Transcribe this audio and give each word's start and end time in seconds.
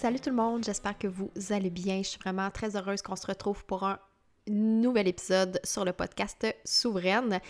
Salut 0.00 0.20
tout 0.20 0.30
le 0.30 0.36
monde, 0.36 0.62
j'espère 0.62 0.96
que 0.96 1.08
vous 1.08 1.28
allez 1.50 1.70
bien. 1.70 1.98
Je 2.04 2.10
suis 2.10 2.20
vraiment 2.20 2.48
très 2.52 2.76
heureuse 2.76 3.02
qu'on 3.02 3.16
se 3.16 3.26
retrouve 3.26 3.64
pour 3.64 3.82
un 3.82 3.98
nouvel 4.48 5.08
épisode 5.08 5.58
sur 5.64 5.84
le 5.84 5.92
podcast 5.92 6.46
Souveraine. 6.64 7.40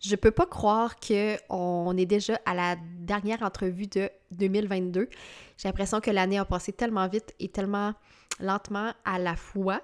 Je 0.00 0.16
peux 0.16 0.30
pas 0.30 0.46
croire 0.46 0.96
qu'on 0.98 1.94
est 1.98 2.06
déjà 2.06 2.40
à 2.46 2.54
la 2.54 2.76
dernière 3.00 3.42
entrevue 3.42 3.86
de 3.86 4.08
2022. 4.30 5.10
J'ai 5.58 5.68
l'impression 5.68 6.00
que 6.00 6.10
l'année 6.10 6.38
a 6.38 6.46
passé 6.46 6.72
tellement 6.72 7.06
vite 7.06 7.34
et 7.38 7.48
tellement 7.48 7.92
lentement 8.40 8.94
à 9.04 9.18
la 9.18 9.36
fois. 9.36 9.82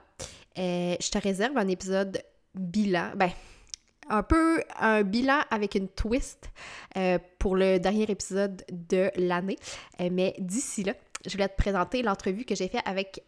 Euh, 0.57 0.97
je 0.99 1.11
te 1.11 1.19
réserve 1.19 1.59
un 1.59 1.69
épisode 1.69 2.23
bilan. 2.55 3.11
Ben, 3.15 3.31
un 4.09 4.23
peu 4.23 4.63
un 4.79 5.03
bilan 5.03 5.41
avec 5.51 5.75
une 5.75 5.89
twist 5.89 6.51
euh, 6.97 7.19
pour 7.39 7.57
le 7.57 7.79
dernier 7.79 8.05
épisode 8.05 8.65
de 8.71 9.11
l'année. 9.17 9.59
Euh, 10.01 10.09
mais 10.11 10.35
d'ici 10.39 10.85
là, 10.85 10.95
je 11.27 11.33
voulais 11.33 11.49
te 11.49 11.57
présenter 11.57 12.03
l'entrevue 12.03 12.45
que 12.45 12.55
j'ai 12.55 12.69
faite 12.69 12.83
avec 12.85 13.23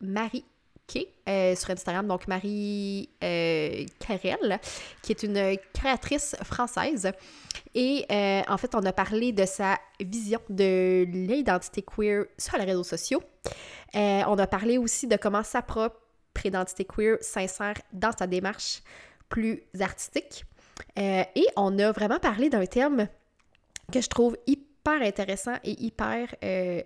Marie 0.00 0.44
Kay 0.86 1.08
euh, 1.28 1.56
sur 1.56 1.70
Instagram, 1.70 2.06
donc 2.06 2.28
Marie 2.28 3.08
Carrel, 3.20 4.60
qui 5.02 5.12
est 5.12 5.22
une 5.22 5.56
créatrice 5.72 6.36
française. 6.42 7.10
Et 7.74 8.04
en 8.10 8.58
fait, 8.58 8.74
on 8.74 8.84
a 8.84 8.92
parlé 8.92 9.32
de 9.32 9.46
sa 9.46 9.78
vision 9.98 10.40
de 10.50 11.06
l'identité 11.08 11.82
queer 11.82 12.26
sur 12.36 12.58
les 12.58 12.64
réseaux 12.64 12.84
sociaux. 12.84 13.22
on 13.94 14.38
a 14.38 14.46
parlé 14.46 14.76
aussi 14.76 15.06
de 15.06 15.16
comment 15.16 15.42
sa 15.42 15.62
propre 15.62 15.96
identité 16.44 16.84
queer 16.84 17.16
s'insère 17.20 17.80
dans 17.92 18.12
sa 18.12 18.26
démarche 18.26 18.82
plus 19.28 19.62
artistique. 19.80 20.44
Euh, 20.98 21.24
et 21.34 21.46
on 21.56 21.78
a 21.78 21.92
vraiment 21.92 22.18
parlé 22.18 22.50
d'un 22.50 22.66
thème 22.66 23.08
que 23.92 24.00
je 24.00 24.08
trouve 24.08 24.36
hyper 24.46 25.02
intéressant 25.02 25.54
et 25.64 25.82
hyper 25.82 26.34
euh, 26.42 26.82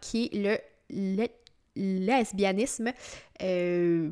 qui 0.00 0.30
est 0.32 0.60
le, 0.90 1.26
lesbianisme 1.76 2.92
euh, 3.42 4.10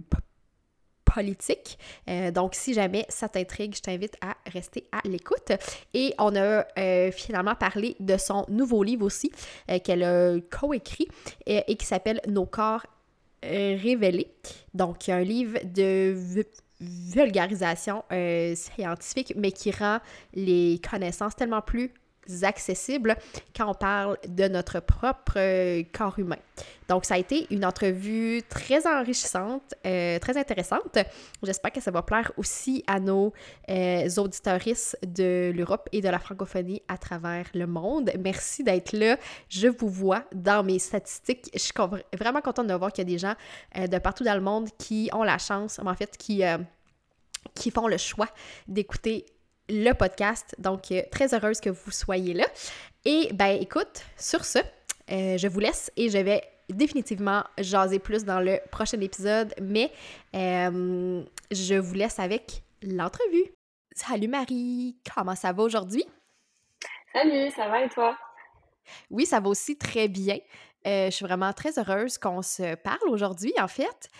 politique. 1.04 1.78
donc, 2.32 2.54
si 2.54 2.74
jamais 2.74 3.06
ça 3.08 3.28
t'intrigue, 3.28 3.74
je 3.74 3.80
t'invite 3.80 4.16
à 4.20 4.36
rester 4.52 4.84
à 4.92 5.00
l'écoute. 5.08 5.52
Et 5.94 6.14
on 6.18 6.36
a 6.36 6.64
finalement 7.10 7.54
parlé 7.54 7.96
de 8.00 8.16
son 8.18 8.44
nouveau 8.48 8.82
livre 8.82 9.06
aussi, 9.06 9.32
qu'elle 9.84 10.02
a 10.02 10.36
coécrit 10.50 11.08
et 11.46 11.76
qui 11.76 11.86
s'appelle 11.86 12.20
Nos 12.28 12.46
corps 12.46 12.86
révélés. 13.42 14.30
Donc, 14.74 15.08
un 15.08 15.22
livre 15.22 15.58
de 15.64 16.44
vulgarisation 16.80 18.04
euh, 18.12 18.54
scientifique, 18.54 19.32
mais 19.36 19.52
qui 19.52 19.70
rend 19.70 19.98
les 20.34 20.80
connaissances 20.88 21.36
tellement 21.36 21.62
plus 21.62 21.92
accessibles 22.42 23.16
quand 23.56 23.70
on 23.70 23.74
parle 23.74 24.18
de 24.28 24.48
notre 24.48 24.80
propre 24.80 25.34
euh, 25.36 25.82
corps 25.92 26.18
humain. 26.18 26.38
Donc, 26.88 27.04
ça 27.04 27.14
a 27.14 27.18
été 27.18 27.46
une 27.50 27.64
entrevue 27.64 28.42
très 28.48 28.86
enrichissante, 28.86 29.74
euh, 29.84 30.18
très 30.18 30.36
intéressante. 30.36 30.98
J'espère 31.42 31.72
que 31.72 31.80
ça 31.80 31.90
va 31.90 32.02
plaire 32.02 32.30
aussi 32.36 32.84
à 32.86 33.00
nos 33.00 33.32
euh, 33.68 34.08
auditoristes 34.16 34.96
de 35.04 35.52
l'Europe 35.54 35.88
et 35.92 36.00
de 36.00 36.08
la 36.08 36.18
francophonie 36.18 36.82
à 36.86 36.96
travers 36.96 37.46
le 37.54 37.66
monde. 37.66 38.12
Merci 38.20 38.62
d'être 38.62 38.92
là. 38.92 39.16
Je 39.48 39.68
vous 39.68 39.88
vois 39.88 40.24
dans 40.32 40.62
mes 40.62 40.78
statistiques. 40.78 41.50
Je 41.52 41.58
suis 41.58 41.74
vraiment 42.16 42.40
contente 42.40 42.68
de 42.68 42.74
voir 42.74 42.92
qu'il 42.92 43.02
y 43.02 43.08
a 43.08 43.12
des 43.12 43.18
gens 43.18 43.34
de 43.76 43.98
partout 43.98 44.24
dans 44.24 44.34
le 44.34 44.40
monde 44.40 44.68
qui 44.78 45.10
ont 45.12 45.24
la 45.24 45.38
chance, 45.38 45.80
en 45.84 45.94
fait, 45.94 46.16
qui 46.16 46.42
qui 47.54 47.70
font 47.70 47.88
le 47.88 47.96
choix 47.96 48.28
d'écouter 48.68 49.26
le 49.68 49.92
podcast. 49.92 50.54
Donc, 50.58 50.90
euh, 50.90 51.02
très 51.10 51.34
heureuse 51.34 51.60
que 51.60 51.70
vous 51.70 51.90
soyez 51.90 52.34
là. 52.34 52.46
Et 53.04 53.30
ben 53.32 53.58
écoute, 53.60 54.04
sur 54.16 54.44
ce, 54.44 54.58
euh, 55.10 55.36
je 55.38 55.48
vous 55.48 55.60
laisse 55.60 55.90
et 55.96 56.10
je 56.10 56.18
vais 56.18 56.42
définitivement 56.68 57.44
jaser 57.58 57.98
plus 57.98 58.24
dans 58.24 58.40
le 58.40 58.58
prochain 58.70 59.00
épisode, 59.00 59.54
mais 59.60 59.92
euh, 60.34 61.22
je 61.52 61.74
vous 61.74 61.94
laisse 61.94 62.18
avec 62.18 62.62
l'entrevue. 62.82 63.52
Salut 63.94 64.28
Marie, 64.28 64.96
comment 65.14 65.36
ça 65.36 65.52
va 65.52 65.62
aujourd'hui? 65.62 66.04
Salut, 67.12 67.50
ça 67.50 67.68
va 67.68 67.82
et 67.82 67.88
toi? 67.88 68.16
Oui, 69.10 69.26
ça 69.26 69.40
va 69.40 69.48
aussi 69.48 69.78
très 69.78 70.08
bien. 70.08 70.38
je 70.84 71.10
suis 71.10 71.24
vraiment 71.24 71.52
très 71.52 71.78
heureuse 71.78 72.18
qu'on 72.18 72.42
se 72.42 72.74
parle 72.74 73.08
aujourd'hui, 73.08 73.54
en 73.58 73.68
fait. 73.68 74.10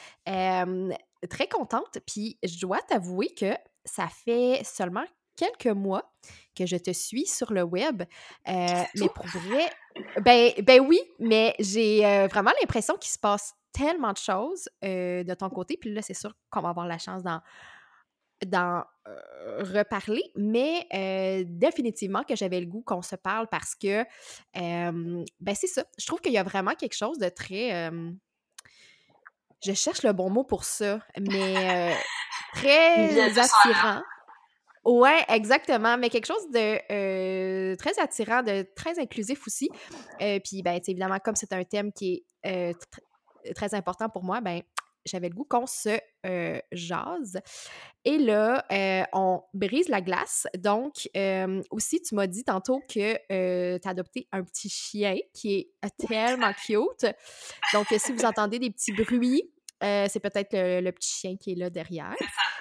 très 1.29 1.49
contente, 1.49 1.99
puis 2.07 2.39
je 2.45 2.61
dois 2.61 2.81
t'avouer 2.83 3.35
que 3.35 3.55
ça 3.85 4.09
fait 4.09 4.63
seulement 4.65 5.05
quelques 5.37 5.67
mois 5.67 6.13
que 6.57 6.67
je 6.67 6.77
te 6.77 6.91
suis 6.91 7.27
sur 7.27 7.53
le 7.53 7.63
web. 7.63 8.03
Euh, 8.49 8.83
mais 8.97 9.09
pour 9.15 9.27
vrai, 9.27 9.71
ben, 10.23 10.53
ben 10.63 10.81
oui, 10.81 11.01
mais 11.19 11.55
j'ai 11.61 12.05
euh, 12.05 12.27
vraiment 12.27 12.53
l'impression 12.61 12.97
qu'il 12.97 13.11
se 13.11 13.19
passe 13.19 13.55
tellement 13.73 14.13
de 14.13 14.19
choses 14.19 14.69
euh, 14.85 15.23
de 15.23 15.35
ton 15.35 15.51
côté. 15.51 15.77
Puis 15.77 15.93
là, 15.93 16.03
c'est 16.03 16.15
sûr 16.15 16.35
qu'on 16.51 16.63
va 16.63 16.71
avoir 16.71 16.87
la 16.87 16.99
chance 16.99 17.23
d'en, 17.23 17.41
reparler. 19.59 20.23
Mais 20.35 20.87
définitivement 21.47 22.23
que 22.23 22.35
j'avais 22.37 22.61
le 22.61 22.67
goût 22.67 22.83
qu'on 22.83 23.03
se 23.03 23.17
parle 23.17 23.47
parce 23.49 23.75
que, 23.75 24.05
ben 24.55 25.55
c'est 25.55 25.67
ça. 25.67 25.85
Je 25.99 26.07
trouve 26.07 26.21
qu'il 26.21 26.33
y 26.33 26.39
a 26.39 26.43
vraiment 26.43 26.75
quelque 26.75 26.97
chose 26.97 27.19
de 27.19 27.29
très... 27.29 27.91
je 29.65 29.73
cherche 29.73 30.03
le 30.03 30.13
bon 30.13 30.31
mot 30.31 30.45
pour 30.45 30.65
ça, 30.65 31.01
mais 31.19 31.97
très 32.55 33.39
attirant. 33.39 34.03
Ouais, 34.87 35.25
exactement. 35.29 35.99
Mais 35.99 36.11
quelque 36.11 36.27
chose 36.27 36.49
de 36.53 36.79
euh, 36.93 37.75
très 37.75 37.99
attirant, 37.99 38.45
de 38.45 38.65
très 38.77 39.01
inclusif 39.01 39.45
aussi. 39.45 39.69
Euh, 40.23 40.39
puis, 40.39 40.63
ben, 40.63 40.81
évidemment, 40.87 41.19
comme 41.19 41.35
c'est 41.35 41.53
un 41.53 41.65
thème 41.65 41.93
qui 41.93 42.25
est 42.45 42.71
euh, 42.71 43.53
très 43.57 43.75
important 43.75 44.09
pour 44.09 44.23
moi, 44.23 44.41
ben, 44.41 44.63
j'avais 45.05 45.29
le 45.29 45.35
goût 45.35 45.47
qu'on 45.49 45.67
se 45.67 45.99
jase. 46.73 47.41
Et 48.05 48.19
là, 48.19 48.65
on 49.13 49.43
brise 49.55 49.89
la 49.89 50.01
glace. 50.01 50.47
Donc, 50.57 51.09
aussi, 51.71 52.01
tu 52.01 52.15
m'as 52.15 52.27
dit 52.29 52.45
tantôt 52.45 52.81
que 52.89 53.77
tu 53.79 53.89
as 53.89 53.91
adopté 53.91 54.29
un 54.31 54.45
petit 54.45 54.69
chien 54.69 55.17
qui 55.35 55.55
est 55.83 56.07
tellement 56.09 56.53
cute. 56.65 57.07
Donc, 57.73 57.87
si 57.99 58.13
vous 58.13 58.25
entendez 58.25 58.61
des 58.61 58.71
petits 58.71 58.93
bruits, 58.93 59.51
c'est 59.81 60.21
peut-être 60.21 60.53
le, 60.53 60.91
petit 60.91 61.11
chien 61.11 61.37
qui 61.37 61.53
est 61.53 61.57
là 61.57 61.71
derrière. 61.71 62.15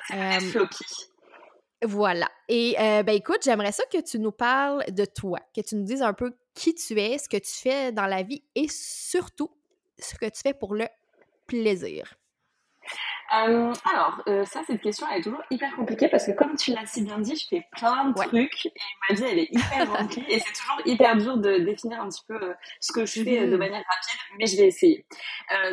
C'est 0.10 1.15
voilà. 1.84 2.30
Et 2.48 2.76
euh, 2.80 3.04
ben 3.04 3.16
écoute, 3.16 3.40
j'aimerais 3.44 3.72
ça 3.72 3.84
que 3.92 4.02
tu 4.02 4.20
nous 4.20 4.32
parles 4.32 4.84
de 4.92 5.06
toi, 5.06 5.40
que 5.56 5.62
tu 5.62 5.76
nous 5.76 5.84
dises 5.84 6.02
un 6.02 6.14
peu 6.14 6.34
qui 6.54 6.74
tu 6.74 7.00
es, 7.00 7.18
ce 7.18 7.30
que 7.30 7.38
tu 7.38 7.52
fais 7.52 7.92
dans 7.92 8.08
la 8.08 8.24
vie 8.24 8.44
et 8.56 8.68
surtout 8.70 9.52
ce 10.00 10.16
que 10.16 10.26
tu 10.26 10.42
fais 10.42 10.54
pour 10.54 10.74
le 10.74 10.88
plaisir. 11.48 12.16
Euh, 13.34 13.74
alors, 13.92 14.22
euh, 14.28 14.46
ça, 14.46 14.62
cette 14.68 14.82
question, 14.82 15.08
elle 15.12 15.20
est 15.20 15.24
toujours 15.24 15.42
hyper 15.50 15.76
compliquée 15.76 16.08
parce 16.08 16.26
que 16.26 16.32
comme 16.32 16.56
tu 16.56 16.72
l'as 16.72 16.86
si 16.86 17.02
bien 17.02 17.20
dit, 17.20 17.36
je 17.36 17.48
fais 17.48 17.66
plein 17.72 18.10
de 18.10 18.14
trucs 18.14 18.68
et 18.68 18.72
ma 19.10 19.16
vie, 19.16 19.24
elle 19.24 19.40
est 19.40 19.50
hyper 19.52 19.92
remplie 19.98 20.24
et 20.30 20.40
c'est 20.40 20.54
toujours 20.54 20.82
hyper 20.86 21.18
dur 21.18 21.38
de 21.38 21.58
définir 21.58 22.02
un 22.02 22.10
petit 22.10 22.24
peu 22.28 22.36
euh, 22.36 22.54
ce 22.80 22.94
que 22.94 23.06
je 23.06 23.24
fais 23.24 23.48
de 23.48 23.56
mmh. 23.56 23.60
manière 23.60 23.84
rapide, 23.84 24.20
mais 24.40 24.46
je 24.46 24.58
vais 24.58 24.68
essayer. 24.68 25.06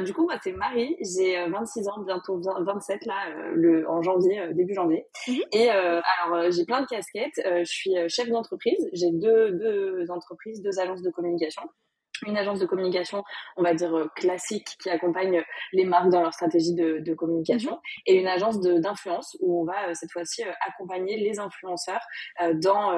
du 0.05 0.13
coup, 0.15 0.25
moi, 0.25 0.37
c'est 0.43 0.53
Marie, 0.53 0.97
j'ai 1.01 1.47
26 1.49 1.89
ans, 1.89 2.03
bientôt 2.05 2.41
27 2.41 3.07
là, 3.07 3.15
le, 3.55 3.89
en 3.89 4.03
janvier, 4.03 4.49
début 4.55 4.75
janvier. 4.75 5.07
Mmh 5.29 5.33
et 5.53 5.69
alors, 5.71 6.51
j'ai 6.51 6.65
plein 6.65 6.81
de 6.81 6.87
casquettes. 6.87 7.37
je 7.37 7.65
suis 7.65 7.93
chef 8.09 8.29
d'entreprise, 8.29 8.89
j'ai 8.93 9.11
deux, 9.11 9.53
deux 9.53 10.11
entreprises, 10.11 10.63
deux 10.63 10.79
agences 10.79 11.03
de 11.03 11.11
communication. 11.11 11.63
Une 12.27 12.37
agence 12.37 12.59
de 12.59 12.67
communication, 12.67 13.23
on 13.57 13.63
va 13.63 13.75
dire 13.75 14.09
classique, 14.17 14.77
qui 14.81 14.91
accompagne 14.91 15.43
les 15.73 15.85
marques 15.85 16.11
dans 16.11 16.23
leur 16.23 16.33
stratégie 16.33 16.75
de, 16.75 17.15
communication, 17.15 17.73
mhm. 17.73 17.79
et 18.07 18.15
une 18.15 18.27
agence 18.27 18.61
d'influence 18.61 19.37
où 19.41 19.61
on 19.61 19.65
va 19.65 19.95
cette 19.95 20.11
fois-ci 20.13 20.43
accompagner 20.67 21.19
les 21.19 21.39
influenceurs 21.39 22.01
dans 22.55 22.93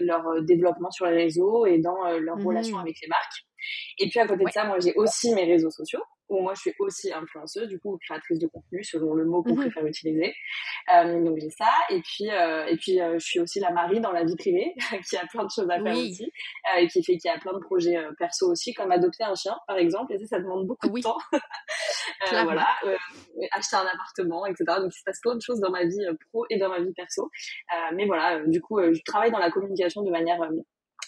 leur 0.00 0.42
développement 0.42 0.90
sur 0.90 1.06
les 1.06 1.16
réseaux 1.16 1.66
et 1.66 1.78
dans 1.78 2.04
leur 2.18 2.36
mhm. 2.36 2.46
relation 2.46 2.78
avec 2.78 2.96
les 3.00 3.08
marques. 3.08 3.46
Et 3.98 4.08
puis 4.08 4.20
à 4.20 4.26
côté 4.26 4.44
de 4.44 4.50
ça, 4.50 4.64
moi 4.64 4.78
j'ai 4.80 4.94
aussi 4.94 5.34
mes 5.34 5.44
réseaux 5.44 5.70
sociaux 5.70 6.02
où 6.30 6.40
moi 6.40 6.54
je 6.54 6.60
suis 6.60 6.74
aussi 6.78 7.12
influenceuse, 7.12 7.68
du 7.68 7.78
coup 7.78 7.98
créatrice 7.98 8.38
de 8.38 8.46
contenu 8.46 8.82
selon 8.84 9.14
le 9.14 9.24
mot 9.24 9.42
qu'on 9.42 9.54
mhm. 9.54 9.62
préfère 9.62 9.84
utiliser. 9.84 10.32
Euh, 10.94 11.22
donc 11.22 11.38
j'ai 11.38 11.50
ça 11.50 11.70
et 11.90 12.00
puis 12.00 12.30
euh, 12.30 12.66
et 12.66 12.76
puis 12.76 13.00
euh, 13.00 13.18
je 13.18 13.24
suis 13.24 13.40
aussi 13.40 13.60
la 13.60 13.72
Marie 13.72 14.00
dans 14.00 14.12
la 14.12 14.24
vie 14.24 14.36
privée 14.36 14.74
qui 15.08 15.16
a 15.16 15.26
plein 15.26 15.44
de 15.44 15.50
choses 15.50 15.68
à 15.68 15.82
faire 15.82 15.96
aussi 15.96 16.32
et 16.78 16.86
qui 16.86 17.02
fait 17.04 17.16
qui 17.16 17.28
a 17.28 17.38
plein 17.38 17.52
de 17.52 17.58
projets 17.58 17.98
perso 18.18 18.50
aussi 18.50 18.72
comme 18.72 18.92
adopter 18.92 19.24
un 19.24 19.34
chien 19.34 19.56
par 19.66 19.76
exemple 19.76 20.14
et 20.14 20.18
ça 20.18 20.26
ça 20.26 20.38
demande 20.38 20.66
beaucoup 20.66 20.88
de 20.88 21.02
temps. 21.02 21.18
voilà, 22.30 22.68
acheter 23.52 23.76
un 23.76 23.86
appartement 23.86 24.46
etc. 24.46 24.64
Donc 24.78 24.92
il 24.94 24.98
se 24.98 25.04
passe 25.04 25.20
plein 25.20 25.34
de 25.34 25.42
choses 25.42 25.58
dans 25.58 25.70
ma 25.70 25.84
vie 25.84 26.06
pro 26.30 26.46
et 26.48 26.58
dans 26.58 26.68
ma 26.68 26.78
vie 26.78 26.92
perso. 26.92 27.28
mais 27.94 28.06
voilà, 28.06 28.40
du 28.46 28.60
coup 28.60 28.80
je 28.80 29.00
travaille 29.04 29.32
dans 29.32 29.38
la 29.38 29.50
communication 29.50 30.02
de 30.02 30.10
manière 30.10 30.40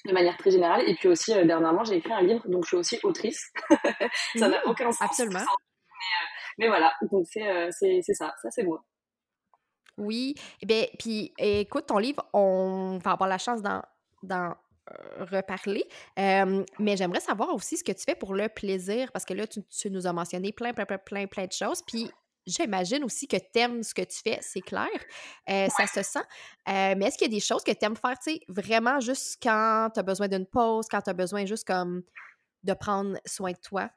de 0.04 0.12
manière 0.12 0.36
très 0.36 0.50
générale. 0.50 0.88
Et 0.88 0.94
puis 0.94 1.08
aussi, 1.08 1.32
euh, 1.32 1.44
dernièrement, 1.44 1.84
j'ai 1.84 1.96
écrit 1.96 2.12
un 2.12 2.22
livre, 2.22 2.46
donc 2.48 2.64
je 2.64 2.68
suis 2.68 2.76
aussi 2.76 2.98
autrice. 3.02 3.52
ça 4.36 4.48
n'a 4.48 4.58
mmh, 4.58 4.70
aucun 4.70 4.92
sens. 4.92 5.02
Absolument. 5.02 5.40
Euh, 5.40 6.26
mais, 6.58 6.68
voilà, 6.68 6.92
donc 7.10 7.26
euh, 7.36 7.68
c'est 7.70 8.02
ça, 8.02 8.34
ça 8.42 8.50
c'est 8.50 8.64
moi. 8.64 8.82
Oui, 9.98 10.34
et 10.36 10.42
eh 10.62 10.66
bien, 10.66 10.84
puis 10.98 11.32
écoute, 11.38 11.86
ton 11.86 11.98
livre, 11.98 12.26
on 12.32 12.98
va 13.02 13.12
avoir 13.12 13.28
la 13.28 13.38
chance 13.38 13.60
d'en 13.62 14.54
reparler. 15.18 15.84
mais 16.16 16.96
j'aimerais 16.96 17.20
savoir 17.20 17.54
aussi 17.54 17.76
ce 17.76 17.84
que 17.84 17.92
tu 17.92 18.02
fais 18.02 18.14
pour 18.14 18.34
le 18.34 18.48
plaisir, 18.48 19.12
parce 19.12 19.24
que 19.24 19.34
là, 19.34 19.46
tu, 19.46 19.62
tu, 19.64 19.90
nous 19.90 20.06
as 20.06 20.12
mentionné 20.12 20.50
plein, 20.52 20.72
plein, 20.72 20.86
plein, 20.86 20.98
plein, 20.98 21.26
plein 21.26 21.46
de 21.46 21.52
choses. 21.52 21.82
Puis 21.86 22.10
j'imagine 22.46 23.04
aussi 23.04 23.26
que 23.26 23.36
tu 23.36 23.58
aimes 23.58 23.82
ce 23.82 23.94
que 23.94 24.02
tu 24.02 24.18
fais, 24.22 24.38
c'est 24.40 24.60
clair. 24.60 24.88
Euh, 25.48 25.68
ça 25.68 25.86
se 25.86 26.02
sent. 26.02 26.24
Euh, 26.68 26.94
mais 26.96 27.06
est-ce 27.06 27.18
qu'il 27.18 27.28
y 27.28 27.34
a 27.34 27.34
des 27.34 27.44
choses 27.44 27.62
que 27.62 27.72
tu 27.72 27.84
aimes 27.84 27.96
faire, 27.96 28.18
tu 28.18 28.32
sais, 28.32 28.40
vraiment 28.48 29.00
juste 29.00 29.38
quand 29.42 29.90
tu 29.92 30.00
as 30.00 30.02
besoin 30.02 30.28
d'une 30.28 30.46
pause, 30.46 30.86
quand 30.90 31.02
tu 31.02 31.10
as 31.10 31.14
besoin 31.14 31.44
juste 31.46 31.66
comme 31.66 32.02
de 32.62 32.74
prendre 32.74 33.18
soin 33.26 33.52
de 33.52 33.58
toi? 33.58 33.90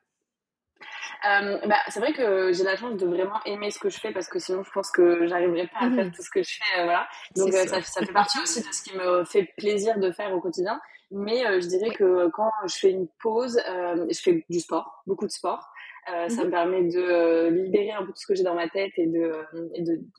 bah, 1.23 1.79
c'est 1.87 1.99
vrai 1.99 2.13
que 2.13 2.53
j'ai 2.53 2.63
la 2.63 2.75
chance 2.75 2.97
de 2.97 3.07
vraiment 3.07 3.41
aimer 3.45 3.71
ce 3.71 3.79
que 3.79 3.89
je 3.89 3.99
fais 3.99 4.11
parce 4.11 4.27
que 4.27 4.37
sinon 4.37 4.63
je 4.63 4.69
pense 4.71 4.91
que 4.91 5.25
j'arriverais 5.25 5.67
pas 5.67 5.79
à 5.79 5.89
faire 5.89 6.05
mmh 6.05 6.11
tout 6.11 6.21
ce 6.21 6.29
que 6.29 6.43
je 6.43 6.57
fais. 6.57 6.81
Euh, 6.81 6.83
voilà. 6.83 7.07
Donc 7.35 7.51
ça, 7.51 7.81
ça, 7.81 8.01
fait 8.05 8.13
partie 8.13 8.39
aussi 8.39 8.61
de 8.61 8.71
ce 8.71 8.83
qui 8.83 8.95
me 8.95 9.23
fait 9.23 9.51
plaisir 9.57 9.97
de 9.97 10.11
faire 10.11 10.31
au 10.33 10.39
quotidien. 10.39 10.79
Mais 11.09 11.43
je 11.61 11.67
dirais 11.67 11.91
que 11.91 12.29
quand 12.29 12.51
je 12.67 12.75
fais 12.75 12.91
une 12.91 13.07
pause, 13.19 13.59
je 13.65 14.19
fais 14.21 14.45
du 14.49 14.59
sport, 14.59 15.01
beaucoup 15.07 15.25
de 15.25 15.31
sport. 15.31 15.71
Euh, 16.13 16.29
ça 16.29 16.41
mhm. 16.41 16.45
me 16.45 16.51
permet 16.51 16.83
de 16.83 16.99
euh, 16.99 17.49
libérer 17.49 17.91
un 17.91 18.01
peu 18.01 18.11
tout 18.11 18.19
ce 18.19 18.27
que 18.27 18.35
j'ai 18.35 18.43
dans 18.43 18.53
ma 18.53 18.69
tête 18.69 18.91
et 18.97 19.07
de, 19.07 19.33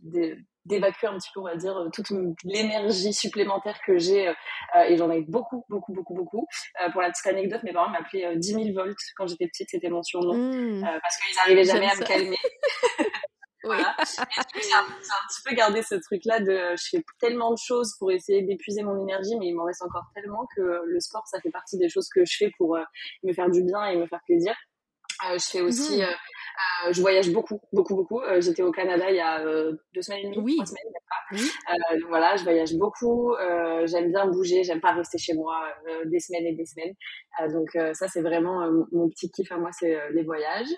de, 0.03 0.37
d'évacuer 0.65 1.06
un 1.06 1.17
petit 1.17 1.29
peu, 1.33 1.41
on 1.41 1.44
va 1.44 1.55
dire, 1.55 1.77
toute 1.93 2.11
l'énergie 2.43 3.12
supplémentaire 3.12 3.79
que 3.87 3.97
j'ai. 3.97 4.29
Euh, 4.29 4.33
et 4.88 4.97
j'en 4.97 5.11
ai 5.12 5.21
beaucoup, 5.21 5.65
beaucoup, 5.69 5.93
beaucoup, 5.93 6.15
beaucoup. 6.15 6.47
pour 6.93 7.03
la 7.03 7.11
petite 7.11 7.27
anecdote, 7.27 7.62
mes 7.62 7.73
parents 7.73 7.91
m'appelaient 7.91 8.37
10 8.37 8.47
000 8.49 8.65
volts 8.75 8.99
quand 9.17 9.29
j'étais 9.29 9.47
petite, 9.47 9.71
c'était 9.71 9.88
mon 9.88 10.03
surnom. 10.03 10.35
Mmh. 10.35 10.81
parce 10.83 11.17
qu'ils 11.19 11.37
n'arrivaient 11.37 11.65
jamais 11.65 11.88
à 11.88 11.94
me 11.94 12.05
calmer. 12.05 12.37
voilà. 13.62 13.97
J'ai 14.05 14.75
un, 14.75 14.79
un, 14.81 15.27
petit 15.29 15.43
peu 15.44 15.55
gardé 15.55 15.83
ce 15.83 15.94
truc-là 15.94 16.41
de 16.41 16.75
je 16.77 16.88
fais 16.91 17.05
tellement 17.21 17.53
de 17.53 17.59
choses 17.59 17.94
pour 17.99 18.11
essayer 18.11 18.43
d'épuiser 18.43 18.83
mon 18.83 19.00
énergie, 19.00 19.37
mais 19.38 19.47
il 19.47 19.55
m'en 19.55 19.65
reste 19.65 19.83
encore 19.83 20.06
tellement 20.15 20.49
que 20.56 20.83
le 20.85 21.00
sport, 21.00 21.27
ça 21.29 21.41
fait 21.41 21.50
partie 21.50 21.79
des 21.79 21.88
choses 21.88 22.09
que 22.09 22.25
je 22.25 22.37
fais 22.37 22.50
pour 22.59 22.77
me 23.23 23.33
faire 23.33 23.50
du 23.50 23.62
bien 23.62 23.85
et 23.87 23.97
me 23.97 24.06
faire 24.06 24.21
plaisir. 24.27 24.55
Euh, 25.25 25.39
je 25.39 25.47
fais 25.47 25.61
aussi, 25.61 25.99
mmh. 25.99 26.03
euh, 26.03 26.07
euh, 26.07 26.93
je 26.93 27.01
voyage 27.01 27.31
beaucoup, 27.31 27.61
beaucoup, 27.73 27.97
beaucoup. 27.97 28.21
J'étais 28.39 28.63
au 28.63 28.71
Canada 28.71 29.07
il 29.09 29.17
y 29.17 29.21
a 29.21 29.43
deux 29.43 30.03
semaines 30.03 30.27
et 30.27 30.31
demie, 30.31 30.39
oui. 30.39 30.55
trois 30.57 30.67
semaines. 30.67 30.93
Oui. 31.33 31.51
voilà, 32.09 32.37
je 32.37 32.45
voyage 32.45 32.75
beaucoup. 32.75 33.35
j'aime 33.85 34.11
bien 34.11 34.27
bouger, 34.27 34.63
j'aime 34.63 34.81
pas 34.81 34.93
rester 34.93 35.19
chez 35.19 35.35
moi 35.35 35.63
des 36.05 36.21
semaines 36.21 36.47
et 36.47 36.55
des 36.55 36.67
semaines. 36.67 36.95
donc 37.53 37.71
ça, 37.95 38.09
c'est 38.09 38.23
vraiment 38.23 38.71
mon 38.93 39.09
petit 39.09 39.31
kiff 39.31 39.51
à 39.53 39.57
moi, 39.57 39.71
c'est 39.73 39.97
les 40.13 40.23
voyages. 40.23 40.69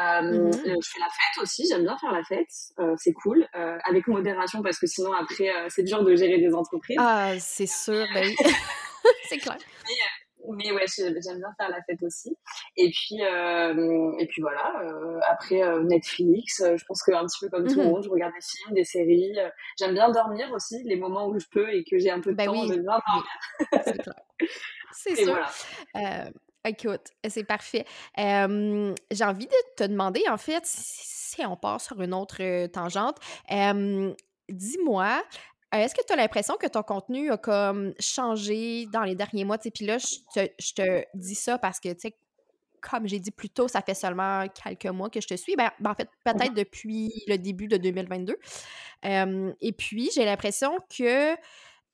Mmh. 0.00 0.50
Je 0.52 0.88
fais 0.92 1.00
la 1.00 1.08
fête 1.08 1.42
aussi, 1.42 1.66
j'aime 1.68 1.82
bien 1.82 1.96
faire 1.98 2.12
la 2.12 2.24
fête. 2.24 2.50
c'est 2.96 3.12
cool, 3.12 3.46
avec 3.52 4.06
modération 4.08 4.62
parce 4.62 4.78
que 4.78 4.86
sinon 4.86 5.12
après, 5.12 5.50
c'est 5.68 5.84
dur 5.84 6.04
de 6.04 6.14
gérer 6.16 6.38
des 6.38 6.54
entreprises. 6.54 6.96
Ah, 6.98 7.34
c'est 7.38 7.68
sûr, 7.68 8.06
ben 8.14 8.26
oui. 8.26 8.36
c'est 9.28 9.38
clair 9.38 9.58
mais 9.86 10.23
ouais, 10.46 10.86
j'aime 10.96 11.38
bien 11.38 11.54
faire 11.58 11.70
la 11.70 11.82
fête 11.82 12.02
aussi. 12.02 12.36
Et 12.76 12.90
puis, 12.90 13.22
euh, 13.22 14.12
et 14.18 14.26
puis 14.26 14.42
voilà. 14.42 14.72
Euh, 14.82 15.20
après 15.28 15.62
euh, 15.62 15.82
Netflix, 15.82 16.62
je 16.62 16.84
pense 16.84 17.02
que 17.02 17.12
un 17.12 17.24
petit 17.26 17.38
peu 17.40 17.48
comme 17.48 17.66
tout 17.66 17.78
le 17.78 17.84
mhm. 17.84 17.90
monde, 17.90 18.04
je 18.04 18.08
regarde 18.08 18.32
des 18.34 18.40
films, 18.40 18.74
des 18.74 18.84
séries. 18.84 19.36
j'aime 19.78 19.94
bien 19.94 20.10
dormir 20.10 20.50
aussi, 20.52 20.82
les 20.84 20.96
moments 20.96 21.28
où 21.28 21.38
je 21.38 21.46
peux 21.50 21.72
et 21.72 21.84
que 21.84 21.98
j'ai 21.98 22.10
un 22.10 22.20
peu 22.20 22.32
de 22.32 22.36
bah 22.36 22.46
temps, 22.46 22.66
j'aime 22.66 22.82
bien 22.82 22.98
dormir. 23.06 23.94
C'est 24.92 25.16
sûr. 25.24 25.38
Voilà. 25.94 26.30
écoute, 26.66 27.08
c'est 27.28 27.44
parfait. 27.44 27.84
j'ai 28.16 29.24
envie 29.24 29.46
de 29.46 29.74
te 29.76 29.84
demander, 29.84 30.22
en 30.28 30.36
fait, 30.36 30.62
si 30.64 31.44
on 31.44 31.56
part 31.56 31.80
sur 31.80 32.00
une 32.00 32.14
autre 32.14 32.66
tangente, 32.66 33.18
dis-moi, 34.48 35.22
euh, 35.74 35.78
est-ce 35.78 35.94
que 35.94 36.04
tu 36.06 36.12
as 36.12 36.16
l'impression 36.16 36.56
que 36.56 36.66
ton 36.66 36.82
contenu 36.82 37.30
a 37.30 37.36
comme 37.36 37.94
changé 37.98 38.86
dans 38.92 39.02
les 39.02 39.14
derniers 39.14 39.44
mois? 39.44 39.58
Puis 39.58 39.84
là, 39.84 39.98
je 39.98 40.74
te, 40.74 41.04
dis 41.14 41.34
ça 41.34 41.58
parce 41.58 41.80
que, 41.80 41.92
tu 41.92 42.00
sais, 42.00 42.16
comme 42.80 43.08
j'ai 43.08 43.18
dit 43.18 43.30
plus 43.30 43.48
tôt, 43.48 43.66
ça 43.66 43.80
fait 43.80 43.94
seulement 43.94 44.46
quelques 44.48 44.86
mois 44.86 45.08
que 45.08 45.20
je 45.20 45.26
te 45.26 45.34
suis. 45.34 45.56
Ben, 45.56 45.70
ben 45.80 45.90
en 45.90 45.94
fait, 45.94 46.08
peut-être 46.22 46.54
depuis 46.54 47.24
le 47.26 47.36
début 47.36 47.66
de 47.66 47.76
2022. 47.76 48.36
et 49.04 49.72
puis, 49.72 50.10
j'ai 50.14 50.24
l'impression 50.24 50.76
que 50.96 51.34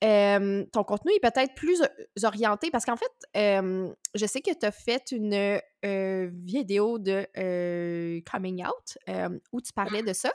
ton 0.01 0.85
contenu 0.85 1.13
est 1.13 1.21
peut-être 1.21 1.55
plus 1.55 1.83
orienté 2.23 2.71
parce 2.71 2.85
qu'en 2.85 2.97
fait, 2.97 3.13
je 3.35 4.27
sais 4.27 4.41
que 4.41 4.53
tu 4.59 4.67
as 4.67 4.73
fait 4.73 5.13
une 5.13 5.61
vidéo 6.45 6.99
de 6.99 7.27
coming 8.31 8.65
out 8.65 8.99
où 9.53 9.61
tu 9.61 9.73
parlais 9.73 10.03
de 10.03 10.13
ça 10.13 10.33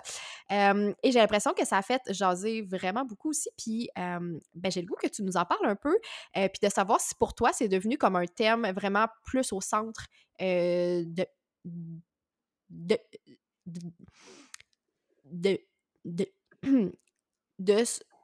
et 0.50 1.12
j'ai 1.12 1.20
l'impression 1.20 1.54
que 1.54 1.66
ça 1.66 1.78
a 1.78 1.82
fait 1.82 2.02
jaser 2.10 2.62
vraiment 2.62 3.06
beaucoup 3.06 3.30
aussi. 3.30 3.50
Puis 3.58 3.90
ben, 3.96 4.72
j'ai 4.72 4.82
le 4.82 4.88
goût 4.88 4.98
que 5.02 5.08
tu 5.08 5.24
nous 5.24 5.38
en 5.38 5.46
parles 5.46 5.66
un 5.66 5.76
peu 5.76 5.98
puis 6.34 6.60
de 6.62 6.70
savoir 6.70 7.02
si 7.02 7.16
pour 7.16 7.34
toi 7.34 7.52
c'est 7.54 7.68
devenu 7.68 7.98
comme 7.98 8.16
un 8.16 8.26
thème 8.26 8.72
vraiment 8.76 9.08
plus 9.24 9.52
au 9.52 9.62
centre 9.62 10.06
de, 10.40 11.26
de, 11.66 12.98
de, 13.66 13.80
de, 15.26 15.60
de, 16.06 16.26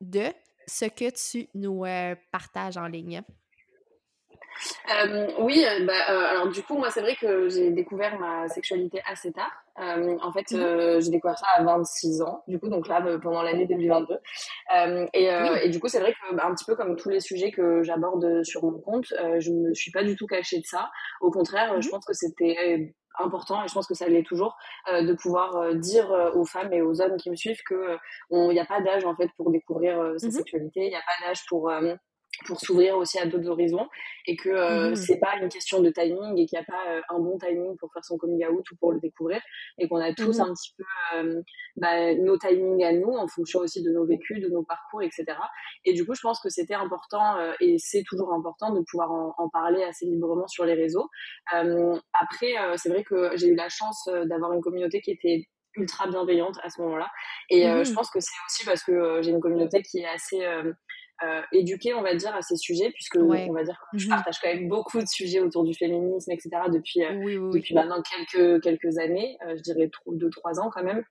de 0.01 0.33
ce 0.72 0.86
que 0.86 1.10
tu 1.12 1.50
nous 1.54 1.86
euh, 1.86 2.16
partages 2.32 2.78
en 2.78 2.88
ligne? 2.88 3.22
Euh, 4.94 5.28
oui, 5.40 5.66
euh, 5.66 5.86
bah, 5.86 5.94
alors 6.30 6.50
du 6.50 6.62
coup, 6.62 6.78
moi, 6.78 6.90
c'est 6.92 7.01
vrai 7.01 7.16
que 7.16 7.50
j'ai 7.50 7.72
découvert 7.72 8.20
ma 8.20 8.48
sexualité 8.48 9.01
assez 9.06 9.32
tard. 9.32 9.51
en 9.78 10.32
fait, 10.32 10.51
mhm. 10.51 11.01
j'ai 11.01 11.10
découvert 11.10 11.38
ça 11.38 11.48
à 11.56 11.63
26 11.63 12.22
ans, 12.22 12.44
du 12.48 12.60
coup, 12.60 12.70
donc 12.70 12.88
là, 12.88 13.01
pendant 13.22 13.42
l'année 13.42 13.66
2022. 13.66 14.20
Et, 15.13 15.25
et, 15.25 15.70
du 15.70 15.80
coup, 15.80 15.88
c'est 15.88 16.00
vrai 16.00 16.13
que, 16.13 16.36
bah, 16.36 16.46
un 16.46 16.54
petit 16.54 16.66
peu 16.66 16.75
comme 16.75 16.96
tous 16.96 17.10
les 17.10 17.20
sujets 17.20 17.51
que 17.51 17.82
j'aborde 17.84 18.44
sur 18.44 18.63
mon 18.63 18.80
compte, 18.80 19.08
je 19.40 19.51
ne 19.51 19.70
me 19.70 19.74
suis 19.74 19.92
pas 19.92 20.04
du 20.04 20.16
tout 20.16 20.28
cachée 20.28 20.60
de 20.60 20.66
ça. 20.66 20.90
Au 21.22 21.32
contraire, 21.32 21.82
je 21.82 21.88
mhm. 21.88 21.92
pense 21.92 22.06
que 22.06 22.13
c'était 22.13 22.94
important 23.20 23.63
et 23.63 23.68
je 23.68 23.74
pense 23.74 23.88
que 23.88 23.94
ça 23.94 24.08
l'est 24.08 24.24
toujours 24.24 24.58
euh, 24.89 25.03
de 25.03 25.13
pouvoir 25.13 25.56
euh, 25.58 25.74
dire 25.74 26.12
euh, 26.12 26.32
aux 26.34 26.46
femmes 26.46 26.72
et 26.74 26.82
aux 26.82 27.01
hommes 27.01 27.18
qui 27.18 27.30
me 27.30 27.36
suivent 27.36 27.62
que 27.63 27.98
il 28.32 28.50
n'y 28.50 28.60
a 28.60 28.65
pas 28.65 28.82
d'âge 28.82 29.06
en 29.06 29.15
fait 29.15 29.30
pour 29.38 29.51
découvrir 29.51 30.13
sa 30.18 30.27
mmh 30.27 30.32
sexualité, 30.32 30.86
il 30.86 30.89
n'y 30.89 30.96
a 30.96 31.00
pas 31.00 31.27
d'âge 31.27 31.46
pour 31.48 31.72
pour 32.45 32.60
s'ouvrir 32.60 32.98
aussi 32.98 33.19
à 33.19 33.25
d'autres 33.25 33.50
horizons 33.50 33.88
et 34.27 34.36
que 34.36 34.50
euh, 34.50 34.91
mmh. 34.91 34.95
c'est 34.95 35.19
pas 35.19 35.38
une 35.41 35.50
question 35.50 35.81
de 35.81 35.89
timing 35.89 36.38
et 36.38 36.45
qu'il 36.45 36.57
n'y 36.57 36.63
a 36.63 36.65
pas 36.65 36.91
euh, 36.91 37.01
un 37.10 37.19
bon 37.19 37.38
timing 37.38 37.75
pour 37.77 37.91
faire 37.93 38.03
son 38.03 38.17
coming 38.17 38.45
out 38.45 38.69
ou 38.71 38.75
pour 38.77 38.91
le 38.91 39.00
découvrir 39.00 39.41
et 39.77 39.88
qu'on 39.88 39.98
a 39.98 40.13
tous 40.13 40.38
mmh. 40.38 40.41
un 40.41 40.53
petit 40.53 40.74
peu 40.77 40.83
euh, 41.17 41.41
bah, 41.77 42.13
nos 42.15 42.38
timings 42.38 42.83
à 42.83 42.93
nous 42.93 43.13
en 43.13 43.27
fonction 43.27 43.60
aussi 43.60 43.83
de 43.83 43.91
nos 43.91 44.05
vécus, 44.05 44.41
de 44.41 44.50
nos 44.50 44.63
parcours, 44.63 45.01
etc. 45.01 45.25
Et 45.86 45.93
du 45.93 46.05
coup, 46.05 46.13
je 46.13 46.21
pense 46.21 46.39
que 46.39 46.50
c'était 46.50 46.74
important 46.74 47.36
et 47.60 47.77
c'est 47.77 48.03
toujours 48.03 48.33
important 48.33 48.74
de 48.74 48.81
pouvoir 48.89 49.12
en, 49.12 49.33
en, 49.38 49.50
parler 49.50 49.83
assez 49.83 50.05
librement 50.05 50.48
sur 50.48 50.65
les 50.65 50.74
réseaux. 50.74 51.07
après, 51.51 52.53
c'est 52.77 52.89
vrai 52.89 53.03
que 53.03 53.36
j'ai 53.36 53.48
eu 53.48 53.55
la 53.55 53.69
chance 53.69 54.10
d'avoir 54.25 54.53
une 54.53 54.62
communauté 54.62 55.01
qui 55.01 55.12
était 55.12 55.43
ultra 55.75 56.07
bienveillante 56.07 56.57
à 56.63 56.69
ce 56.69 56.81
moment-là 56.81 57.07
et 57.50 57.63
je 57.63 57.91
mmh. 57.91 57.95
pense 57.95 58.10
que 58.12 58.19
c'est 58.19 58.36
aussi 58.48 58.65
parce 58.65 58.83
que 58.83 59.21
j'ai 59.21 59.31
une 59.31 59.39
communauté 59.39 59.81
qui 59.81 60.00
est 60.00 60.07
assez 60.07 60.45
euh, 61.24 61.42
éduquée, 61.51 61.94
on 61.94 62.01
va 62.01 62.16
dire, 62.16 62.34
à 62.36 62.42
ces 62.42 62.56
sujets, 62.56 62.92
puisque 62.92 63.18
on 63.18 63.54
va 63.54 63.63
dire 63.63 63.80
que 63.92 63.98
je 63.98 64.08
mmh 64.08 64.10
partage 64.10 64.40
quand 64.42 64.54
même 64.54 64.68
beaucoup 64.68 65.00
de 65.00 65.08
sujets 65.08 65.40
autour 65.40 65.63
du 65.63 65.74
féminisme, 65.74 66.32
etc. 66.32 66.50
depuis, 66.72 67.04
euh, 67.04 67.51
depuis 67.54 67.75
maintenant 67.75 68.01
quelques, 68.01 68.63
quelques 68.63 68.98
années, 68.98 69.38
euh, 69.46 69.56
je 69.56 69.62
dirais 69.62 69.90
deux, 70.08 70.30
trois 70.30 70.60
ans 70.60 70.70
quand 70.74 70.84
même. 70.84 71.04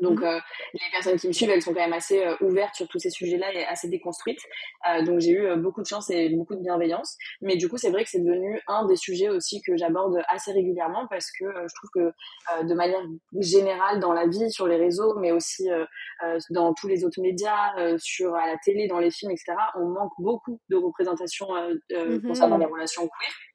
Donc, 0.00 0.20
mmh 0.20 0.40
les 0.74 0.90
personnes 0.92 1.18
qui 1.18 1.28
me 1.28 1.32
suivent, 1.32 1.50
elles 1.50 1.62
sont 1.62 1.72
quand 1.72 1.80
même 1.80 1.92
assez 1.92 2.22
ouvertes 2.40 2.74
sur 2.74 2.86
tous 2.88 2.98
ces 2.98 3.10
sujets-là 3.10 3.52
et 3.54 3.64
assez 3.64 3.88
déconstruites. 3.88 4.40
donc, 5.04 5.20
j'ai 5.20 5.32
eu 5.32 5.56
beaucoup 5.56 5.80
de 5.80 5.86
chance 5.86 6.10
et 6.10 6.28
beaucoup 6.30 6.54
de 6.54 6.60
bienveillance. 6.60 7.16
Mais 7.40 7.56
du 7.56 7.68
coup, 7.68 7.78
c'est 7.78 7.90
vrai 7.90 8.04
que 8.04 8.10
c'est 8.10 8.20
devenu 8.20 8.60
un 8.66 8.86
des 8.86 8.96
sujets 8.96 9.28
aussi 9.28 9.62
que 9.62 9.76
j'aborde 9.76 10.22
assez 10.28 10.52
régulièrement 10.52 11.06
parce 11.08 11.30
que 11.38 11.44
je 11.46 11.74
trouve 11.74 11.90
que 11.94 12.66
de 12.66 12.74
manière 12.74 13.02
générale 13.40 14.00
dans 14.00 14.12
la 14.12 14.26
vie, 14.26 14.50
sur 14.50 14.66
les 14.66 14.76
réseaux, 14.76 15.18
mais 15.18 15.32
aussi 15.32 15.68
dans 16.50 16.74
tous 16.74 16.88
les 16.88 17.04
autres 17.04 17.20
médias, 17.20 17.72
sur 17.98 18.34
à 18.34 18.46
la 18.46 18.56
télé, 18.58 18.88
dans 18.88 18.98
les 18.98 19.10
films, 19.10 19.30
etc., 19.32 19.54
on 19.76 19.86
manque 19.88 20.12
beaucoup 20.18 20.60
de 20.68 20.76
représentation 20.76 21.48
mmh 21.90 22.20
concernant 22.26 22.58
les 22.58 22.66
relations 22.66 23.02
queer. 23.02 23.45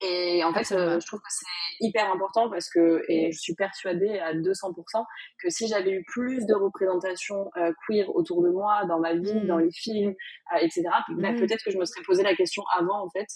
Et 0.00 0.44
en 0.44 0.52
fait, 0.52 0.72
euh, 0.72 1.00
je 1.00 1.06
trouve 1.06 1.18
que 1.20 1.30
c'est 1.30 1.46
hyper 1.80 2.10
important 2.12 2.48
parce 2.48 2.70
que, 2.70 3.02
et 3.08 3.32
je 3.32 3.38
suis 3.38 3.54
persuadée 3.54 4.18
à 4.20 4.32
200% 4.32 5.04
que 5.42 5.50
si 5.50 5.66
j'avais 5.66 5.90
eu 5.90 6.04
plus 6.04 6.46
de 6.46 6.54
représentation 6.54 7.50
euh, 7.56 7.72
queer 7.86 8.08
autour 8.14 8.42
de 8.42 8.50
moi, 8.50 8.84
dans 8.86 9.00
ma 9.00 9.14
vie, 9.14 9.40
dans 9.46 9.58
mmh. 9.58 9.62
les 9.62 9.72
films, 9.72 10.14
euh, 10.54 10.58
etc., 10.58 10.84
bah, 11.08 11.32
mmh. 11.32 11.36
peut-être 11.40 11.64
que 11.64 11.72
je 11.72 11.78
me 11.78 11.84
serais 11.84 12.02
posé 12.02 12.22
la 12.22 12.36
question 12.36 12.62
avant, 12.76 13.04
en 13.04 13.10
fait, 13.10 13.26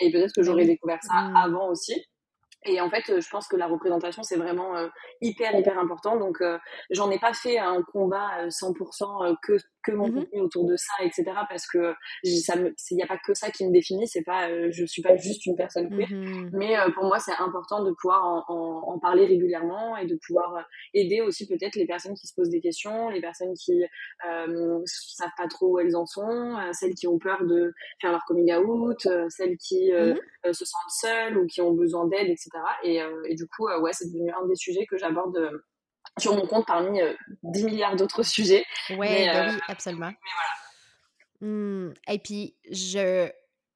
et 0.00 0.10
peut-être 0.10 0.32
que 0.34 0.42
j'aurais 0.42 0.64
découvert 0.64 1.02
ça 1.02 1.28
mmh. 1.28 1.36
avant 1.36 1.68
aussi. 1.68 2.02
Et 2.64 2.80
en 2.80 2.90
fait, 2.90 3.20
je 3.20 3.28
pense 3.30 3.46
que 3.46 3.56
la 3.56 3.66
représentation, 3.66 4.22
c'est 4.22 4.36
vraiment 4.36 4.74
hyper, 5.20 5.54
hyper 5.54 5.78
important. 5.78 6.16
Donc, 6.16 6.42
j'en 6.90 7.10
ai 7.10 7.18
pas 7.18 7.32
fait 7.32 7.58
un 7.58 7.82
combat 7.82 8.48
100% 8.48 9.36
que 9.42 9.56
que 9.86 9.92
mon 9.92 10.08
mmh 10.08 10.16
contenu 10.16 10.40
autour 10.40 10.64
de 10.64 10.76
ça, 10.76 10.92
etc. 11.02 11.24
Parce 11.48 11.66
que 11.66 11.94
il 12.24 12.96
n'y 12.96 13.02
a 13.02 13.06
pas 13.06 13.18
que 13.18 13.34
ça 13.34 13.50
qui 13.50 13.66
me 13.66 13.72
définit. 13.72 14.08
C'est 14.08 14.22
pas, 14.22 14.48
euh, 14.48 14.68
je 14.70 14.84
suis 14.84 15.02
pas 15.02 15.16
juste 15.16 15.46
une 15.46 15.56
personne 15.56 15.88
queer. 15.88 16.08
Mmh 16.10 16.50
Mais 16.52 16.78
euh, 16.78 16.90
pour 16.90 17.04
moi, 17.04 17.18
c'est 17.18 17.34
important 17.38 17.84
de 17.84 17.92
pouvoir 17.92 18.44
en, 18.48 18.94
en, 18.94 18.98
parler 18.98 19.26
régulièrement 19.26 19.96
et 19.96 20.06
de 20.06 20.18
pouvoir 20.26 20.56
euh, 20.56 20.62
aider 20.94 21.20
aussi 21.20 21.46
peut-être 21.46 21.76
les 21.76 21.86
personnes 21.86 22.14
qui 22.14 22.26
se 22.26 22.34
posent 22.34 22.50
des 22.50 22.60
questions, 22.60 23.10
les 23.10 23.20
personnes 23.20 23.54
qui 23.54 23.84
euh, 24.28 24.80
savent 24.84 25.30
pas 25.36 25.48
trop 25.48 25.74
où 25.74 25.78
elles 25.78 25.94
en 25.94 26.06
sont, 26.06 26.56
celles 26.72 26.94
qui 26.94 27.06
ont 27.06 27.18
peur 27.18 27.44
de 27.44 27.72
faire 28.00 28.10
leur 28.10 28.24
coming 28.26 28.54
out, 28.54 29.06
celles 29.28 29.56
qui 29.58 29.92
mmh 29.92 30.16
se 30.52 30.64
sentent 30.64 30.90
seules 30.90 31.38
ou 31.38 31.46
qui 31.46 31.60
ont 31.60 31.72
besoin 31.72 32.06
d'aide, 32.06 32.28
etc. 32.28 32.50
Et, 32.82 33.00
et, 33.28 33.34
du 33.34 33.46
coup, 33.46 33.68
ouais, 33.68 33.92
c'est 33.92 34.06
devenu 34.06 34.30
un 34.30 34.46
des 34.46 34.56
sujets 34.56 34.86
que 34.86 34.96
j'aborde 34.96 35.36
sur 36.18 36.34
mon 36.34 36.46
compte 36.46 36.66
parmi 36.66 37.00
10 37.42 37.64
euh, 37.64 37.66
milliards 37.66 37.96
d'autres 37.96 38.22
sujets. 38.22 38.64
Ouais, 38.90 39.26
bah 39.26 39.48
euh, 39.48 39.52
oui, 39.52 39.60
absolument. 39.68 40.12
Mmh, 41.40 41.90
et 42.08 42.18
puis, 42.18 42.56
je, 42.70 43.28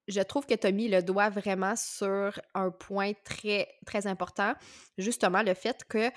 je 0.08 0.20
trouve 0.20 0.46
que 0.46 0.54
tu 0.54 0.66
as 0.66 0.72
mis 0.72 0.88
le 0.88 1.02
doigt 1.02 1.28
vraiment 1.28 1.76
sur 1.76 2.40
un 2.54 2.70
point 2.70 3.12
très, 3.24 3.68
très 3.86 4.06
important, 4.06 4.54
justement 4.98 5.42
le 5.42 5.54
fait 5.54 5.84
que 5.88 6.10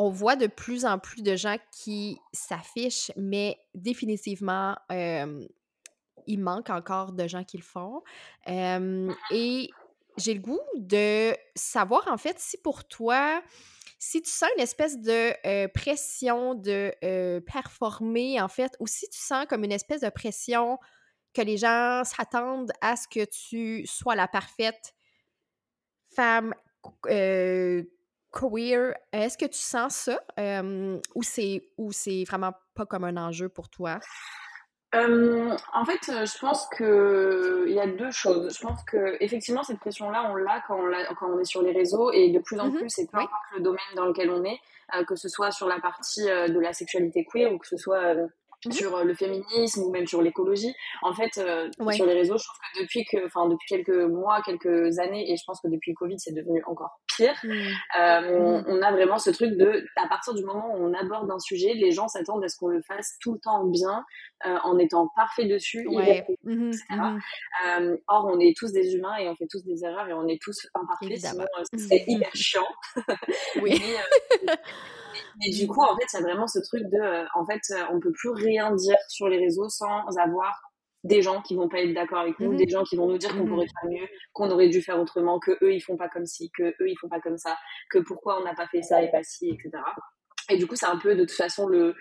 on 0.00 0.10
voit 0.10 0.36
de 0.36 0.46
plus 0.46 0.84
en 0.84 1.00
plus 1.00 1.22
de 1.22 1.34
gens 1.34 1.56
qui 1.72 2.20
s'affichent, 2.32 3.10
mais 3.16 3.58
définitivement, 3.74 4.76
il 4.90 6.38
manque 6.38 6.70
encore 6.70 7.10
de 7.10 7.26
gens 7.26 7.42
qui 7.42 7.56
le 7.56 7.64
font. 7.64 8.04
Mm-hmm. 8.46 9.12
et 9.32 9.70
j'ai 10.18 10.34
le 10.34 10.40
goût 10.40 10.60
de 10.76 11.34
savoir, 11.54 12.06
en 12.08 12.18
fait, 12.18 12.38
si 12.38 12.58
pour 12.58 12.86
toi, 12.86 13.42
si 13.98 14.20
tu 14.22 14.30
sens 14.30 14.48
une 14.56 14.62
espèce 14.62 14.98
de 15.00 15.66
pression 15.68 16.54
de 16.54 16.92
performer, 17.40 18.40
en 18.40 18.48
fait, 18.48 18.76
ou 18.80 18.86
si 18.86 19.08
tu 19.08 19.18
sens 19.18 19.46
comme 19.48 19.64
une 19.64 19.72
espèce 19.72 20.02
de 20.02 20.10
pression 20.10 20.78
que 21.34 21.42
les 21.42 21.56
gens 21.56 22.02
s'attendent 22.04 22.72
à 22.80 22.96
ce 22.96 23.06
que 23.08 23.24
tu 23.24 23.86
sois 23.86 24.14
la 24.16 24.28
parfaite 24.28 24.94
femme 26.14 26.54
queer, 27.02 28.94
est-ce 29.12 29.36
que 29.38 29.46
tu 29.46 29.58
sens 29.58 29.94
ça 29.94 30.20
ou 31.14 31.22
c'est 31.22 32.24
vraiment 32.24 32.52
pas 32.74 32.86
comme 32.86 33.04
un 33.04 33.16
enjeu 33.16 33.48
pour 33.48 33.68
toi? 33.68 34.00
Euh, 34.94 35.54
en 35.74 35.84
fait, 35.84 36.08
euh, 36.08 36.24
je 36.24 36.38
pense 36.38 36.66
que 36.68 37.66
il 37.68 37.74
y 37.74 37.80
a 37.80 37.86
deux 37.86 38.10
choses. 38.10 38.56
Je 38.56 38.60
pense 38.60 38.82
que 38.84 39.16
effectivement 39.20 39.62
cette 39.62 39.80
pression-là, 39.80 40.30
on 40.30 40.34
l'a 40.34 40.62
quand, 40.66 40.80
on 40.80 41.14
quand 41.14 41.30
on 41.30 41.38
est 41.38 41.44
sur 41.44 41.62
les 41.62 41.72
réseaux 41.72 42.10
et 42.10 42.30
de 42.30 42.38
plus 42.38 42.58
en 42.58 42.68
mmh 42.68 42.76
plus, 42.76 42.88
c'est 42.88 43.10
peu 43.10 43.18
importe 43.18 43.44
le 43.54 43.60
domaine 43.60 43.80
dans 43.96 44.06
lequel 44.06 44.30
on 44.30 44.42
est, 44.44 44.58
euh, 44.94 45.04
que 45.04 45.14
ce 45.14 45.28
soit 45.28 45.50
sur 45.50 45.68
la 45.68 45.78
partie 45.78 46.24
de 46.24 46.58
la 46.58 46.72
sexualité 46.72 47.26
queer 47.30 47.52
ou 47.52 47.58
que 47.58 47.66
ce 47.66 47.76
soit 47.76 48.14
Mmh 48.66 48.72
sur 48.72 48.96
euh, 48.96 49.04
le 49.04 49.14
féminisme 49.14 49.82
ou 49.82 49.90
même 49.90 50.06
sur 50.06 50.20
l'écologie. 50.20 50.74
En 51.02 51.12
fait, 51.12 51.38
euh, 51.38 51.70
sur 51.92 52.06
les 52.06 52.14
réseaux, 52.14 52.38
je 52.38 52.44
trouve 52.44 52.58
que 52.74 52.82
depuis 52.82 53.04
que, 53.04 53.24
enfin 53.26 53.48
depuis 53.48 53.66
quelques 53.68 54.10
mois, 54.10 54.42
quelques 54.42 54.98
années, 54.98 55.30
et 55.30 55.36
je 55.36 55.44
pense 55.46 55.60
que 55.60 55.68
depuis 55.68 55.92
le 55.92 55.96
Covid, 55.96 56.18
c'est 56.18 56.32
devenu 56.32 56.62
encore 56.66 56.98
Mmh. 57.20 57.50
Euh, 57.98 58.60
mmh. 58.60 58.64
On 58.68 58.82
a 58.82 58.92
vraiment 58.92 59.18
ce 59.18 59.30
truc 59.30 59.56
de, 59.56 59.84
à 59.96 60.08
partir 60.08 60.34
du 60.34 60.44
moment 60.44 60.74
où 60.74 60.84
on 60.86 60.94
aborde 60.94 61.30
un 61.30 61.38
sujet, 61.38 61.74
les 61.74 61.92
gens 61.92 62.08
s'attendent 62.08 62.44
à 62.44 62.48
ce 62.48 62.56
qu'on 62.56 62.68
le 62.68 62.82
fasse 62.82 63.16
tout 63.20 63.32
le 63.32 63.38
temps 63.38 63.64
bien, 63.64 64.04
en 64.44 64.78
étant 64.78 65.08
parfait 65.16 65.46
dessus, 65.46 65.86
etc. 65.90 66.84
or, 68.06 68.30
on 68.32 68.38
est 68.38 68.56
tous 68.56 68.72
des 68.72 68.94
humains 68.94 69.16
et 69.16 69.28
on 69.28 69.34
fait 69.34 69.48
tous 69.50 69.64
des 69.64 69.84
erreurs 69.84 70.08
et 70.08 70.12
on 70.12 70.26
est 70.28 70.40
tous 70.40 70.68
imparfaits. 70.74 71.18
Sinon, 71.18 71.44
c'est 71.76 72.04
hyper 72.06 72.34
chiant. 72.34 72.66
oui. 73.62 73.82
Mais 75.40 75.50
du 75.50 75.66
coup, 75.66 75.82
en 75.82 75.96
fait, 75.96 76.06
il 76.12 76.16
y 76.16 76.18
a 76.18 76.22
vraiment 76.22 76.46
ce 76.46 76.58
truc 76.58 76.82
de, 76.84 77.00
euh, 77.00 77.24
en 77.34 77.44
fait, 77.44 77.60
euh, 77.70 77.84
on 77.92 78.00
peut 78.00 78.12
plus 78.12 78.30
rien 78.30 78.74
dire 78.74 78.96
sur 79.08 79.28
les 79.28 79.38
réseaux 79.38 79.68
sans 79.68 80.04
avoir 80.18 80.67
des 81.04 81.22
gens 81.22 81.42
qui 81.42 81.54
vont 81.54 81.68
pas 81.68 81.80
être 81.80 81.94
d'accord 81.94 82.18
avec 82.18 82.38
nous, 82.40 82.52
mmh 82.52 82.56
des 82.56 82.68
gens 82.68 82.82
qui 82.84 82.96
vont 82.96 83.08
nous 83.08 83.18
dire 83.18 83.30
qu'on 83.36 83.44
mmh 83.44 83.48
pourrait 83.48 83.66
faire 83.66 83.90
mieux, 83.90 84.08
qu'on 84.32 84.50
aurait 84.50 84.68
dû 84.68 84.82
faire 84.82 85.00
autrement, 85.00 85.38
que 85.38 85.52
eux 85.62 85.72
ils 85.72 85.80
font 85.80 85.96
pas 85.96 86.08
comme 86.08 86.26
ci, 86.26 86.50
que 86.56 86.64
eux 86.80 86.88
ils 86.88 86.96
font 87.00 87.08
pas 87.08 87.20
comme 87.20 87.38
ça, 87.38 87.56
que 87.90 87.98
pourquoi 87.98 88.40
on 88.40 88.44
n'a 88.44 88.54
pas 88.54 88.66
fait 88.68 88.82
ça 88.82 89.02
et 89.02 89.10
pas 89.10 89.22
ci, 89.22 89.50
etc. 89.50 89.70
Et 90.50 90.56
du 90.56 90.66
coup, 90.66 90.76
c'est 90.76 90.86
un 90.86 90.98
peu 90.98 91.14
de 91.14 91.24
toute 91.24 91.32
façon 91.32 91.66
le 91.66 91.94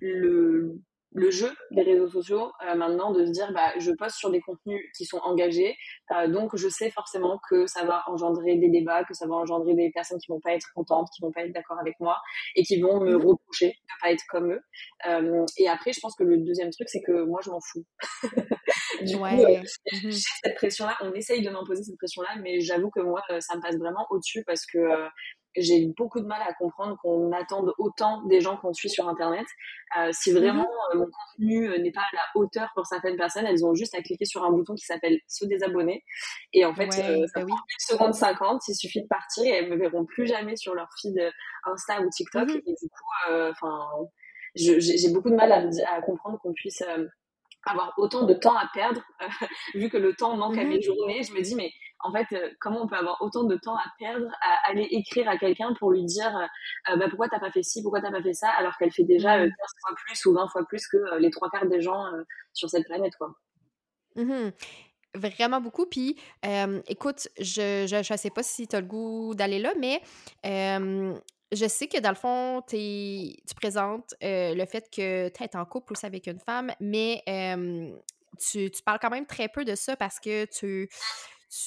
le 0.00 0.80
le 1.12 1.30
jeu 1.30 1.50
des 1.70 1.82
réseaux 1.82 2.08
sociaux 2.08 2.52
euh, 2.66 2.74
maintenant 2.74 3.12
de 3.12 3.24
se 3.24 3.30
dire 3.30 3.50
bah 3.52 3.72
je 3.78 3.92
poste 3.92 4.16
sur 4.16 4.30
des 4.30 4.40
contenus 4.40 4.84
qui 4.96 5.06
sont 5.06 5.18
engagés 5.18 5.76
euh, 6.14 6.28
donc 6.28 6.54
je 6.54 6.68
sais 6.68 6.90
forcément 6.90 7.40
que 7.48 7.66
ça 7.66 7.84
va 7.84 8.04
engendrer 8.08 8.56
des 8.56 8.68
débats 8.68 9.04
que 9.04 9.14
ça 9.14 9.26
va 9.26 9.34
engendrer 9.36 9.74
des 9.74 9.90
personnes 9.90 10.18
qui 10.18 10.26
vont 10.28 10.40
pas 10.40 10.52
être 10.52 10.66
contentes 10.74 11.08
qui 11.14 11.22
vont 11.22 11.32
pas 11.32 11.44
être 11.44 11.52
d'accord 11.52 11.78
avec 11.80 11.94
moi 11.98 12.16
et 12.56 12.62
qui 12.62 12.80
vont 12.80 13.00
me 13.00 13.16
mhm. 13.16 13.26
reprocher 13.26 13.68
de 13.68 14.02
pas 14.02 14.12
être 14.12 14.24
comme 14.28 14.52
eux 14.52 14.60
euh, 15.08 15.46
et 15.56 15.68
après 15.68 15.92
je 15.92 16.00
pense 16.00 16.14
que 16.14 16.24
le 16.24 16.38
deuxième 16.38 16.70
truc 16.70 16.88
c'est 16.90 17.02
que 17.02 17.24
moi 17.24 17.40
je 17.42 17.50
m'en 17.50 17.60
fous 17.60 17.86
du 19.02 19.16
coup 19.16 19.24
mhm. 19.24 19.62
j'ai 19.92 20.10
cette 20.44 20.56
pression 20.56 20.84
là 20.84 20.96
on 21.00 21.12
essaye 21.14 21.42
de 21.42 21.48
m'imposer 21.48 21.84
cette 21.84 21.96
pression 21.96 22.20
là 22.20 22.36
mais 22.42 22.60
j'avoue 22.60 22.90
que 22.90 23.00
moi 23.00 23.22
ça 23.40 23.56
me 23.56 23.62
passe 23.62 23.76
vraiment 23.76 24.06
au 24.10 24.18
dessus 24.18 24.44
parce 24.46 24.66
que 24.66 24.78
j'ai 25.60 25.86
beaucoup 25.96 26.20
de 26.20 26.26
mal 26.26 26.40
à 26.42 26.52
comprendre 26.54 26.96
qu'on 27.02 27.32
attende 27.32 27.72
autant 27.78 28.22
des 28.24 28.40
gens 28.40 28.56
qu'on 28.56 28.72
suit 28.72 28.90
sur 28.90 29.08
Internet. 29.08 29.46
Euh, 29.96 30.10
si 30.12 30.32
vraiment 30.32 30.64
mmh 30.64 30.94
euh, 30.94 30.98
mon 30.98 31.06
contenu 31.06 31.68
euh, 31.68 31.78
n'est 31.78 31.92
pas 31.92 32.02
à 32.02 32.16
la 32.16 32.22
hauteur 32.34 32.70
pour 32.74 32.86
certaines 32.86 33.16
personnes, 33.16 33.46
elles 33.46 33.64
ont 33.64 33.74
juste 33.74 33.94
à 33.94 34.02
cliquer 34.02 34.24
sur 34.24 34.44
un 34.44 34.50
bouton 34.50 34.74
qui 34.74 34.84
s'appelle 34.84 35.18
se 35.26 35.46
désabonner. 35.46 36.04
Et 36.52 36.64
en 36.64 36.74
fait, 36.74 36.90
ça 36.92 37.02
bah 37.02 37.44
prend 37.46 37.56
une 37.56 37.96
seconde 37.96 38.14
50, 38.14 38.62
il 38.68 38.74
suffit 38.74 39.02
de 39.02 39.08
partir 39.08 39.44
et 39.44 39.58
elles 39.58 39.70
me 39.70 39.76
verront 39.76 40.04
plus 40.04 40.26
jamais 40.26 40.56
sur 40.56 40.74
leur 40.74 40.88
feed 41.00 41.18
Insta 41.64 42.00
ou 42.02 42.10
TikTok. 42.10 42.48
Mmh 42.48 42.60
et 42.66 42.74
du 42.80 42.88
coup, 42.88 43.50
enfin, 43.50 43.86
j'ai 44.54 45.12
beaucoup 45.12 45.30
de 45.30 45.36
mal 45.36 45.52
à, 45.52 45.94
à 45.94 46.02
comprendre 46.02 46.38
qu'on 46.40 46.52
puisse 46.52 46.82
avoir 47.64 47.92
autant 47.98 48.24
de 48.24 48.34
temps 48.34 48.56
à 48.56 48.68
perdre, 48.72 49.02
vu 49.74 49.88
que 49.88 49.96
le 49.96 50.14
temps 50.14 50.36
manque 50.36 50.58
à 50.58 50.64
mmh 50.64 50.68
mes 50.68 50.82
journées. 50.82 51.22
Je 51.22 51.32
me 51.32 51.40
dis, 51.40 51.54
mais 51.54 51.70
en 52.00 52.12
fait, 52.12 52.26
euh, 52.32 52.50
comment 52.60 52.82
on 52.82 52.86
peut 52.86 52.96
avoir 52.96 53.20
autant 53.22 53.44
de 53.44 53.56
temps 53.56 53.76
à 53.76 53.84
perdre 53.98 54.26
à 54.42 54.70
aller 54.70 54.86
écrire 54.90 55.28
à 55.28 55.36
quelqu'un 55.36 55.74
pour 55.78 55.90
lui 55.90 56.04
dire 56.04 56.34
euh, 56.90 56.96
bah, 56.96 57.06
pourquoi 57.08 57.28
t'as 57.28 57.40
pas 57.40 57.50
fait 57.50 57.62
ci, 57.62 57.82
pourquoi 57.82 58.00
t'as 58.00 58.10
pas 58.10 58.22
fait 58.22 58.34
ça, 58.34 58.48
alors 58.50 58.76
qu'elle 58.76 58.92
fait 58.92 59.04
déjà 59.04 59.38
15 59.38 59.48
mmh. 59.48 59.52
fois 59.80 59.96
plus 60.06 60.26
ou 60.26 60.34
20 60.34 60.48
fois 60.48 60.64
plus 60.66 60.86
que 60.86 61.18
les 61.18 61.30
trois 61.30 61.50
quarts 61.50 61.66
des 61.66 61.80
gens 61.80 62.04
sur 62.52 62.70
cette 62.70 62.84
planète, 62.84 63.14
quoi. 63.16 63.32
Mmh 64.16 64.50
Vraiment 65.14 65.60
beaucoup. 65.60 65.86
Puis, 65.86 66.16
écoute, 66.86 67.28
je, 67.38 67.86
je, 67.88 68.16
sais 68.16 68.30
pas 68.30 68.42
si 68.42 68.68
tu 68.68 68.76
as 68.76 68.80
le 68.80 68.86
goût 68.86 69.34
d'aller 69.34 69.58
là, 69.58 69.72
mais 69.78 70.02
je 71.52 71.66
sais 71.66 71.88
que 71.88 71.98
dans 71.98 72.10
le 72.10 72.14
fond, 72.14 72.62
tu 72.68 73.54
présentes 73.56 74.14
le 74.20 74.64
fait 74.66 74.88
que 74.90 75.28
tu 75.28 75.42
es 75.42 75.56
en 75.56 75.64
couple 75.64 75.92
aussi 75.94 76.06
avec 76.06 76.26
une 76.26 76.40
femme, 76.40 76.72
mais 76.80 77.22
tu, 78.38 78.70
tu, 78.70 78.82
parles 78.82 78.98
quand 79.00 79.10
même 79.10 79.26
très 79.26 79.48
peu 79.48 79.64
de 79.64 79.74
ça 79.74 79.96
parce 79.96 80.20
que 80.20 80.44
tu, 80.44 80.88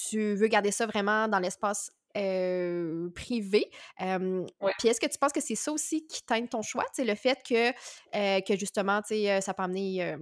tu 0.10 0.36
veux 0.36 0.48
garder 0.48 0.72
ça 0.72 0.86
vraiment 0.86 1.28
dans 1.28 1.40
l'espace 1.40 1.92
privé. 2.14 3.72
Puis 3.98 4.88
est-ce 4.88 5.00
que 5.00 5.08
tu 5.08 5.18
penses 5.18 5.34
que 5.34 5.42
c'est 5.42 5.56
ça 5.56 5.72
aussi 5.72 6.06
qui 6.08 6.24
teinte 6.24 6.50
ton 6.50 6.62
choix, 6.62 6.86
c'est 6.94 7.06
le 7.06 7.16
fait 7.16 7.40
que, 7.48 8.42
que 8.42 8.58
justement, 8.58 9.02
ça 9.04 9.54
peut 9.54 9.64
amener 9.64 10.16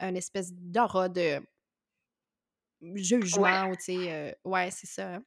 une 0.00 0.16
espèce 0.16 0.52
d'aura 0.52 1.08
de 1.08 1.40
jugement 2.94 3.68
ou 3.68 3.76
tu 3.76 3.82
sais, 3.82 4.36
ouais, 4.44 4.70
c'est 4.70 4.86
ça. 4.88 5.20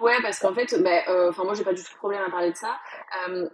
Ouais, 0.00 0.16
parce 0.22 0.38
qu'en 0.38 0.54
fait, 0.54 0.74
ben, 0.82 1.02
enfin 1.28 1.44
moi 1.44 1.54
j'ai 1.54 1.64
pas 1.64 1.72
du 1.72 1.82
tout 1.82 1.92
de 1.92 1.98
problème 1.98 2.22
à 2.26 2.30
parler 2.30 2.50
de 2.50 2.56
ça. 2.56 2.78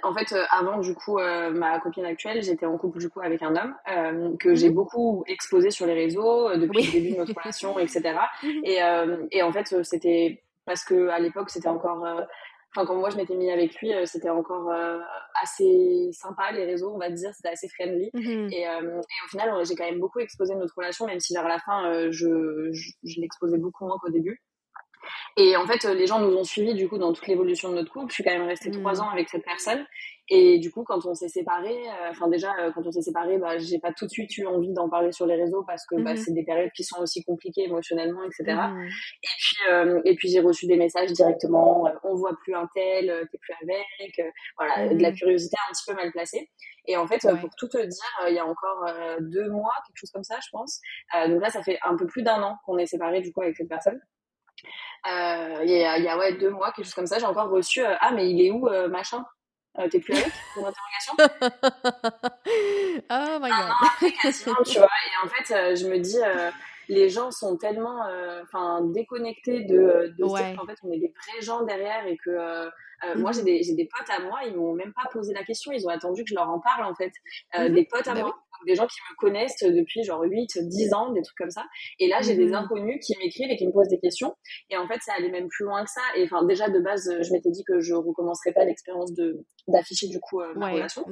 en 0.03 0.15
fait, 0.15 0.35
avant 0.51 0.79
du 0.79 0.95
coup 0.95 1.19
ma 1.19 1.79
copine 1.81 2.05
actuelle, 2.05 2.43
j'étais 2.43 2.67
en 2.67 2.79
couple 2.79 2.99
du 2.99 3.09
coup 3.09 3.21
avec 3.21 3.43
un 3.43 3.55
homme 3.57 4.37
que 4.39 4.55
j'ai 4.55 4.71
mmh 4.71 4.77
beaucoup 4.77 5.25
exposé 5.27 5.71
sur 5.71 5.87
les 5.87 5.95
réseaux 5.95 6.55
depuis 6.57 6.85
le 6.85 6.93
début 6.93 7.13
de 7.13 7.17
notre 7.17 7.35
relation, 7.35 7.79
etc. 7.79 8.19
Et, 8.65 8.79
et 9.31 9.43
en 9.43 9.53
fait, 9.53 9.83
c'était 9.85 10.43
parce 10.65 10.85
que 10.85 11.09
à 11.09 11.19
l'époque 11.19 11.51
c'était 11.51 11.69
encore 11.69 12.05
enfin 12.75 12.87
quand 12.87 12.97
moi 12.97 13.09
je 13.09 13.17
m'étais 13.17 13.37
mis 13.37 13.51
avec 13.51 13.75
lui, 13.81 13.93
c'était 14.05 14.29
encore 14.29 14.71
assez 15.43 16.11
sympa 16.13 16.53
les 16.53 16.65
réseaux, 16.65 16.93
on 16.95 16.99
va 16.99 17.11
dire, 17.11 17.33
c'était 17.35 17.49
assez 17.49 17.69
friendly. 17.69 18.11
Mmh 18.13 18.49
et, 18.53 18.63
et, 18.63 18.69
au 19.25 19.29
final, 19.29 19.65
j'ai 19.67 19.75
quand 19.75 19.85
même 19.85 20.01
beaucoup 20.01 20.21
exposé 20.21 20.55
notre 20.55 20.75
relation, 20.77 21.07
même 21.07 21.21
si 21.21 21.35
vers 21.35 21.49
la 21.49 21.59
fin, 21.59 22.11
je, 22.11 22.71
je, 22.73 22.91
je 23.03 23.21
l'exposais 23.21 23.59
beaucoup 23.59 23.87
moins 23.87 23.97
qu'au 23.99 24.11
début. 24.11 24.43
Et 25.37 25.57
en 25.57 25.67
fait, 25.67 25.85
les 25.85 26.07
gens 26.07 26.21
nous 26.21 26.35
ont 26.37 26.45
suivis 26.45 26.75
du 26.75 26.89
coup 26.89 26.99
dans 26.99 27.13
toute 27.13 27.27
l'évolution 27.27 27.71
de 27.71 27.75
notre 27.77 27.93
couple. 27.93 28.11
Je 28.11 28.15
suis 28.15 28.25
quand 28.25 28.33
même 28.33 28.47
restée 28.47 28.71
trois 28.71 28.95
mmh. 28.95 29.01
ans 29.01 29.11
avec 29.11 29.29
cette 29.29 29.45
personne. 29.45 29.85
Et 30.29 30.59
du 30.59 30.73
coup, 30.73 30.83
quand 30.83 31.07
on 31.07 31.15
s'est 31.15 31.29
séparés, 31.29 31.89
euh, 31.89 32.11
enfin 32.11 32.29
déjà, 32.29 32.53
euh, 32.59 32.73
quand 32.75 32.85
on 32.85 32.91
s'est 32.91 33.03
séparés, 33.03 33.39
bah, 33.39 33.59
j'ai 33.59 33.79
pas 33.79 33.93
tout 33.93 34.07
de 34.07 34.11
suite 34.11 34.37
eu 34.39 34.47
envie 34.47 34.73
d'en 34.73 34.89
parler 34.89 35.13
sur 35.13 35.25
les 35.25 35.37
réseaux 35.37 35.63
parce 35.65 35.87
que 35.87 35.95
bah, 36.03 36.15
mmh 36.15 36.17
c'est 36.17 36.33
des 36.33 36.45
périodes 36.45 36.73
qui 36.73 36.83
sont 36.83 37.01
aussi 37.01 37.23
compliquées 37.23 37.65
émotionnellement, 37.65 38.25
etc. 38.25 38.45
Mmh 38.49 38.87
et 39.23 39.37
puis, 39.39 39.57
euh, 39.71 40.01
et 40.05 40.17
puis 40.17 40.29
j'ai 40.29 40.41
reçu 40.41 40.67
des 40.67 40.77
messages 40.77 41.13
directement. 41.13 41.85
on 42.03 42.15
voit 42.15 42.37
plus 42.43 42.55
un 42.55 42.69
tel, 42.75 43.29
t'es 43.31 43.39
plus 43.39 43.55
avec. 43.63 44.21
voilà, 44.59 44.93
de 44.93 45.01
la 45.01 45.13
curiosité 45.13 45.57
un 45.69 45.73
petit 45.73 45.85
peu 45.87 45.95
mal 45.95 46.11
placée. 46.11 46.51
Et 46.87 46.97
en 46.97 47.07
fait, 47.07 47.21
pour 47.41 47.51
tout 47.57 47.69
te 47.69 47.79
dire, 47.79 48.29
il 48.29 48.35
y 48.35 48.39
a 48.39 48.47
encore 48.47 48.87
deux 49.21 49.49
mois, 49.51 49.73
quelque 49.87 49.99
chose 49.99 50.11
comme 50.11 50.25
ça, 50.25 50.39
je 50.45 50.49
pense. 50.51 50.81
donc 51.29 51.41
là, 51.41 51.51
ça 51.51 51.63
fait 51.63 51.79
un 51.83 51.97
peu 51.97 52.07
plus 52.07 52.23
d'un 52.23 52.43
an 52.43 52.57
qu'on 52.65 52.79
est 52.79 52.87
séparés 52.87 53.21
du 53.21 53.33
coup 53.33 53.43
avec 53.43 53.57
cette 53.57 53.69
personne. 53.69 54.01
Euh, 55.07 55.61
il 55.63 55.71
y, 55.71 55.85
a, 55.85 55.99
y 55.99 56.09
a 56.09 56.19
ouais, 56.19 56.33
deux 56.35 56.51
mois, 56.51 56.73
quelque 56.73 56.85
chose 56.85 56.95
comme 56.95 57.07
ça, 57.07 57.19
j'ai 57.19 57.27
encore 57.27 57.51
reçu 57.51 57.85
euh, 57.85 57.95
Ah, 58.01 58.11
mais 58.13 58.31
il 58.31 58.41
est 58.45 58.51
où, 58.51 58.69
euh, 58.69 58.89
machin 58.89 59.25
T'es 59.91 60.01
plus 60.01 60.15
avec? 60.15 60.33
Pour 60.55 60.65
Oh 60.69 60.73
my 63.41 63.51
god. 63.51 63.73
Ah, 63.79 63.91
tu 64.65 64.79
vois. 64.79 64.89
Et 64.89 65.17
en 65.23 65.29
fait, 65.29 65.77
je 65.77 65.87
me 65.87 65.99
dis 65.99 66.17
les 66.89 67.11
gens 67.11 67.31
sont 67.31 67.59
tellement 67.59 68.09
enfin 68.43 68.81
déconnectés 68.95 69.65
de, 69.65 70.15
de 70.19 70.25
ouais. 70.25 70.57
qu'en 70.57 70.65
fait 70.65 70.79
on 70.83 70.91
est 70.93 70.99
des 70.99 71.13
vrais 71.13 71.43
gens 71.43 71.63
derrière 71.65 72.07
et 72.07 72.17
que 72.17 72.71
moi 73.17 73.33
j'ai 73.33 73.43
mmh 73.43 73.45
des, 73.45 73.75
des 73.75 73.89
potes 73.97 74.11
à 74.11 74.23
moi 74.23 74.41
ils 74.47 74.57
m'ont 74.57 74.75
même 74.75 74.93
pas 74.93 75.09
posé 75.13 75.33
la 75.35 75.45
question 75.45 75.73
ils 75.73 75.87
ont 75.87 75.91
attendu 75.91 76.23
que 76.25 76.31
je 76.31 76.35
leur 76.35 76.49
en 76.49 76.61
parle 76.61 76.85
en 76.85 76.95
fait 76.95 77.13
mmh 77.57 77.69
des 77.75 77.85
potes 77.85 78.09
à 78.09 78.15
bah 78.15 78.23
moi 78.23 78.35
des 78.65 78.75
gens 78.75 78.87
qui 78.87 78.99
me 79.11 79.17
connaissent 79.17 79.63
depuis 79.63 80.03
genre 80.03 80.23
8, 80.23 80.59
10 80.59 80.95
ans, 80.95 81.13
des 81.13 81.23
trucs 81.23 81.37
comme 81.37 81.51
ça. 81.51 81.65
Et 81.99 82.09
là, 82.09 82.21
j'ai 82.23 82.35
des 82.35 82.49
mmh. 82.49 82.55
inconnus 82.55 83.05
qui 83.05 83.15
m'écrivent 83.19 83.51
et 83.51 83.57
qui 83.57 83.67
me 83.67 83.73
posent 83.73 83.89
des 83.89 83.99
questions. 83.99 84.35
Et 84.71 84.77
en 84.77 84.87
fait, 84.89 85.01
ça 85.03 85.13
allait 85.15 85.31
même 85.31 85.49
plus 85.49 85.65
loin 85.65 85.85
que 85.85 85.91
ça. 85.91 86.01
Et 86.17 86.25
enfin, 86.25 86.45
déjà, 86.45 86.69
de 86.69 86.81
base, 86.81 87.11
je 87.21 87.33
m'étais 87.33 87.51
dit 87.51 87.65
que 87.65 87.81
je 87.81 87.95
recommencerais 87.95 88.53
pas 88.53 88.65
l'expérience 88.65 89.13
de, 89.13 89.45
d'afficher 89.69 90.09
du 90.09 90.21
coup 90.21 90.41
euh, 90.41 90.55
ma 90.55 90.71
relation. 90.71 91.05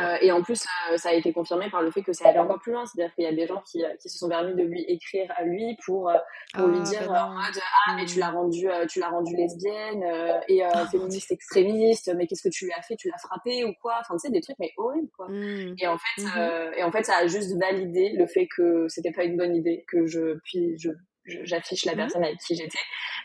Euh, 0.00 0.16
et 0.20 0.32
en 0.32 0.42
plus, 0.42 0.64
euh, 0.90 0.96
ça 0.96 1.10
a 1.10 1.12
été 1.12 1.32
confirmé 1.32 1.70
par 1.70 1.82
le 1.82 1.90
fait 1.90 2.02
que 2.02 2.12
ça 2.12 2.28
allait 2.28 2.38
encore 2.38 2.60
plus 2.60 2.72
loin. 2.72 2.84
C'est-à-dire 2.86 3.14
qu'il 3.14 3.24
y 3.24 3.26
a 3.26 3.32
des 3.32 3.46
gens 3.46 3.62
qui, 3.62 3.82
qui, 4.00 4.08
se 4.08 4.18
sont 4.18 4.28
permis 4.28 4.54
de 4.54 4.62
lui 4.62 4.82
écrire 4.88 5.32
à 5.36 5.44
lui 5.44 5.76
pour, 5.84 6.10
pour 6.54 6.66
lui 6.68 6.78
ah, 6.80 6.84
dire 6.84 7.08
bah 7.08 7.26
en 7.26 7.34
mode 7.34 7.60
Ah, 7.86 7.94
mais 7.96 8.04
tu 8.04 8.18
l'as 8.18 8.30
rendu, 8.30 8.68
tu 8.88 9.00
l'as 9.00 9.08
rendu 9.08 9.34
lesbienne 9.36 10.04
et 10.48 10.62
oh, 10.64 10.86
féministe 10.90 11.30
extrémiste, 11.32 12.12
mais 12.16 12.26
qu'est-ce 12.26 12.42
que 12.42 12.52
tu 12.52 12.66
lui 12.66 12.72
as 12.72 12.82
fait? 12.82 12.96
Tu 12.96 13.08
l'as 13.08 13.18
frappé 13.18 13.64
ou 13.64 13.72
quoi 13.80 13.98
Enfin, 14.00 14.14
tu 14.14 14.20
sais, 14.20 14.30
des 14.30 14.40
trucs, 14.40 14.58
mais 14.58 14.72
horribles, 14.76 15.10
quoi. 15.16 15.28
Mmh. 15.28 15.74
Et, 15.78 15.86
en 15.86 15.98
fait, 15.98 16.22
mmh 16.22 16.72
et 16.76 16.82
en 16.84 16.92
fait, 16.92 17.04
ça 17.04 17.16
a 17.16 17.26
juste 17.26 17.58
validé 17.58 18.10
le 18.10 18.26
fait 18.26 18.46
que 18.46 18.86
c'était 18.88 19.12
pas 19.12 19.24
une 19.24 19.36
bonne 19.36 19.54
idée 19.54 19.84
que 19.88 20.06
je, 20.06 20.38
puis 20.44 20.78
je 20.78 20.90
j'affiche 21.24 21.84
la 21.84 21.92
mmh 21.92 21.96
personne 21.96 22.24
avec 22.24 22.38
qui 22.38 22.56
j'étais. 22.56 22.78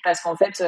Parce 0.04 0.22
qu'en 0.22 0.36
fait 0.36 0.60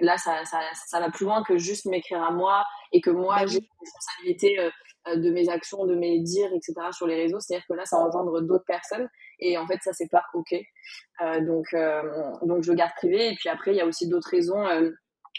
là 0.00 0.16
ça, 0.18 0.44
ça, 0.44 0.60
ça, 0.86 1.00
va 1.00 1.10
plus 1.10 1.24
loin 1.24 1.42
que 1.42 1.58
juste 1.58 1.86
m'écrire 1.86 2.22
à 2.22 2.30
moi 2.30 2.64
et 2.92 3.00
que 3.00 3.10
moi 3.10 3.40
bah 3.40 3.46
j'ai 3.46 3.58
une 3.58 3.66
responsabilité 3.80 4.58
euh, 4.60 4.70
de 5.14 5.30
mes 5.30 5.48
actions, 5.48 5.86
de 5.86 5.94
mes 5.94 6.20
dires, 6.20 6.52
etc. 6.52 6.74
sur 6.92 7.06
les 7.06 7.16
réseaux. 7.16 7.38
C'est-à-dire 7.40 7.66
que 7.68 7.74
là, 7.74 7.84
ça 7.84 7.98
engendre 7.98 8.40
d'autres 8.42 8.64
personnes. 8.64 9.08
Et 9.38 9.56
en 9.58 9.66
fait, 9.66 9.78
ça, 9.82 9.92
c'est 9.92 10.10
pas 10.10 10.24
OK. 10.34 10.52
Euh, 10.52 11.40
donc, 11.40 11.66
euh, 11.74 12.02
donc, 12.42 12.62
je 12.62 12.72
garde 12.72 12.92
privé. 12.96 13.28
Et 13.28 13.34
puis 13.34 13.48
après, 13.48 13.72
il 13.72 13.76
y 13.76 13.80
a 13.80 13.86
aussi 13.86 14.08
d'autres 14.08 14.30
raisons. 14.30 14.66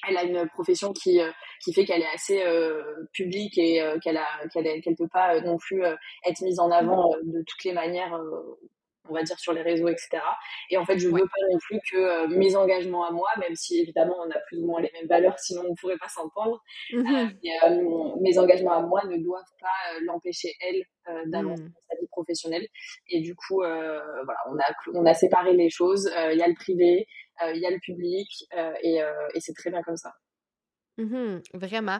elle 0.07 0.17
a 0.17 0.23
une 0.23 0.47
profession 0.49 0.93
qui, 0.93 1.19
fait 1.73 1.85
qu'elle 1.85 2.01
est 2.01 2.13
assez 2.13 2.43
publique 3.13 3.57
et 3.57 3.83
qu'elle 4.03 4.17
a 4.17 4.27
qu'elle 4.53 4.81
qu'elle 4.81 4.95
peut 4.95 5.09
pas 5.11 5.41
non 5.41 5.57
plus 5.57 5.83
être 5.83 6.41
mise 6.41 6.59
en 6.59 6.71
avant 6.71 7.11
de 7.23 7.43
toutes 7.45 7.63
les 7.63 7.73
manières 7.73 8.17
on 9.09 9.13
va 9.13 9.23
dire 9.23 9.39
sur 9.39 9.53
les 9.53 9.61
réseaux, 9.61 9.87
etc. 9.87 10.19
Et 10.69 10.77
en 10.77 10.85
fait, 10.85 10.97
je 10.99 11.07
ne 11.07 11.13
veux 11.13 11.25
pas 11.25 11.47
non 11.51 11.57
plus 11.59 11.79
que 11.89 11.97
euh, 11.97 12.27
mes 12.27 12.55
engagements 12.55 13.05
à 13.05 13.11
moi, 13.11 13.29
même 13.39 13.55
si 13.55 13.79
évidemment 13.79 14.15
on 14.19 14.29
a 14.31 14.39
plus 14.47 14.59
ou 14.59 14.65
moins 14.65 14.81
les 14.81 14.91
mêmes 14.93 15.07
valeurs, 15.07 15.37
sinon 15.39 15.63
on 15.67 15.71
ne 15.71 15.75
pourrait 15.75 15.97
pas 15.97 16.09
s'entendre, 16.09 16.61
mmh 16.93 17.07
euh, 17.07 18.15
mes 18.21 18.37
engagements 18.37 18.73
à 18.73 18.81
moi 18.81 19.03
ne 19.05 19.17
doivent 19.17 19.43
pas 19.59 19.95
euh, 19.95 19.99
l'empêcher, 20.05 20.53
elle, 20.61 20.83
d'avancer 21.27 21.63
mmh. 21.63 21.67
dans 21.67 21.81
sa 21.89 21.95
vie 21.99 22.07
professionnelle. 22.07 22.67
Et 23.09 23.21
du 23.21 23.33
coup, 23.33 23.59
voilà, 23.59 24.39
on 24.49 24.57
a, 24.57 24.73
on 24.93 25.05
a 25.05 25.13
séparé 25.13 25.53
les 25.53 25.69
choses. 25.69 26.11
Il 26.31 26.37
y 26.37 26.41
a 26.41 26.47
le 26.47 26.53
privé, 26.53 27.07
il 27.53 27.61
y 27.61 27.65
a 27.65 27.69
le 27.69 27.79
public, 27.79 28.27
et, 28.83 28.97
et 28.97 29.39
c'est 29.39 29.53
très 29.53 29.69
bien 29.69 29.81
comme 29.83 29.95
ça. 29.95 30.11
Mmh 30.97 31.41
vraiment. 31.53 31.99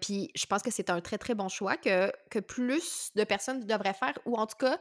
puis 0.00 0.30
je 0.34 0.46
pense 0.46 0.62
que 0.62 0.70
c'est 0.70 0.88
un 0.90 1.00
très, 1.00 1.18
très 1.18 1.34
bon 1.34 1.48
choix 1.48 1.76
que, 1.76 2.10
que 2.30 2.38
plus 2.38 3.10
de 3.16 3.24
personnes 3.24 3.66
devraient 3.66 3.92
faire, 3.92 4.18
ou 4.24 4.36
en 4.36 4.46
tout 4.46 4.56
cas, 4.58 4.78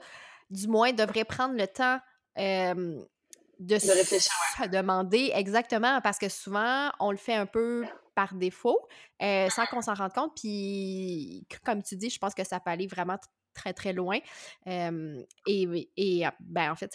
du 0.52 0.68
moins, 0.68 0.94
devrait 0.94 1.26
prendre 1.26 1.56
le 1.58 1.68
temps 1.68 2.00
de, 2.38 3.78
se 3.78 4.68
demander 4.68 5.32
exactement, 5.34 6.02
parce 6.02 6.20
que 6.20 6.30
souvent, 6.30 6.92
on 7.00 7.12
le 7.12 7.18
fait 7.18 7.36
un 7.36 7.46
peu 7.46 7.86
par 8.16 8.34
défaut, 8.36 8.88
sans 9.20 9.66
qu'on 9.70 9.82
s'en 9.82 9.94
rende 9.94 10.14
compte. 10.14 10.34
Puis, 10.36 11.48
comme 11.66 11.82
tu 11.82 11.96
dis, 11.96 12.10
je 12.10 12.20
pense 12.20 12.34
que 12.34 12.44
ça 12.44 12.60
peut 12.60 12.72
aller 12.72 12.88
vraiment 12.88 13.18
très, 13.54 13.74
très 13.74 13.94
loin. 13.94 14.20
et, 14.66 15.90
et 15.98 16.26
ah, 16.26 16.34
ben, 16.40 16.72
en 16.72 16.76
fait, 16.76 16.92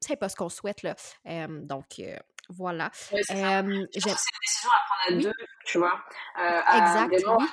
c'est 0.00 0.16
pas 0.16 0.28
ce 0.28 0.36
qu'on 0.36 0.48
souhaite, 0.48 0.82
là. 0.82 0.94
donc, 1.48 2.00
voilà. 2.48 2.90
c'est 2.92 3.30
une 3.30 3.86
décision 3.92 4.70
à 4.70 4.80
prendre 4.86 5.18
à 5.18 5.22
deux, 5.22 5.32
tu 5.64 5.78
vois. 5.78 6.00
Euh, 6.38 6.60
à 6.64 7.08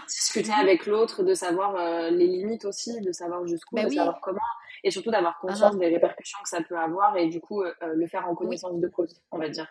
discuter 0.08 0.52
avec 0.52 0.86
l'autre, 0.86 1.24
de 1.24 1.34
savoir 1.34 2.10
les 2.12 2.28
limites 2.28 2.66
aussi, 2.66 3.00
de 3.02 3.12
savoir 3.12 3.46
jusqu'où, 3.48 3.76
ben 3.76 3.88
de 3.88 3.94
savoir 3.94 4.20
comment 4.22 4.40
et 4.84 4.92
surtout 4.92 5.12
d'avoir 5.12 5.38
ah 5.38 5.48
conscience 5.48 5.78
des 5.78 5.88
répercussions 5.88 6.40
que 6.44 6.50
ça 6.50 6.62
peut 6.62 6.78
avoir 6.78 7.16
et 7.18 7.28
du 7.28 7.42
coup 7.42 7.62
euh, 7.62 7.74
euh, 7.84 7.94
le 7.96 8.08
faire 8.08 8.28
en 8.28 8.36
connaissance 8.36 8.80
de 8.80 8.88
cause, 8.88 9.22
on 9.32 9.38
va 9.38 9.50
dire. 9.50 9.68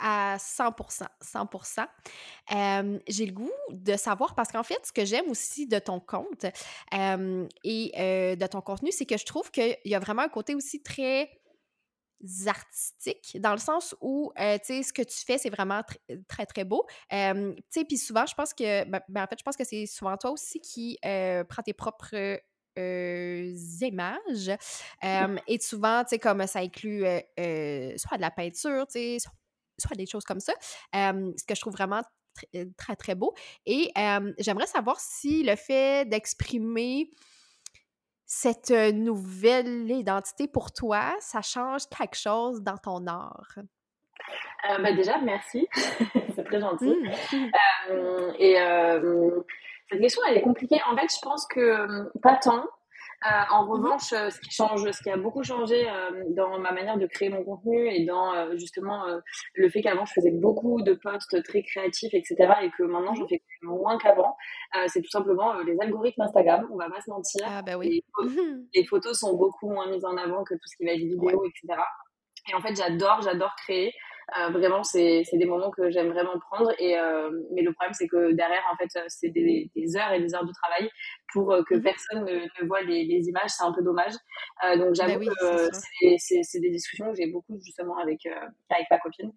À 0.00 0.36
100%, 0.38 1.06
100%. 1.22 3.00
j'ai 3.08 3.26
le 3.26 3.32
goût 3.32 3.52
de 3.70 3.94
savoir, 3.96 4.34
parce 4.34 4.50
qu'en 4.50 4.62
fait, 4.62 4.78
ce 4.84 4.92
que 4.92 5.04
j'aime 5.04 5.28
aussi 5.28 5.66
de 5.66 5.78
ton 5.78 6.00
compte 6.00 6.46
et 6.92 7.92
euh, 7.98 8.36
de 8.36 8.46
ton 8.46 8.60
contenu, 8.62 8.90
c'est 8.90 9.04
que 9.04 9.18
je 9.18 9.26
trouve 9.26 9.50
qu'il 9.50 9.76
y 9.84 9.94
a 9.94 9.98
vraiment 9.98 10.22
un 10.22 10.28
côté 10.28 10.54
aussi 10.54 10.82
très 10.82 11.30
artistique, 12.46 13.36
dans 13.40 13.52
le 13.52 13.58
sens 13.58 13.94
où, 14.00 14.32
tu 14.36 14.42
sais, 14.62 14.82
ce 14.82 14.92
que 14.94 15.02
tu 15.02 15.18
fais, 15.26 15.36
c'est 15.36 15.50
vraiment 15.50 15.82
très, 16.28 16.46
très, 16.46 16.64
beau. 16.64 16.86
tu 17.10 17.16
sais, 17.68 17.84
puis 17.84 17.98
souvent, 17.98 18.24
je 18.24 18.34
pense 18.34 18.54
que, 18.54 18.84
ben, 18.84 19.00
ben, 19.08 19.24
en 19.24 19.26
fait, 19.26 19.38
je 19.38 19.44
pense 19.44 19.56
que 19.56 19.64
c'est 19.64 19.84
souvent 19.84 20.16
toi 20.16 20.30
aussi 20.30 20.60
qui 20.60 20.98
prends 21.02 21.62
tes 21.62 21.74
propres 21.74 22.40
images. 22.76 24.50
et 25.46 25.58
souvent, 25.60 26.02
tu 26.02 26.10
sais, 26.10 26.18
comme 26.18 26.46
ça 26.46 26.60
inclut 26.60 27.00
soit 27.00 28.16
de 28.16 28.20
la 28.20 28.30
peinture, 28.30 28.86
tu 28.86 28.92
sais, 28.92 29.18
soit 29.78 29.96
des 29.96 30.06
choses 30.06 30.24
comme 30.24 30.40
ça, 30.40 30.52
ce 30.92 31.44
que 31.46 31.54
je 31.54 31.60
trouve 31.60 31.74
vraiment 31.74 32.02
très, 32.76 32.96
très, 32.96 33.14
beau. 33.14 33.34
Et 33.64 33.92
j'aimerais 34.38 34.66
savoir 34.66 35.00
si 35.00 35.42
le 35.42 35.56
fait 35.56 36.08
d'exprimer 36.08 37.10
cette 38.26 38.70
nouvelle 38.70 39.90
identité 39.90 40.48
pour 40.48 40.72
toi, 40.72 41.14
ça 41.20 41.42
change 41.42 41.88
quelque 41.88 42.16
chose 42.16 42.60
dans 42.60 42.76
ton 42.76 43.06
art? 43.06 43.58
Euh, 44.68 44.78
ben 44.78 44.96
déjà, 44.96 45.18
merci. 45.18 45.68
c'est 46.34 46.44
très 46.44 46.60
gentil. 46.60 46.92
Mmh. 46.92 48.32
et 48.38 48.58
cette 49.90 50.00
question, 50.00 50.22
elle 50.28 50.38
est 50.38 50.42
compliquée. 50.42 50.80
En 50.90 50.96
fait, 50.96 51.08
je 51.12 51.20
pense 51.22 51.46
que 51.46 51.60
euh, 51.60 52.04
pas 52.22 52.36
tant. 52.36 52.64
Euh, 53.24 53.28
en 53.50 53.64
mhm. 53.64 53.70
revanche, 53.70 54.12
euh, 54.12 54.28
ce 54.28 54.38
qui 54.40 54.50
change, 54.50 54.90
ce 54.90 55.02
qui 55.02 55.10
a 55.10 55.16
beaucoup 55.16 55.42
changé 55.42 55.86
dans 56.30 56.58
ma 56.58 56.72
manière 56.72 56.98
de 56.98 57.06
créer 57.06 57.30
mon 57.30 57.42
contenu 57.44 57.88
et 57.88 58.04
dans 58.04 58.56
justement 58.56 59.04
le 59.54 59.68
fait 59.70 59.80
qu'avant 59.80 60.04
je 60.04 60.12
faisais 60.12 60.32
beaucoup 60.32 60.82
de 60.82 60.92
posts 60.92 61.42
très 61.44 61.62
créatifs, 61.62 62.12
etc. 62.12 62.36
et 62.62 62.70
que 62.76 62.82
maintenant 62.82 63.14
j'en 63.14 63.26
fais 63.26 63.42
moins 63.62 63.96
qu'avant, 63.96 64.36
c'est 64.88 65.00
tout 65.00 65.10
simplement 65.10 65.54
les 65.60 65.76
algorithmes 65.80 66.22
Instagram. 66.22 66.68
On 66.70 66.76
va 66.76 66.90
pas 66.90 67.00
se 67.00 67.10
mentir. 67.10 67.46
Ah 67.48 67.62
bah 67.62 67.78
oui. 67.78 68.04
les, 68.74 68.84
photos 68.84 69.18
sont 69.18 69.34
beaucoup 69.34 69.70
moins 69.70 69.90
mises 69.90 70.04
en 70.04 70.16
avant 70.16 70.44
que 70.44 70.54
tout 70.54 70.66
ce 70.66 70.76
qui 70.76 70.84
va 70.84 70.92
être 70.92 70.98
vidéo, 70.98 71.42
etc. 71.46 71.80
Et 72.50 72.54
en 72.54 72.60
fait, 72.60 72.76
j'adore, 72.76 73.22
j'adore 73.22 73.54
créer. 73.56 73.92
Euh, 74.34 74.50
vraiment, 74.50 74.82
c'est 74.82 75.24
des 75.32 75.44
moments 75.44 75.70
que 75.70 75.90
j'aime 75.90 76.10
vraiment 76.10 76.38
prendre. 76.50 76.72
Et, 76.78 76.98
euh, 76.98 77.30
mais 77.52 77.62
le 77.62 77.72
problème, 77.72 77.94
c'est 77.94 78.08
que 78.08 78.32
derrière, 78.32 78.62
en 78.72 78.76
fait, 78.76 79.00
c'est 79.08 79.28
des, 79.28 79.70
des, 79.74 79.96
heures 79.96 80.12
et 80.12 80.20
des 80.20 80.34
heures 80.34 80.44
de 80.44 80.52
travail 80.52 80.90
pour 81.32 81.52
euh, 81.52 81.62
que 81.62 81.74
mhm. 81.74 81.82
personne 81.82 82.24
ne, 82.24 82.40
ne, 82.40 82.66
voit 82.66 82.82
les, 82.82 83.04
les 83.04 83.28
images. 83.28 83.50
C'est 83.50 83.62
un 83.62 83.72
peu 83.72 83.82
dommage. 83.82 84.14
donc, 84.78 84.94
j'avoue 84.94 85.24
bah 85.24 85.32
que 85.40 85.70
c'est 86.18 86.60
des 86.60 86.70
discussions 86.70 87.10
que 87.10 87.16
j'ai 87.16 87.28
beaucoup 87.28 87.58
justement 87.64 87.98
avec, 87.98 88.26
avec 88.26 88.86
ma 88.90 88.98
copine, 88.98 89.32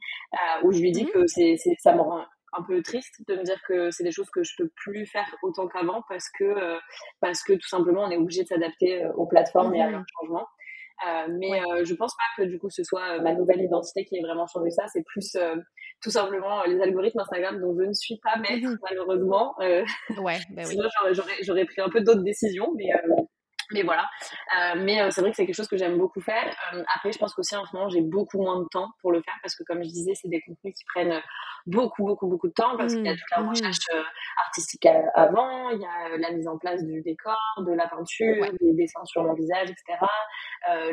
où 0.63 0.71
je 0.71 0.80
lui 0.80 0.91
dis 0.91 1.06
mhm. 1.06 1.12
que 1.12 1.28
c'est 1.28 1.58
ça 1.80 1.93
me 1.93 2.02
rend 2.02 2.25
un 2.54 2.63
peu 2.63 2.82
triste 2.82 3.21
de 3.28 3.36
me 3.36 3.43
dire 3.43 3.62
que 3.67 3.91
c'est 3.91 4.04
des 4.04 4.12
choses 4.12 4.30
que 4.32 4.41
je 4.41 4.54
peux 4.58 4.69
plus 4.75 5.06
faire 5.06 5.36
autant 5.43 5.67
qu'avant 5.67 6.02
parce 6.10 6.25
que 6.39 6.80
parce 7.19 7.43
que 7.43 7.54
tout 7.54 7.67
simplement 7.67 8.06
on 8.06 8.10
est 8.10 8.17
obligé 8.17 8.41
de 8.41 8.47
s'adapter 8.47 9.06
aux 9.15 9.28
plateformes 9.28 9.75
et 9.75 9.82
à 9.82 9.86
mhm. 9.86 9.91
leurs 9.91 10.06
changements 10.19 10.47
euh, 10.47 10.59
mais 11.29 11.62
euh, 11.62 11.85
je 11.85 11.93
pense 11.93 12.13
pas 12.15 12.43
que 12.43 12.47
du 12.47 12.59
coup 12.59 12.69
ce 12.69 12.83
soit 12.83 13.17
euh, 13.17 13.21
ma 13.21 13.33
nouvelle 13.33 13.62
identité 13.62 14.05
qui 14.05 14.17
ait 14.17 14.21
vraiment 14.21 14.47
changé 14.47 14.71
ça. 14.71 14.83
C'est 14.91 15.03
plus 15.03 15.38
tout 16.01 16.12
simplement 16.12 16.63
les 16.63 16.79
algorithmes 16.81 17.19
Instagram 17.19 17.59
dont 17.59 17.75
je 17.77 17.85
ne 17.85 17.93
suis 17.93 18.19
pas 18.23 18.38
maître 18.39 18.67
mmh 18.67 18.77
malheureusement. 18.83 19.55
ouais, 19.59 19.83
ben 20.15 20.39
oui. 20.57 20.65
Sinon 20.65 20.89
j'aurais 21.41 21.65
pris 21.65 21.81
un 21.81 21.89
peu 21.89 22.01
d'autres 22.01 22.23
décisions, 22.23 22.71
mais 22.75 22.89
mais 23.71 23.84
voilà. 23.84 24.05
Euh, 24.58 24.82
mais 24.84 25.01
euh, 25.01 25.12
c'est 25.12 25.21
vrai 25.21 25.29
que 25.29 25.36
c'est 25.36 25.45
quelque 25.45 25.55
chose 25.55 25.67
que 25.67 25.77
j'aime 25.77 25.97
beaucoup 25.97 26.21
faire. 26.21 26.55
Euh, 26.73 26.84
après, 26.95 27.12
je 27.12 27.19
pense 27.19 27.34
qu'aussi 27.34 27.55
en 27.55 27.65
ce 27.65 27.75
moment, 27.75 27.89
j'ai 27.89 28.01
beaucoup 28.01 28.41
moins 28.41 28.60
de 28.60 28.67
temps 28.71 28.89
pour 29.01 29.12
le 29.12 29.21
faire 29.21 29.36
parce 29.41 29.55
que, 29.55 29.63
comme 29.63 29.84
je 29.84 29.89
disais, 29.89 30.13
c'est 30.15 30.27
des 30.27 30.41
contenus 30.41 30.73
qui 30.75 30.86
prennent 30.86 31.21
beaucoup, 31.67 32.05
beaucoup, 32.05 32.27
beaucoup 32.27 32.47
de 32.47 32.53
temps 32.53 32.77
parce 32.77 32.95
qu'il 32.95 33.05
y 33.05 33.10
a 33.10 33.13
mmh, 33.13 33.17
toute 33.17 33.32
la 33.32 33.41
mmh. 33.41 33.49
recherche 33.49 33.88
artistique 34.45 34.88
avant, 35.13 35.69
il 35.69 35.82
y 35.82 35.86
a 35.86 36.17
la 36.17 36.32
mise 36.32 36.47
en 36.47 36.58
place 36.58 36.84
du 36.84 37.01
décor, 37.01 37.38
de 37.60 37.73
la 37.73 37.88
peinture, 37.88 38.45
des 38.60 38.73
dessins 38.73 39.05
sur 39.05 39.23
mon 39.23 39.34
visage, 39.34 39.69
etc. 39.69 39.99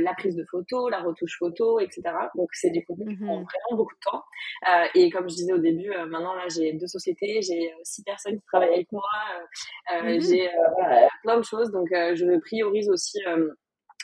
la 0.01 0.15
prise 0.15 0.37
de 0.37 0.45
photos, 0.51 0.91
la 0.91 1.01
retouche 1.01 1.39
photo, 1.39 1.81
etc. 1.81 2.03
Donc, 2.35 2.49
c'est 2.53 2.71
des 2.71 2.85
contenus 2.85 3.17
qui 3.17 3.25
prennent 3.25 3.41
mmh 3.41 3.47
vraiment 3.47 3.77
beaucoup 3.77 3.95
de 3.95 4.11
temps. 4.11 4.25
et 4.95 5.11
comme 5.11 5.29
je 5.31 5.37
disais 5.37 5.53
au 5.53 5.59
début, 5.59 5.91
maintenant, 6.09 6.35
là, 6.35 6.45
j'ai 6.49 6.73
deux 6.73 6.87
sociétés, 6.87 7.41
j'ai 7.43 7.73
six 7.85 8.03
personnes 8.03 8.39
qui 8.39 8.47
travaillent 8.47 8.75
avec 8.75 8.93
moi, 8.93 9.09
j'ai 10.19 10.51
voilà, 10.77 11.09
plein 11.23 11.39
de 11.39 11.45
choses. 11.45 11.71
Donc, 11.71 11.89
je 11.91 12.37
prie 12.41 12.63
aussi 12.89 13.19
euh, 13.27 13.53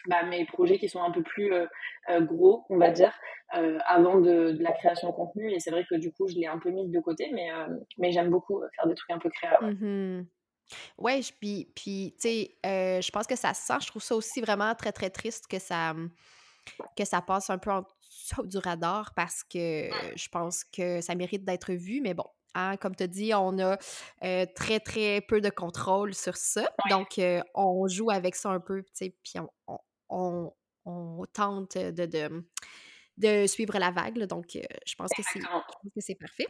bah, 0.07 0.25
mes 0.25 0.44
projets 0.46 0.79
qui 0.79 0.88
sont 0.88 1.03
un 1.03 1.11
peu 1.11 1.22
plus 1.22 1.53
euh, 1.53 1.66
euh, 2.11 2.20
gros, 2.20 2.64
on 2.70 2.79
va 2.79 2.90
dire, 2.90 3.12
avant 3.87 4.18
de, 4.18 4.57
la 4.61 4.72
création 4.72 5.11
de 5.11 5.14
contenu. 5.14 5.53
Et 5.53 5.61
c'est 5.61 5.70
vrai 5.70 5.85
que 5.88 5.96
du 5.96 6.11
coup, 6.11 6.27
je 6.27 6.35
l'ai 6.37 6.46
un 6.46 6.59
peu 6.59 6.70
mis 6.70 6.88
de 6.88 7.01
côté, 7.01 7.31
mais, 7.35 7.51
mais 7.98 8.11
j'aime 8.11 8.31
beaucoup 8.31 8.62
faire 8.75 8.87
des 8.87 8.94
trucs 8.94 9.11
un 9.11 9.18
peu 9.18 9.29
créatifs. 9.29 9.81
Mmh 9.81 10.22
ouais. 10.96 11.20
puis, 11.38 11.70
puis 11.77 12.14
tu 12.18 12.29
sais, 12.29 12.57
je 12.64 13.11
pense 13.11 13.27
que 13.27 13.37
ça 13.37 13.53
sent. 13.53 13.75
Je 13.83 13.88
trouve 13.88 14.03
ça 14.03 14.16
aussi 14.16 14.40
vraiment 14.40 14.75
très, 14.75 14.90
très 14.90 15.11
triste 15.11 15.48
que 15.48 15.59
ça, 15.59 15.94
que 16.96 17.05
ça 17.05 17.20
passe 17.20 17.51
un 17.51 17.59
peu 17.59 17.70
en 17.70 17.83
dessous 17.83 18.46
du 18.46 18.57
radar 18.57 19.12
parce 19.14 19.44
que 19.44 19.90
mmh. 19.90 20.16
je 20.16 20.29
pense 20.31 20.64
que 20.64 21.03
ça 21.03 21.14
mérite 21.14 21.44
d'être 21.44 21.72
vu. 21.72 22.01
Mais 22.01 22.14
bon, 22.14 22.25
Hein, 22.54 22.76
comme 22.76 22.94
tu 22.94 23.04
as 23.04 23.06
dit, 23.06 23.32
on 23.34 23.58
a 23.58 23.76
très, 24.54 24.80
très 24.80 25.20
peu 25.20 25.40
de 25.40 25.50
contrôle 25.50 26.14
sur 26.14 26.36
ça. 26.36 26.70
Donc, 26.90 27.20
on 27.54 27.88
joue 27.88 28.10
avec 28.10 28.34
ça 28.34 28.50
un 28.50 28.60
peu, 28.60 28.82
puis 28.98 29.34
on, 30.08 30.52
on, 30.84 31.26
tente 31.32 31.78
de, 31.78 32.44
de, 33.16 33.46
suivre 33.46 33.78
la 33.78 33.90
vague. 33.90 34.18
donc, 34.24 34.58
je 34.86 34.94
pense 34.94 35.10
que 35.16 35.22
c'est 36.00 36.14
parfait. 36.14 36.46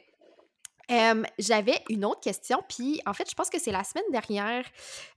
J'avais 1.38 1.78
une 1.88 2.04
autre 2.04 2.20
question, 2.20 2.62
puis 2.68 3.00
en 3.06 3.14
fait, 3.14 3.28
je 3.30 3.34
pense 3.34 3.50
que 3.50 3.58
c'est 3.58 3.72
la 3.72 3.84
semaine 3.84 4.10
dernière 4.10 4.64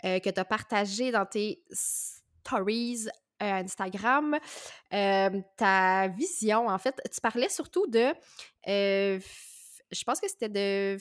que 0.03 0.29
tu 0.29 0.39
as 0.39 0.45
partagé 0.45 1.11
dans 1.11 1.25
tes 1.25 1.63
stories 1.71 3.07
Instagram 3.39 4.37
ta 4.89 6.07
vision. 6.07 6.67
En 6.67 6.77
fait, 6.77 7.01
tu 7.11 7.21
parlais 7.21 7.49
surtout 7.49 7.87
de 7.87 8.13
je 9.91 10.03
pense 10.03 10.19
que 10.19 10.27
c'était 10.27 10.49
de 10.49 10.97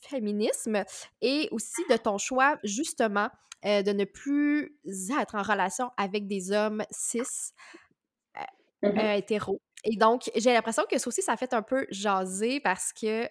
féminisme 0.00 0.84
et 1.20 1.48
aussi 1.50 1.82
de 1.90 1.96
ton 1.96 2.18
choix, 2.18 2.58
justement, 2.64 3.28
euh, 3.64 3.82
de 3.82 3.92
ne 3.92 4.04
plus 4.04 4.78
être 5.20 5.34
en 5.34 5.42
relation 5.42 5.90
avec 5.96 6.28
des 6.28 6.52
hommes 6.52 6.84
cis 6.90 7.20
euh, 8.36 8.40
mmh 8.82 8.98
euh, 8.98 9.14
hétéros. 9.14 9.60
Et 9.84 9.96
donc, 9.96 10.30
j'ai 10.34 10.52
l'impression 10.52 10.84
que 10.90 10.98
ça 10.98 11.08
aussi, 11.08 11.22
ça 11.22 11.36
fait 11.36 11.52
un 11.54 11.62
peu 11.62 11.86
jaser 11.90 12.60
parce 12.60 12.92
que 12.92 13.28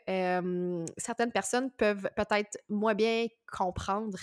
certaines 0.98 1.32
personnes 1.32 1.72
peuvent 1.72 2.10
peut-être 2.16 2.58
moins 2.70 2.96
bien 2.96 3.28
comprendre 3.52 4.18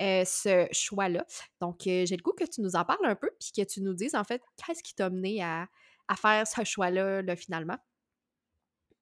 ce 0.00 0.66
choix-là. 0.72 1.24
Donc, 1.60 1.82
j'ai 1.84 2.04
le 2.04 2.22
goût 2.22 2.32
que 2.32 2.44
tu 2.44 2.62
nous 2.62 2.74
en 2.74 2.84
parles 2.84 3.06
un 3.06 3.14
peu, 3.14 3.30
puis 3.38 3.52
que 3.56 3.62
tu 3.68 3.80
nous 3.80 3.94
dises, 3.94 4.16
en 4.16 4.24
fait, 4.24 4.42
qu'est-ce 4.56 4.82
qui 4.82 4.94
t'a 4.96 5.08
mené 5.08 5.40
à, 5.40 5.68
à 6.08 6.16
faire 6.16 6.48
ce 6.48 6.64
choix-là, 6.64 7.22
là, 7.22 7.36
finalement? 7.36 7.78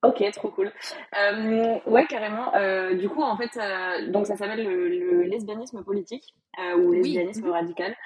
Ok, 0.07 0.23
trop 0.33 0.51
cool. 0.51 0.73
Euh, 1.19 1.79
ouais, 1.87 2.07
carrément. 2.07 2.55
Euh, 2.55 2.95
du 2.95 3.09
coup, 3.09 3.23
en 3.23 3.37
fait, 3.37 3.57
euh, 3.57 4.11
donc 4.11 4.27
ça 4.27 4.37
s'appelle 4.37 4.65
le, 4.65 5.23
lesbianisme 5.23 5.83
politique 5.83 6.35
ou 6.79 6.93
lesbianisme 6.93 7.47
mhm. 7.47 7.53
radical. 7.53 7.97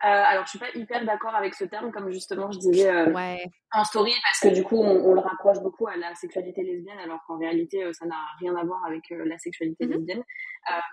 alors, 0.00 0.44
je 0.44 0.50
suis 0.50 0.58
pas 0.58 0.70
hyper 0.74 1.04
d'accord 1.04 1.34
avec 1.34 1.54
ce 1.54 1.64
terme, 1.64 1.92
comme 1.92 2.10
justement 2.10 2.50
je 2.50 2.58
disais 2.58 2.90
en 3.72 3.84
story, 3.84 4.12
parce 4.22 4.40
que 4.40 4.54
du 4.54 4.64
coup, 4.64 4.82
on, 4.82 5.14
le 5.14 5.20
rapproche 5.20 5.60
beaucoup 5.60 5.86
à 5.86 5.96
la 5.96 6.14
sexualité 6.14 6.62
lesbienne, 6.62 6.98
alors 6.98 7.20
qu'en 7.26 7.38
réalité, 7.38 7.92
ça 7.92 8.06
n'a 8.06 8.16
rien 8.40 8.56
à 8.56 8.64
voir 8.64 8.80
avec 8.86 9.04
la 9.10 9.38
sexualité 9.38 9.86
mhm. 9.86 9.92
lesbienne. 9.92 10.24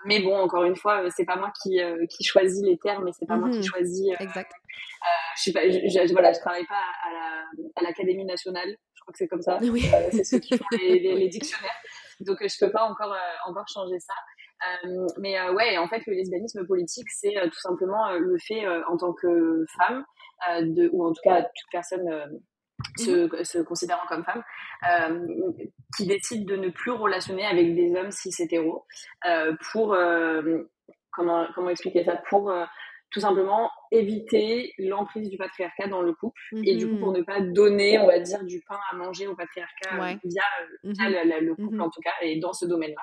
mais 0.04 0.20
bon, 0.20 0.36
encore 0.38 0.64
une 0.64 0.76
fois, 0.76 1.10
c'est 1.10 1.24
pas 1.24 1.36
moi 1.36 1.52
qui, 1.62 1.80
qui 2.08 2.24
choisis 2.24 2.62
les 2.62 2.78
termes, 2.78 3.08
et 3.08 3.12
c'est 3.12 3.26
pas 3.26 3.36
moi 3.36 3.50
qui 3.50 3.58
mhm. 3.58 3.64
choisis. 3.64 4.08
exact. 4.20 4.52
je 5.36 5.42
suis 5.42 5.52
pas, 5.52 5.68
je, 5.68 6.12
voilà, 6.12 6.32
je 6.32 6.38
travaille 6.38 6.66
pas 6.66 6.84
à 7.76 7.82
l'Académie 7.82 8.24
nationale 8.24 8.76
crois 9.06 9.12
que 9.12 9.18
c'est 9.18 9.28
comme 9.28 9.42
ça. 9.42 9.58
Oui. 9.72 9.88
Euh, 9.92 10.08
c'est 10.12 10.24
ceux 10.24 10.38
qui 10.38 10.56
font 10.56 10.64
les, 10.72 11.28
dictionnaires. 11.28 11.70
Donc, 12.20 12.40
euh, 12.42 12.48
je 12.48 12.64
peux 12.64 12.70
pas 12.70 12.84
encore, 12.84 13.12
euh, 13.12 13.48
encore 13.50 13.66
changer 13.68 13.98
ça. 14.00 14.14
mais 15.18 15.40
ouais, 15.50 15.78
en 15.78 15.88
fait, 15.88 16.02
le 16.06 16.14
lesbianisme 16.14 16.66
politique, 16.66 17.08
c'est 17.10 17.34
tout 17.44 17.60
simplement 17.60 18.12
le 18.12 18.36
fait, 18.38 18.66
en 18.88 18.96
tant 18.96 19.12
que 19.12 19.64
femme, 19.78 20.04
de, 20.60 20.88
ou 20.92 21.04
en 21.04 21.12
tout 21.12 21.20
cas 21.22 21.42
toute 21.42 21.70
personne 21.70 22.40
se, 22.96 23.10
mhm. 23.10 23.44
se, 23.44 23.58
considérant 23.58 24.06
comme 24.08 24.24
femme, 24.24 24.42
qui 25.96 26.06
décide 26.06 26.46
de 26.46 26.56
ne 26.56 26.70
plus 26.70 26.90
relationner 26.90 27.44
avec 27.44 27.74
des 27.74 27.94
hommes 27.96 28.10
cis 28.10 28.34
hétéros 28.38 28.86
pour, 29.72 29.96
comment, 31.12 31.46
comment 31.54 31.70
expliquer 31.70 32.04
ça, 32.04 32.16
pour 32.30 32.50
tout 33.10 33.20
simplement 33.20 33.70
éviter 33.92 34.72
l'emprise 34.78 35.30
du 35.30 35.36
patriarcat 35.36 35.88
dans 35.88 36.02
le 36.02 36.12
couple 36.12 36.40
et 36.64 36.76
du 36.76 36.88
coup 36.88 36.98
pour 36.98 37.10
mhm. 37.12 37.18
ne 37.18 37.22
pas 37.22 37.40
donner 37.40 37.98
on 37.98 38.06
va 38.06 38.18
dire 38.18 38.44
du 38.44 38.60
pain 38.68 38.78
à 38.90 38.96
manger 38.96 39.26
au 39.26 39.34
patriarcat 39.34 39.94
euh, 39.94 40.14
via, 40.24 40.42
euh, 40.84 40.90
mhm. 40.90 41.46
le, 41.46 41.54
couple 41.54 41.76
mhm. 41.76 41.80
en 41.80 41.90
tout 41.90 42.00
cas 42.00 42.12
et 42.22 42.38
dans 42.38 42.52
ce 42.52 42.66
domaine 42.66 42.90
là 42.90 43.02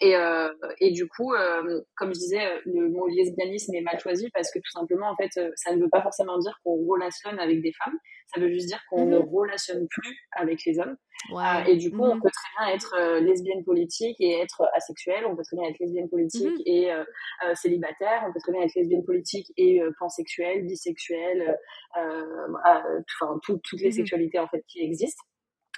et, 0.00 0.16
euh, 0.16 0.48
et, 0.80 0.90
du 0.92 1.06
coup, 1.06 1.34
euh, 1.34 1.82
comme 1.96 2.14
je 2.14 2.18
disais, 2.18 2.60
le 2.64 2.88
mot 2.88 3.06
lesbianisme 3.08 3.74
est 3.74 3.82
mal 3.82 4.00
choisi 4.00 4.30
parce 4.30 4.50
que 4.50 4.58
tout 4.58 4.70
simplement, 4.70 5.10
en 5.10 5.16
fait, 5.16 5.30
ça 5.56 5.74
ne 5.74 5.82
veut 5.82 5.90
pas 5.90 6.02
forcément 6.02 6.38
dire 6.38 6.58
qu'on 6.64 6.76
relationne 6.86 7.38
avec 7.38 7.60
des 7.60 7.72
femmes. 7.72 7.98
Ça 8.34 8.40
veut 8.40 8.48
juste 8.48 8.68
dire 8.68 8.80
qu'on 8.88 9.04
ne 9.06 9.18
relationne 9.18 9.86
plus 9.88 10.16
avec 10.32 10.64
les 10.64 10.78
hommes. 10.78 10.96
et 11.66 11.76
du 11.76 11.90
coup, 11.90 12.04
on 12.04 12.20
peut 12.20 12.30
très 12.30 12.64
bien 12.64 12.74
être 12.74 13.20
lesbienne 13.20 13.62
politique 13.64 14.16
et 14.18 14.40
être 14.40 14.66
asexuelle. 14.74 15.24
On 15.26 15.36
peut 15.36 15.42
très 15.44 15.56
bien 15.56 15.68
être 15.68 15.78
lesbienne 15.78 16.08
politique 16.08 16.62
et 16.64 16.90
célibataire. 17.54 18.24
On 18.26 18.32
peut 18.32 18.40
très 18.40 18.52
bien 18.52 18.62
être 18.62 18.74
lesbienne 18.74 19.04
politique 19.04 19.52
et 19.58 19.82
pansexuelle, 19.98 20.64
bisexuelle, 20.64 21.58
enfin 21.94 23.38
toutes 23.42 23.80
les 23.80 23.92
sexualités 23.92 24.38
en 24.38 24.48
fait 24.48 24.64
qui 24.68 24.80
existent. 24.80 25.22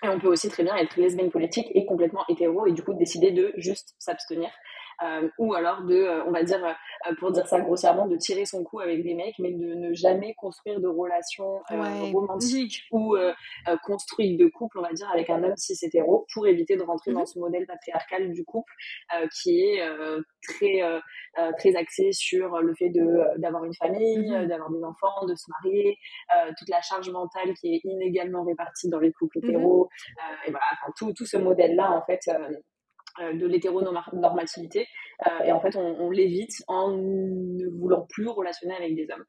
Et 0.03 0.09
on 0.09 0.19
peut 0.19 0.29
aussi 0.29 0.49
très 0.49 0.63
bien 0.63 0.77
être 0.77 0.97
lesbienne 0.97 1.31
politique 1.31 1.69
et 1.75 1.87
complètement 1.87 2.25
hétéro 2.29 2.67
et 2.67 2.73
du 2.73 2.83
coup 2.83 2.95
décider 2.95 3.31
de 3.31 3.53
juste 3.57 3.95
s'abstenir 3.99 4.51
euh, 5.03 5.29
ou 5.39 5.55
alors 5.55 5.83
de, 5.83 5.95
euh, 5.95 6.25
on 6.27 6.31
va 6.31 6.43
dire, 6.43 6.65
euh, 6.65 7.15
pour 7.19 7.33
dire 7.33 7.47
ça 7.47 7.61
grossièrement, 7.61 8.07
de 8.07 8.17
tirer 8.17 8.45
son 8.45 8.65
coup 8.65 8.81
avec 8.81 9.03
des 9.03 9.15
mecs, 9.15 9.39
mais 9.39 9.53
de 9.53 9.75
ne 9.75 9.93
jamais 9.93 10.35
construire 10.35 10.81
de 10.81 10.89
relations 10.89 11.61
romantiques 12.13 12.85
mhm. 12.93 13.01
ou 13.01 13.17
construire 13.85 14.39
de 14.39 14.47
couple, 14.47 14.79
on 14.79 14.83
va 14.83 14.93
dire, 14.93 15.09
avec 15.11 15.31
un 15.31 15.43
homme 15.43 15.57
cis 15.57 15.77
hétéro 15.83 16.27
pour 16.33 16.47
éviter 16.47 16.77
de 16.77 16.83
rentrer 16.83 17.13
dans 17.13 17.21
mhm. 17.21 17.27
ce 17.27 17.39
modèle 17.39 17.67
patriarcal 17.67 18.33
du 18.33 18.45
couple 18.45 18.73
qui 19.41 19.61
est 19.61 19.83
très 20.43 20.83
très 21.59 21.77
axé 21.77 22.13
sur 22.13 22.61
le 22.61 22.75
fait 22.75 22.91
de 22.91 23.39
d'avoir 23.39 23.65
une 23.65 23.75
famille, 23.75 24.31
mhm. 24.31 24.47
d'avoir 24.47 24.71
des 24.71 24.83
enfants, 24.83 25.27
de 25.27 25.35
se 25.35 25.45
marier, 25.63 25.97
toute 26.59 26.69
la 26.69 26.81
charge 26.81 27.11
mentale 27.11 27.55
qui 27.55 27.75
est 27.75 27.81
inégalement 27.85 28.45
répartie 28.45 28.89
dans 28.89 29.01
les 29.01 29.13
couples 29.13 29.39
hétéros, 29.39 29.89
et 30.47 30.51
voilà, 30.51 30.67
tout, 30.97 31.13
tout 31.13 31.27
ce 31.27 31.37
modèle-là 31.37 31.91
en 31.93 32.03
fait 32.05 32.21
euh, 32.29 32.49
de 33.21 33.47
l'hétéronormativité 33.47 34.87
euh, 35.27 35.45
et 35.45 35.53
en 35.53 35.61
fait 35.61 35.77
on, 35.77 36.11
l'évite 36.11 36.63
en 36.69 36.91
ne 36.91 37.69
voulant 37.79 38.07
plus 38.09 38.29
relationner 38.29 38.75
avec 38.75 38.95
des 38.95 39.09
hommes. 39.11 39.25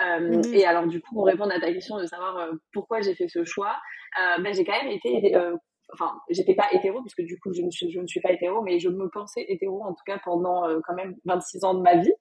Euh, 0.00 0.38
mhm. 0.38 0.54
Et 0.54 0.64
alors 0.64 0.86
du 0.86 1.00
coup 1.00 1.14
pour 1.14 1.26
répondre 1.26 1.52
à 1.52 1.60
ta 1.60 1.72
question 1.72 1.98
de 1.98 2.06
savoir 2.06 2.50
pourquoi 2.72 3.00
j'ai 3.00 3.14
fait 3.14 3.28
ce 3.28 3.44
choix, 3.44 3.76
ben, 4.16 4.52
j'ai 4.52 4.64
quand 4.64 4.80
même 4.82 4.92
été 4.92 5.36
enfin, 5.94 6.12
j'étais 6.28 6.54
pas 6.54 6.66
hétéro, 6.72 7.00
puisque 7.00 7.22
du 7.22 7.40
coup, 7.40 7.50
je 7.50 7.62
ne, 7.62 7.70
suis, 7.70 7.90
je 7.90 7.98
ne 7.98 8.06
suis 8.06 8.20
pas 8.20 8.30
hétéro, 8.30 8.60
mais 8.60 8.78
je 8.78 8.90
me 8.90 9.08
pensais 9.08 9.46
hétéro, 9.48 9.82
en 9.82 9.94
tout 9.94 10.02
cas, 10.04 10.20
pendant 10.22 10.64
quand 10.84 10.94
même 10.94 11.16
26 11.24 11.64
ans 11.64 11.72
de 11.72 11.80
ma 11.80 11.96
vie. 11.96 12.12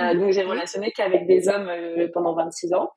Mhm. 0.00 0.20
Donc, 0.20 0.32
j'ai 0.32 0.42
relationné 0.42 0.90
qu'avec 0.92 1.26
des 1.26 1.46
hommes 1.48 1.70
pendant 2.14 2.34
26 2.34 2.72
ans. 2.72 2.90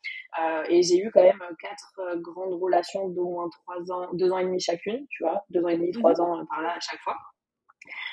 et 0.69 0.81
j'ai 0.81 0.99
eu 0.99 1.11
quand 1.11 1.23
même 1.23 1.43
quatre 1.59 2.21
grandes 2.21 2.53
relations 2.53 3.09
d'au 3.09 3.29
moins 3.31 3.49
trois 3.49 3.91
ans, 3.91 4.07
deux 4.13 4.31
ans 4.31 4.37
et 4.37 4.45
demi 4.45 4.61
chacune, 4.61 5.05
tu 5.09 5.23
vois, 5.23 5.43
deux 5.49 5.61
ans 5.61 5.67
et 5.67 5.77
demi, 5.77 5.91
trois 5.91 6.13
mhm. 6.13 6.21
ans 6.21 6.45
par 6.45 6.61
là 6.61 6.69
à 6.69 6.79
chaque 6.79 7.01
fois. 7.01 7.17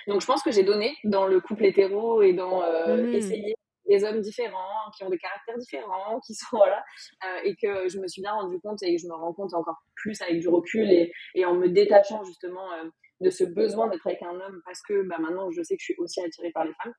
Donc 0.07 0.21
je 0.21 0.27
pense 0.27 0.43
que 0.43 0.51
j'ai 0.51 0.63
donné 0.63 0.97
dans 1.05 1.27
le 1.27 1.41
couple 1.41 1.65
hétéro 1.65 2.23
et 2.23 2.33
dans 2.33 2.63
euh, 2.63 2.97
mmh. 2.97 3.15
essayer 3.15 3.55
des 3.89 4.05
hommes 4.05 4.21
différents, 4.21 4.91
qui 4.97 5.03
ont 5.03 5.11
des 5.11 5.19
caractères 5.19 5.59
différents, 5.59 6.21
qui 6.21 6.35
sont 6.35 6.47
voilà, 6.57 6.83
euh, 7.25 7.41
et 7.45 7.57
que 7.57 7.89
je 7.89 7.99
me 7.99 8.07
suis 8.07 8.23
bien 8.23 8.33
rendu 8.33 8.59
compte 8.61 8.83
et 8.83 8.99
je 8.99 9.07
me 9.07 9.15
rends 9.15 9.33
compte 9.33 9.55
encore 9.55 9.79
plus 9.97 10.21
avec 10.23 10.41
du 10.41 10.49
recul 10.49 10.91
et, 10.91 11.13
et 11.35 11.45
en 11.45 11.55
me 11.55 11.69
détachant 11.69 12.23
justement 12.25 12.73
euh, 12.73 12.85
de 13.21 13.31
ce 13.31 13.45
besoin 13.45 13.89
d'être 13.89 14.07
avec 14.07 14.23
un 14.23 14.35
homme 14.35 14.61
parce 14.65 14.81
que 14.83 15.03
bah, 15.03 15.17
maintenant 15.19 15.51
je 15.51 15.63
sais 15.63 15.77
que 15.77 15.81
je 15.81 15.93
suis 15.93 15.97
aussi 15.99 16.21
attirée 16.23 16.51
par 16.53 16.65
les 16.65 16.73
femmes. 16.83 16.95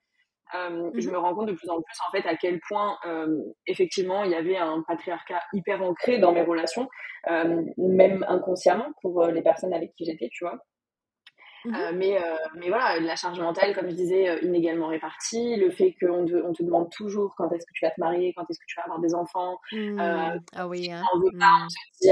je 0.93 1.10
mmh 1.10 1.12
me 1.12 1.17
rends 1.17 1.34
compte 1.34 1.47
de 1.47 1.53
plus 1.53 1.69
en 1.69 1.81
plus 1.81 1.97
en 2.07 2.12
fait 2.12 2.27
à 2.27 2.36
quel 2.36 2.60
point 2.67 2.95
effectivement 3.65 4.23
il 4.23 4.31
y 4.31 4.36
avait 4.36 4.57
un 4.57 4.84
patriarcat 4.88 5.41
hyper 5.53 5.81
ancré 5.81 6.19
dans 6.19 6.31
mes 6.31 6.43
relations, 6.43 6.88
même 7.25 8.23
inconsciemment 8.27 8.91
pour 9.01 9.25
les 9.27 9.41
personnes 9.41 9.73
avec 9.73 9.93
qui 9.95 10.05
j'étais, 10.05 10.29
tu 10.31 10.43
vois. 10.43 10.60
Mmh 11.65 11.76
mais, 11.93 12.17
mais 12.56 12.69
voilà, 12.69 13.00
la 13.00 13.15
charge 13.15 13.39
mentale, 13.39 13.76
comme 13.76 13.89
je 13.89 13.95
disais, 13.95 14.39
inégalement 14.41 14.88
répartie, 14.88 15.56
le 15.58 15.69
fait 15.69 15.95
qu'on 16.00 16.26
te, 16.26 16.34
on 16.34 16.54
te 16.54 16.63
demande 16.63 16.89
toujours 16.89 17.36
quand 17.36 17.52
est-ce 17.52 17.65
que 17.65 17.74
tu 17.74 17.86
vas 17.86 17.91
te 17.91 18.00
marier, 18.00 18.34
quand 18.36 18.50
est-ce 18.50 18.60
que 18.60 18.65
tu 18.67 18.76
vas 18.78 18.84
avoir 18.84 19.00
des 19.00 19.13
enfants. 19.13 19.60
Mmh. 19.71 20.00
ah 20.56 20.67
oui, 20.67 20.91
hein. 20.91 21.04
On 21.13 21.19
veut 21.19 21.38
pas, 21.38 21.65
on 21.65 21.69
se 21.69 21.76
dit, 22.02 22.12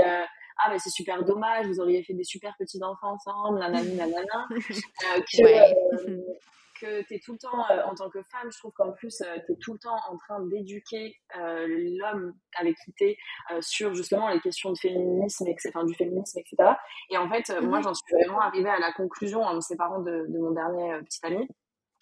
ah, 0.62 0.70
mais 0.70 0.80
c'est 0.80 0.90
super 0.90 1.24
dommage, 1.24 1.68
vous 1.68 1.80
auriez 1.80 2.04
fait 2.04 2.14
des 2.14 2.26
super 2.26 2.56
petits 2.58 2.84
enfants 2.84 3.14
ensemble, 3.14 3.60
nanani, 3.60 3.96
nanana. 3.96 4.48
euh, 4.52 5.22
que, 5.22 6.10
euh, 6.10 6.22
que 6.80 7.02
tu 7.04 7.16
es 7.16 7.20
tout 7.20 7.34
le 7.34 7.38
temps, 7.38 7.70
euh, 7.72 7.84
en 7.84 7.96
tant 7.96 8.10
que 8.10 8.22
femme, 8.24 8.52
je 8.52 8.58
trouve 8.58 8.72
qu'en 8.74 8.92
plus, 8.92 9.22
euh, 9.22 9.38
tu 9.46 9.54
es 9.54 9.56
tout 9.62 9.74
le 9.74 9.80
temps 9.80 9.98
en 10.10 10.18
train 10.18 10.46
d'éduquer 10.46 11.16
l'homme 11.36 12.34
avec 12.58 12.76
qui 12.84 12.94
tu 12.94 13.04
es 13.06 13.18
sur 13.62 13.94
justement 13.94 14.30
les 14.30 14.40
questions 14.40 14.72
de 14.72 14.78
féminisme, 14.78 15.46
enfin, 15.68 15.86
du 15.86 15.94
féminisme, 15.94 16.40
etc. 16.40 16.72
Et 17.10 17.18
en 17.18 17.30
fait, 17.30 17.50
moi, 17.62 17.80
mhm. 17.80 17.84
j'en 17.84 17.94
suis 17.94 18.16
vraiment 18.16 18.42
arrivée 18.42 18.70
à 18.70 18.80
la 18.80 18.92
conclusion 18.94 19.42
en 19.42 19.56
me 19.56 19.62
séparant 19.62 20.00
de, 20.00 20.26
de 20.28 20.40
mon 20.40 20.52
dernier 20.52 21.00
petit 21.04 21.20
ami. 21.24 21.48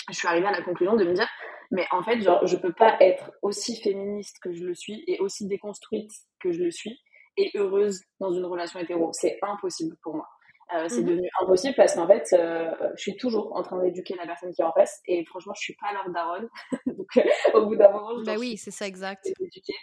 Je 0.09 0.15
suis 0.15 0.27
arrivée 0.27 0.47
à 0.47 0.51
la 0.51 0.61
conclusion 0.61 0.95
de 0.95 1.03
me 1.03 1.13
dire, 1.13 1.27
mais 1.71 1.85
en 1.91 2.01
fait, 2.01 2.21
genre, 2.21 2.45
je 2.45 2.55
peux 2.55 2.73
pas 2.73 2.97
être 3.01 3.31
aussi 3.41 3.81
féministe 3.81 4.37
que 4.41 4.53
je 4.53 4.63
le 4.63 4.73
suis 4.73 5.03
et 5.07 5.19
aussi 5.19 5.47
déconstruite 5.47 6.11
que 6.39 6.51
je 6.51 6.63
le 6.63 6.71
suis 6.71 6.97
et 7.35 7.51
heureuse 7.55 8.01
dans 8.19 8.31
une 8.31 8.45
relation 8.45 8.79
hétéro. 8.79 9.11
C'est 9.13 9.37
impossible 9.41 9.95
pour 10.01 10.15
moi. 10.15 10.27
Euh, 10.75 10.89
c'est 10.89 11.01
mhm. 11.01 11.07
devenu 11.07 11.29
impossible 11.41 11.75
parce 11.77 11.95
qu'en 11.95 12.07
fait, 12.07 12.27
euh, 12.33 12.69
je 12.95 13.01
suis 13.01 13.15
toujours 13.15 13.55
en 13.55 13.63
train 13.63 13.81
d'éduquer 13.81 14.15
la 14.15 14.25
personne 14.25 14.51
qui 14.51 14.61
est 14.61 14.65
en 14.65 14.73
face 14.73 15.01
et 15.05 15.23
franchement, 15.25 15.53
je 15.55 15.61
suis 15.61 15.75
pas 15.75 15.93
leur 15.93 16.09
daronne. 16.09 16.49
Donc, 16.85 17.07
euh, 17.17 17.59
au 17.59 17.67
bout 17.67 17.77
d'un 17.77 17.89
moment, 17.89 18.19
je 18.19 18.25
bah 18.25 18.35
oui, 18.37 18.57
c'est 18.57 18.71
ça 18.71 18.85
exact. 18.85 19.27
Éduquer. 19.39 19.73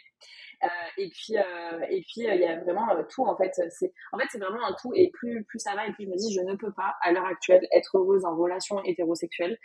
et 0.98 1.08
puis, 1.08 1.34
et 1.90 2.02
puis, 2.02 2.20
il 2.20 2.40
y 2.40 2.44
a 2.44 2.60
vraiment 2.60 2.86
tout 3.08 3.24
en 3.24 3.36
fait. 3.36 3.52
C'est, 3.70 3.92
en 4.12 4.18
fait, 4.18 4.26
c'est 4.30 4.38
vraiment 4.38 4.62
un 4.66 4.74
tout. 4.80 4.92
Et 4.94 5.10
plus, 5.10 5.44
plus 5.44 5.58
ça 5.58 5.74
va, 5.74 5.86
et 5.86 5.92
plus 5.92 6.04
je 6.04 6.10
me 6.10 6.16
dis, 6.16 6.34
je 6.34 6.40
ne 6.40 6.54
peux 6.54 6.72
pas 6.72 6.94
à 7.00 7.12
l'heure 7.12 7.26
actuelle 7.26 7.66
être 7.72 7.96
heureuse 7.96 8.26
en 8.26 8.36
relation 8.36 8.82
hétérosexuelle 8.84 9.58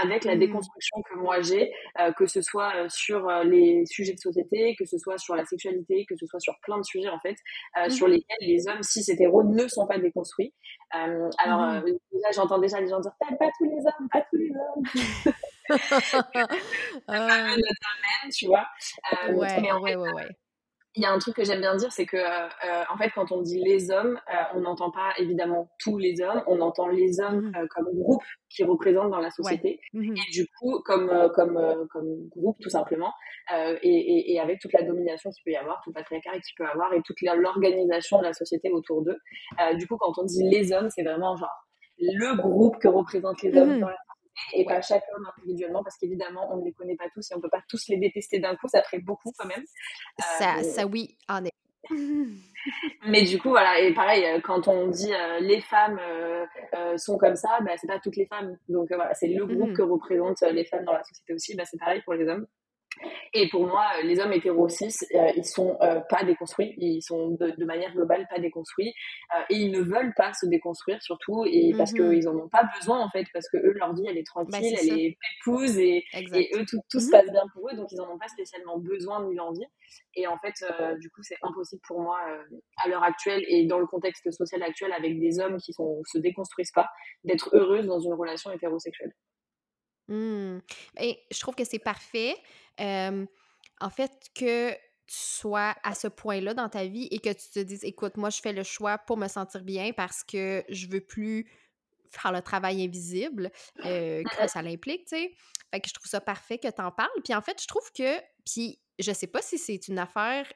avec 0.00 0.24
la 0.24 0.36
mmh. 0.36 0.40
déconstruction 0.40 1.02
que 1.02 1.18
moi 1.18 1.40
j'ai, 1.40 1.72
euh, 2.00 2.12
que 2.12 2.26
ce 2.26 2.42
soit 2.42 2.74
euh, 2.76 2.86
sur 2.88 3.28
euh, 3.28 3.44
les 3.44 3.84
sujets 3.86 4.14
de 4.14 4.18
société, 4.18 4.74
que 4.78 4.84
ce 4.84 4.98
soit 4.98 5.18
sur 5.18 5.34
la 5.34 5.44
sexualité, 5.44 6.04
que 6.08 6.16
ce 6.16 6.26
soit 6.26 6.38
sur 6.40 6.54
plein 6.62 6.78
de 6.78 6.84
sujets 6.84 7.08
en 7.08 7.18
fait, 7.20 7.36
mmh. 7.76 7.90
sur 7.90 8.08
lesquels 8.08 8.36
les 8.40 8.68
hommes 8.68 8.82
cis 8.82 9.10
hétéros 9.10 9.44
ne 9.44 9.66
sont 9.68 9.86
pas 9.86 9.98
déconstruits. 9.98 10.52
alors 10.90 11.30
là, 11.60 11.80
mmh. 11.80 11.98
j'entends 12.34 12.58
déjà 12.58 12.80
les 12.80 12.88
gens 12.88 13.00
dire 13.00 13.12
pas, 13.18 13.34
pas 13.36 13.50
tous 13.58 13.64
les 13.64 13.78
hommes, 13.78 14.08
pas 14.12 14.22
tous 14.30 14.36
les 14.36 14.50
hommes. 14.50 14.82
tu 18.34 18.46
vois. 18.46 18.66
ouais, 19.28 19.60
mais 19.60 19.72
ouais, 19.72 19.96
ouais, 19.96 20.12
ouais 20.12 20.28
il 20.94 21.02
y 21.02 21.06
a 21.06 21.12
un 21.12 21.18
truc 21.18 21.36
que 21.36 21.44
j'aime 21.44 21.60
bien 21.60 21.76
dire, 21.76 21.92
c'est 21.92 22.06
que 22.06 22.16
euh, 22.16 22.84
en 22.92 22.96
fait, 22.96 23.10
quand 23.14 23.30
on 23.30 23.42
dit 23.42 23.60
les 23.60 23.90
hommes, 23.90 24.18
euh, 24.28 24.42
on 24.54 24.60
n'entend 24.60 24.90
pas 24.90 25.12
évidemment 25.18 25.70
tous 25.78 25.98
les 25.98 26.20
hommes, 26.20 26.42
on 26.46 26.60
entend 26.60 26.88
les 26.88 27.20
hommes 27.20 27.50
mmh. 27.50 27.56
euh, 27.56 27.66
comme 27.70 27.86
groupe 27.94 28.22
qui 28.50 28.64
représentent 28.64 29.10
dans 29.10 29.20
la 29.20 29.30
société, 29.30 29.80
mmh 29.92 30.14
et 30.16 30.30
du 30.32 30.46
coup 30.58 30.80
comme 30.84 31.30
comme 31.34 31.86
comme 31.92 32.28
groupe 32.30 32.56
tout 32.60 32.70
simplement, 32.70 33.12
et, 33.52 34.32
et, 34.32 34.40
avec 34.40 34.58
toute 34.60 34.72
la 34.72 34.82
domination 34.82 35.30
qu'il 35.30 35.42
peut 35.44 35.52
y 35.52 35.56
avoir, 35.56 35.80
tout 35.84 35.90
le 35.90 35.94
patriarcat 35.94 36.32
qu'il 36.32 36.54
peut 36.56 36.64
y 36.64 36.66
avoir, 36.66 36.92
et 36.94 37.02
toute 37.02 37.20
l'organisation 37.20 38.18
de 38.18 38.24
la 38.24 38.32
société 38.32 38.70
autour 38.70 39.02
d'eux. 39.02 39.18
du 39.76 39.86
coup, 39.86 39.96
quand 39.98 40.12
on 40.16 40.24
dit 40.24 40.48
les 40.50 40.72
hommes, 40.72 40.88
c'est 40.90 41.02
vraiment 41.02 41.36
genre 41.36 41.66
le 41.98 42.36
groupe 42.36 42.78
que 42.78 42.88
représentent 42.88 43.42
les 43.42 43.56
hommes 43.56 43.76
mmh. 43.76 43.80
dans 43.80 43.88
la 43.88 44.07
et 44.52 44.64
pas 44.64 44.80
chaque 44.80 45.04
homme 45.14 45.28
individuellement 45.38 45.82
parce 45.82 45.96
qu'évidemment 45.96 46.48
on 46.52 46.58
ne 46.58 46.64
les 46.64 46.72
connaît 46.72 46.96
pas 46.96 47.08
tous 47.14 47.30
et 47.30 47.34
on 47.34 47.40
peut 47.40 47.50
pas 47.50 47.62
tous 47.68 47.88
les 47.88 47.96
détester 47.96 48.38
d'un 48.38 48.56
coup 48.56 48.68
ça 48.68 48.82
ferait 48.82 49.00
beaucoup 49.00 49.32
quand 49.36 49.46
même. 49.46 49.64
Ça, 50.38 50.58
euh, 50.58 50.62
ça 50.62 50.86
oui 50.86 51.16
en 51.28 51.44
est 51.44 51.52
mais 53.06 53.22
du 53.22 53.38
coup 53.38 53.50
voilà 53.50 53.80
et 53.80 53.94
pareil 53.94 54.24
euh, 54.26 54.40
quand 54.40 54.68
on 54.68 54.88
dit 54.88 55.12
euh, 55.12 55.40
les 55.40 55.60
femmes 55.60 55.98
sont 56.96 57.16
comme 57.16 57.36
ça 57.36 57.60
bah, 57.62 57.72
c'est 57.76 57.86
pas 57.86 57.98
toutes 57.98 58.16
les 58.16 58.26
femmes. 58.26 58.56
Donc 58.68 58.88
voilà 58.88 59.14
c'est 59.14 59.28
le 59.28 59.46
groupe 59.46 59.70
mmh. 59.70 59.74
que 59.74 59.82
représentent 59.82 60.42
les 60.42 60.64
femmes 60.64 60.84
dans 60.84 60.92
la 60.92 61.04
société 61.04 61.32
aussi. 61.34 61.56
Bah, 61.56 61.64
c'est 61.64 61.78
pareil 61.78 62.02
pour 62.02 62.14
les 62.14 62.26
hommes 62.28 62.46
et 63.34 63.48
pour 63.48 63.66
moi, 63.66 63.84
les 64.02 64.20
hommes 64.20 64.32
hétéro 64.32 64.68
cis, 64.68 64.94
euh, 65.14 65.30
ils 65.36 65.44
sont 65.44 65.76
euh, 65.82 66.00
pas 66.08 66.24
déconstruits, 66.24 66.74
ils 66.78 67.02
sont 67.02 67.30
de, 67.30 67.64
manière 67.64 67.92
globale 67.92 68.26
pas 68.30 68.38
déconstruits, 68.38 68.92
euh, 69.36 69.42
et 69.50 69.56
ils 69.56 69.70
ne 69.70 69.80
veulent 69.80 70.14
pas 70.16 70.32
se 70.32 70.46
déconstruire 70.46 71.02
surtout, 71.02 71.44
et 71.46 71.72
parce 71.76 71.92
mhm. 71.92 72.10
qu'ils 72.12 72.28
en 72.28 72.36
ont 72.36 72.48
pas 72.48 72.68
besoin 72.78 73.00
en 73.04 73.10
fait, 73.10 73.26
parce 73.32 73.48
que 73.48 73.58
eux, 73.58 73.72
leur 73.74 73.94
vie, 73.94 74.06
elle 74.08 74.18
est 74.18 74.26
tranquille, 74.26 74.52
bah, 74.52 74.58
elle 74.62 74.98
est 74.98 75.16
épouse, 75.40 75.78
et, 75.78 76.04
et, 76.14 76.50
eux, 76.54 76.64
tout, 76.68 76.80
tout 76.90 77.00
se 77.00 77.06
mhm. 77.06 77.12
passe 77.12 77.30
bien 77.30 77.44
pour 77.52 77.68
eux, 77.70 77.76
donc 77.76 77.88
ils 77.92 78.00
en 78.00 78.10
ont 78.12 78.18
pas 78.18 78.28
spécialement 78.28 78.78
besoin 78.78 79.26
ni 79.26 79.34
l'envie. 79.34 79.66
Et 80.14 80.26
en 80.26 80.38
fait, 80.38 80.54
du 81.00 81.10
coup, 81.10 81.22
c'est 81.22 81.36
impossible 81.42 81.80
pour 81.86 82.00
moi, 82.00 82.18
à 82.82 82.88
l'heure 82.88 83.04
actuelle 83.04 83.44
et 83.46 83.66
dans 83.66 83.78
le 83.78 83.86
contexte 83.86 84.30
social 84.32 84.62
actuel, 84.62 84.92
avec 84.92 85.18
des 85.20 85.38
hommes 85.38 85.58
qui 85.58 85.72
sont, 85.72 86.02
se 86.04 86.18
déconstruisent 86.18 86.72
pas, 86.72 86.88
d'être 87.24 87.50
heureuse 87.52 87.86
dans 87.86 88.00
une 88.00 88.14
relation 88.14 88.50
hétérosexuelle. 88.50 89.12
Mmh. 90.08 90.58
Et 91.00 91.18
je 91.30 91.40
trouve 91.40 91.54
que 91.54 91.64
c'est 91.64 91.78
parfait. 91.78 92.36
en 92.78 93.90
fait, 93.90 94.12
que 94.34 94.72
tu 94.72 95.16
sois 95.16 95.74
à 95.84 95.94
ce 95.94 96.06
point-là 96.08 96.52
dans 96.52 96.68
ta 96.68 96.84
vie 96.84 97.08
et 97.10 97.18
que 97.18 97.30
tu 97.30 97.48
te 97.48 97.60
dises, 97.60 97.82
écoute, 97.82 98.16
moi, 98.18 98.28
je 98.28 98.40
fais 98.40 98.52
le 98.52 98.62
choix 98.62 98.98
pour 98.98 99.16
me 99.16 99.26
sentir 99.26 99.62
bien 99.62 99.92
parce 99.92 100.22
que 100.22 100.62
je 100.68 100.86
veux 100.86 101.00
plus 101.00 101.50
faire 102.10 102.32
le 102.32 102.42
travail 102.42 102.84
invisible 102.84 103.50
que 103.82 104.48
ça 104.48 104.62
l'implique, 104.62 105.06
tu 105.06 105.16
sais. 105.16 105.32
Fait 105.70 105.80
que 105.80 105.88
je 105.88 105.94
trouve 105.94 106.06
ça 106.06 106.20
parfait 106.20 106.58
que 106.58 106.68
tu 106.68 106.82
en 106.82 106.90
parles. 106.90 107.08
Puis 107.24 107.34
en 107.34 107.42
fait, 107.42 107.60
je 107.60 107.66
trouve 107.66 107.90
que, 107.92 108.18
puis 108.44 108.78
je 108.98 109.12
sais 109.12 109.26
pas 109.26 109.42
si 109.42 109.58
c'est 109.58 109.88
une 109.88 109.98
affaire, 109.98 110.46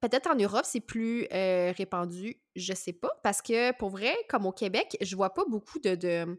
peut-être 0.00 0.30
en 0.30 0.34
Europe, 0.34 0.64
c'est 0.64 0.80
plus 0.80 1.26
répandu, 1.30 2.40
je 2.54 2.72
sais 2.74 2.92
pas, 2.92 3.18
parce 3.22 3.40
que 3.40 3.72
pour 3.76 3.90
vrai, 3.90 4.14
comme 4.28 4.46
au 4.46 4.52
Québec, 4.52 4.96
je 5.00 5.16
vois 5.16 5.32
pas 5.32 5.44
beaucoup 5.46 5.78
de 5.78 6.38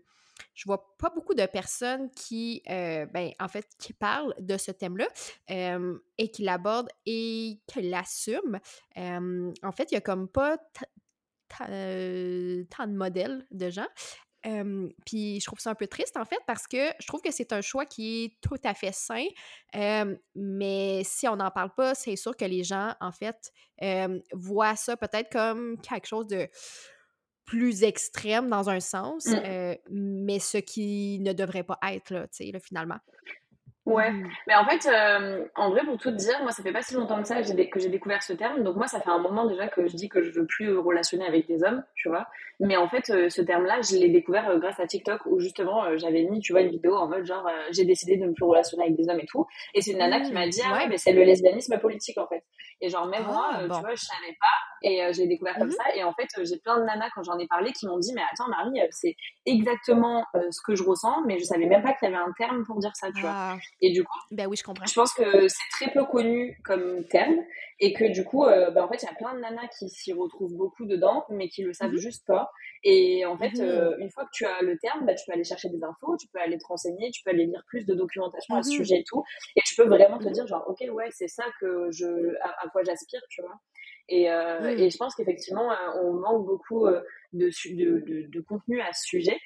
je 0.53 0.65
vois 0.65 0.95
pas 0.97 1.09
beaucoup 1.09 1.33
de 1.33 1.45
personnes 1.45 2.09
qui, 2.11 2.61
euh, 2.69 3.05
ben, 3.07 3.31
en 3.39 3.47
fait, 3.47 3.67
qui 3.79 3.93
parlent 3.93 4.33
de 4.39 4.57
ce 4.57 4.71
thème-là 4.71 5.07
et 6.17 6.31
qui 6.31 6.43
l'abordent 6.43 6.89
et 7.05 7.59
qui 7.67 7.81
l'assument. 7.81 8.59
en 8.95 9.71
fait, 9.71 9.91
il 9.91 9.95
y 9.95 9.97
a 9.97 10.01
comme 10.01 10.27
pas 10.27 10.57
tant 11.49 11.67
de 11.67 12.93
modèles 12.93 13.45
de 13.51 13.69
gens. 13.69 13.87
puis 15.05 15.39
je 15.39 15.45
trouve 15.45 15.59
ça 15.59 15.71
un 15.71 15.75
peu 15.75 15.87
triste 15.87 16.15
en 16.15 16.25
fait 16.25 16.39
parce 16.45 16.67
que 16.67 16.91
je 16.99 17.07
trouve 17.07 17.21
que 17.21 17.31
c'est 17.31 17.53
un 17.53 17.61
choix 17.61 17.85
qui 17.85 18.25
est 18.25 18.37
tout 18.41 18.61
à 18.63 18.73
fait 18.73 18.93
sain, 18.93 19.25
mais 20.35 21.01
si 21.03 21.27
on 21.27 21.37
n'en 21.37 21.51
parle 21.51 21.73
pas, 21.73 21.95
c'est 21.95 22.15
sûr 22.15 22.35
que 22.35 22.45
les 22.45 22.63
gens 22.63 22.93
en 23.01 23.11
fait 23.11 23.51
voient 24.33 24.75
ça 24.75 24.95
peut-être 24.97 25.31
comme 25.31 25.79
quelque 25.81 26.07
chose 26.07 26.27
de 26.27 26.47
plus 27.49 27.83
extrême 27.83 28.47
dans 28.47 28.69
un 28.69 28.79
sens, 28.79 29.25
mmh. 29.25 29.41
euh, 29.43 29.75
mais 29.89 30.37
ce 30.37 30.59
qui 30.59 31.19
ne 31.21 31.33
devrait 31.33 31.63
pas 31.63 31.79
être, 31.91 32.11
là, 32.11 32.27
tu 32.27 32.45
sais, 32.45 32.51
là, 32.51 32.59
finalement. 32.59 32.99
Ouais, 33.87 34.11
mmh. 34.11 34.29
mais 34.47 34.55
en 34.55 34.65
fait, 34.65 34.87
euh, 34.87 35.45
en 35.55 35.71
vrai, 35.71 35.83
pour 35.83 35.97
tout 35.97 36.11
te 36.11 36.15
dire, 36.15 36.37
moi, 36.43 36.51
ça 36.51 36.61
fait 36.61 36.71
pas 36.71 36.83
si 36.83 36.93
longtemps 36.93 37.19
que 37.19 37.27
ça 37.27 37.41
que 37.41 37.79
j'ai 37.79 37.89
découvert 37.89 38.21
ce 38.21 38.33
terme. 38.33 38.63
Donc, 38.63 38.75
moi, 38.75 38.85
ça 38.85 39.01
fait 39.01 39.09
un 39.09 39.17
moment 39.17 39.47
déjà 39.47 39.67
que 39.67 39.87
je 39.87 39.95
dis 39.95 40.09
que 40.09 40.21
je 40.21 40.29
veux 40.29 40.45
plus 40.45 40.77
relationner 40.77 41.25
avec 41.25 41.47
des 41.47 41.63
hommes, 41.63 41.83
tu 41.95 42.07
vois. 42.07 42.27
Mais 42.59 42.77
en 42.77 42.87
fait, 42.87 43.09
euh, 43.09 43.29
ce 43.29 43.41
terme-là, 43.41 43.79
je 43.81 43.95
l'ai 43.95 44.09
découvert 44.09 44.59
grâce 44.59 44.79
à 44.79 44.85
TikTok 44.85 45.25
où 45.25 45.39
justement, 45.39 45.97
j'avais 45.97 46.25
mis, 46.25 46.41
tu 46.41 46.51
vois, 46.51 46.61
une 46.61 46.69
vidéo 46.69 46.93
en 46.93 47.07
mode 47.07 47.25
genre, 47.25 47.49
j'ai 47.71 47.85
décidé 47.85 48.17
de 48.17 48.25
ne 48.25 48.33
plus 48.33 48.45
relationner 48.45 48.83
avec 48.83 48.95
des 48.95 49.09
hommes 49.09 49.19
et 49.19 49.25
tout. 49.25 49.47
Et 49.73 49.81
c'est 49.81 49.91
une 49.91 49.97
nana 49.97 50.21
qui 50.21 50.33
m'a 50.33 50.45
mmh. 50.45 50.49
dit, 50.49 50.61
ah 50.63 50.73
ouais, 50.73 50.87
mais 50.87 50.97
c'est 50.97 51.13
le 51.13 51.23
lesbianisme 51.23 51.79
politique, 51.79 52.19
en 52.19 52.27
fait. 52.27 52.43
Et 52.81 52.89
genre, 52.89 53.07
même 53.07 53.25
moi, 53.25 53.49
ah, 53.51 53.61
tu 53.61 53.67
vois, 53.67 53.95
je 53.95 54.05
savais 54.05 54.37
pas. 54.39 54.47
Et 54.81 55.03
euh, 55.03 55.11
j'ai 55.11 55.27
découvert 55.27 55.55
comme 55.55 55.67
mhm. 55.67 55.73
ça. 55.73 55.95
Et 55.95 56.03
en 56.03 56.13
fait, 56.13 56.27
euh, 56.37 56.45
j'ai 56.45 56.57
plein 56.57 56.79
de 56.79 56.85
nanas, 56.85 57.09
quand 57.13 57.23
j'en 57.23 57.37
ai 57.37 57.47
parlé, 57.47 57.73
qui 57.73 57.85
m'ont 57.85 57.97
dit 57.97 58.13
Mais 58.13 58.21
attends, 58.31 58.47
Marie, 58.47 58.79
euh, 58.79 58.87
c'est 58.91 59.15
exactement 59.45 60.25
ce 60.33 60.61
que 60.65 60.75
je 60.75 60.83
ressens, 60.83 61.23
mais 61.25 61.39
je 61.39 61.43
savais 61.43 61.65
même 61.65 61.83
pas 61.83 61.93
qu'il 61.93 62.09
y 62.09 62.13
avait 62.13 62.23
un 62.23 62.31
terme 62.37 62.63
pour 62.65 62.79
dire 62.79 62.95
ça, 62.95 63.11
tu 63.11 63.21
vois. 63.21 63.31
Ah. 63.33 63.57
Et 63.81 63.91
du 63.91 64.03
coup, 64.03 64.17
ben 64.31 64.47
oui, 64.47 64.55
je 64.55 64.63
comprends. 64.63 64.85
Je 64.85 64.93
pense 64.93 65.13
que 65.13 65.47
c'est 65.47 65.69
très 65.71 65.91
peu 65.91 66.05
connu 66.05 66.57
comme 66.63 67.05
terme. 67.07 67.35
Et 67.81 67.93
que 67.93 68.11
du 68.11 68.25
coup, 68.25 68.45
ben, 68.45 68.83
en 68.83 68.89
fait, 68.89 69.01
il 69.01 69.05
y 69.05 69.09
a 69.09 69.13
plein 69.13 69.33
de 69.33 69.39
nanas 69.39 69.67
qui 69.79 69.89
s'y 69.89 70.11
retrouvent 70.11 70.53
beaucoup 70.53 70.85
dedans, 70.85 71.25
mais 71.29 71.47
qui 71.47 71.63
le 71.63 71.71
savent 71.71 71.91
mhm. 71.91 71.97
juste 71.97 72.27
pas. 72.27 72.51
Et 72.83 73.25
en 73.25 73.37
fait, 73.37 73.53
mhm. 73.53 73.95
une 73.99 74.09
fois 74.11 74.25
que 74.25 74.31
tu 74.33 74.45
as 74.45 74.61
le 74.61 74.77
terme, 74.77 75.05
bah, 75.05 75.13
tu 75.13 75.25
peux 75.25 75.33
aller 75.33 75.45
chercher 75.45 75.69
des 75.69 75.81
infos, 75.83 76.17
tu 76.17 76.27
peux 76.27 76.39
aller 76.39 76.57
te 76.57 76.65
renseigner, 76.67 77.09
tu 77.11 77.23
peux 77.23 77.31
aller 77.31 77.45
lire 77.45 77.63
plus 77.67 77.85
de 77.85 77.93
documentation 77.93 78.55
à 78.55 78.63
ce 78.63 78.71
sujet 78.71 78.99
et 78.99 79.03
tout. 79.05 79.23
Et 79.55 79.61
tu 79.65 79.75
peux 79.75 79.87
vraiment 79.87 80.17
te 80.17 80.27
dire, 80.27 80.45
genre, 80.45 80.65
ok, 80.67 80.83
ouais, 80.93 81.07
c'est 81.11 81.29
ça 81.29 81.45
que 81.61 81.89
je, 81.91 82.35
à 82.41 82.68
quoi 82.69 82.83
j'aspire, 82.83 83.21
tu 83.29 83.41
vois. 83.41 83.59
Et, 84.09 84.29
euh, 84.31 84.75
et 84.75 84.89
je 84.89 84.97
pense 84.97 85.13
qu'effectivement, 85.15 85.71
euh, 85.71 86.01
on 86.01 86.13
manque 86.13 86.45
beaucoup 86.45 86.87
euh, 86.87 87.01
de, 87.33 87.49
de, 87.75 88.27
de, 88.27 88.41
contenu 88.41 88.81
à 88.81 88.91
ce 88.91 89.03
sujet 89.05 89.37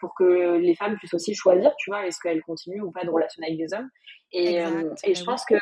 pour 0.00 0.14
que 0.14 0.56
les 0.56 0.74
femmes 0.74 0.96
puissent 0.96 1.12
aussi 1.12 1.34
choisir, 1.34 1.74
tu 1.76 1.90
vois, 1.90 2.06
est-ce 2.06 2.18
qu'elles 2.22 2.42
continuent 2.42 2.80
ou 2.80 2.90
pas 2.90 3.04
de 3.04 3.10
relationner 3.10 3.48
avec 3.48 3.58
des 3.58 3.74
hommes. 3.74 3.90
Et, 4.32 4.54
et 5.04 5.14
je 5.14 5.24
pense 5.24 5.44
que 5.44 5.56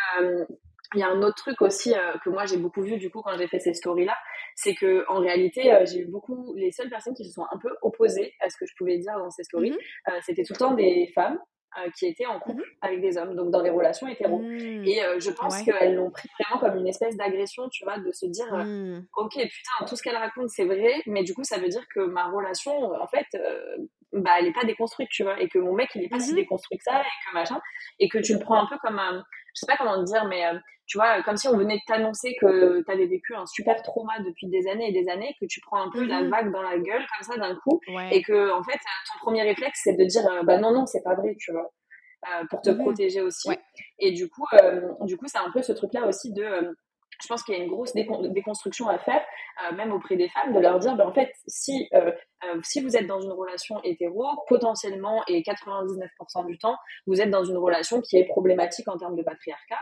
il 0.95 1.01
y 1.01 1.03
a 1.03 1.09
un 1.09 1.23
autre 1.23 1.37
truc 1.37 1.61
aussi 1.63 1.93
que 2.23 2.31
moi 2.31 2.47
j'ai 2.47 2.57
beaucoup 2.57 2.83
vu 2.83 2.99
du 2.99 3.11
coup 3.11 3.21
quand 3.23 3.37
j'ai 3.37 3.49
fait 3.49 3.59
ces 3.59 3.75
stories 3.75 4.05
là, 4.05 4.17
c'est 4.55 4.75
que 4.75 5.05
en 5.09 5.19
réalité 5.19 5.77
j'ai 5.87 6.01
eu 6.01 6.07
beaucoup 6.07 6.55
les 6.55 6.71
seules 6.71 6.89
personnes 6.89 7.15
qui 7.15 7.25
se 7.25 7.33
sont 7.33 7.47
un 7.51 7.59
peu 7.59 7.71
opposées 7.83 8.33
à 8.41 8.49
ce 8.49 8.57
que 8.57 8.67
je 8.67 8.75
pouvais 8.79 8.99
dire 8.99 9.19
dans 9.19 9.31
ces 9.31 9.43
stories, 9.43 9.73
mmh 9.73 10.13
c'était 10.23 10.45
tout 10.45 10.53
le 10.53 10.59
temps 10.59 10.75
des 10.75 11.11
femmes 11.13 11.39
qui 11.97 12.07
étaient 12.07 12.27
en 12.27 12.39
couple 12.41 12.63
mmh 12.63 12.65
avec 12.83 13.01
des 13.01 13.19
hommes, 13.19 13.37
donc 13.37 13.51
dans 13.51 13.63
des 13.63 13.71
relations 13.71 14.09
hétéro. 14.09 14.39
Mmh. 14.39 14.85
Et 14.87 15.01
je 15.19 15.31
pense 15.31 15.63
qu'elles 15.63 15.95
l'ont 15.95 16.11
pris 16.11 16.29
vraiment 16.39 16.61
comme 16.61 16.79
une 16.79 16.89
espèce 16.89 17.17
d'agression, 17.17 17.69
tu 17.69 17.85
vois, 17.85 17.99
de 17.99 18.11
se 18.13 18.27
dire 18.27 18.47
Ok, 19.17 19.35
putain, 19.35 19.87
tout 19.87 19.97
ce 19.97 20.03
qu'elle 20.03 20.17
raconte, 20.17 20.49
c'est 20.49 20.65
vrai, 20.65 21.03
mais 21.07 21.23
du 21.23 21.35
coup, 21.35 21.45
ça 21.45 21.59
veut 21.59 21.69
dire 21.69 21.85
que 21.95 22.01
ma 22.01 22.31
relation, 22.31 22.73
en 22.73 23.07
fait, 23.07 23.27
bah, 24.13 24.31
elle 24.39 24.47
est 24.47 24.53
pas 24.53 24.65
déconstruite, 24.65 25.09
tu 25.11 25.23
vois, 25.23 25.41
et 25.41 25.49
que 25.49 25.59
mon 25.59 25.75
mec, 25.75 25.91
il 25.95 26.05
est 26.05 26.09
pas 26.09 26.21
si 26.21 26.35
déconstruit 26.35 26.79
que 26.79 26.85
ça, 26.85 27.01
et 27.01 27.05
que 27.05 27.35
machin, 27.35 27.61
et 27.99 28.09
que 28.09 28.19
tu 28.19 28.33
le 28.33 28.41
prends 28.41 28.63
un 28.63 28.67
peu 28.67 28.77
comme 28.83 28.99
un. 28.99 29.23
Je 29.55 29.61
sais 29.61 29.67
pas 29.67 29.77
comment 29.77 29.99
te 29.99 30.11
dire, 30.11 30.27
mais 30.27 30.45
tu 30.91 30.99
vois, 30.99 31.23
comme 31.23 31.37
si 31.37 31.47
on 31.47 31.57
venait 31.57 31.77
de 31.77 31.83
t'annoncer 31.87 32.35
que 32.41 32.83
tu 32.83 32.91
avais 32.91 33.07
vécu 33.07 33.33
un 33.37 33.47
super 33.47 33.81
trauma 33.83 34.19
depuis 34.27 34.49
des 34.49 34.67
années 34.67 34.89
et 34.89 34.93
des 34.93 35.09
années, 35.09 35.37
que 35.41 35.47
tu 35.47 35.61
prends 35.61 35.81
un 35.81 35.89
peu 35.89 36.05
la 36.05 36.23
mmh 36.23 36.31
vague 36.31 36.51
dans 36.51 36.63
la 36.63 36.79
gueule 36.79 37.07
comme 37.15 37.33
ça 37.33 37.39
d'un 37.39 37.55
coup, 37.55 37.81
et 38.11 38.23
que 38.23 38.51
en 38.51 38.65
fait, 38.65 38.73
ton 39.13 39.19
premier 39.21 39.45
réflexe, 39.45 39.83
c'est 39.85 39.95
de 39.95 40.05
dire 40.05 40.25
bah 40.43 40.59
non, 40.59 40.73
non, 40.73 40.87
c'est 40.87 41.03
pas 41.05 41.15
vrai, 41.15 41.37
tu 41.39 41.53
vois. 41.53 41.71
Euh, 42.29 42.45
pour 42.51 42.61
te 42.61 42.71
mmh 42.71 42.79
protéger 42.79 43.21
aussi. 43.23 43.49
Et 43.99 44.11
du 44.11 44.29
coup, 44.29 44.45
euh, 44.53 44.93
du 45.03 45.17
coup, 45.17 45.27
c'est 45.27 45.39
un 45.39 45.51
peu 45.53 45.63
ce 45.63 45.73
truc-là 45.73 46.07
aussi 46.07 46.33
de 46.33 46.43
euh, 46.43 46.73
je 47.23 47.29
pense 47.29 47.43
qu'il 47.43 47.55
y 47.55 47.59
a 47.59 47.63
une 47.63 47.71
grosse 47.71 47.95
déconstruction 47.95 48.89
à 48.89 48.99
faire, 48.99 49.23
même 49.75 49.93
auprès 49.93 50.17
des 50.17 50.31
femmes, 50.31 50.55
de 50.55 50.59
leur 50.59 50.79
dire, 50.79 50.97
ben, 50.97 51.07
en 51.07 51.13
fait, 51.13 51.31
si, 51.47 51.91
si 52.63 52.81
vous 52.81 52.97
êtes 52.97 53.07
dans 53.07 53.21
une 53.21 53.33
relation 53.33 53.79
hétéro, 53.85 54.25
potentiellement, 54.49 55.23
et 55.29 55.43
99% 55.43 56.47
du 56.47 56.57
temps, 56.57 56.77
vous 57.07 57.21
êtes 57.21 57.31
dans 57.31 57.45
une 57.45 57.59
relation 57.59 58.01
qui 58.01 58.17
est 58.17 58.25
problématique 58.25 58.89
en 58.89 58.97
termes 58.97 59.17
de 59.17 59.23
patriarcat. 59.23 59.81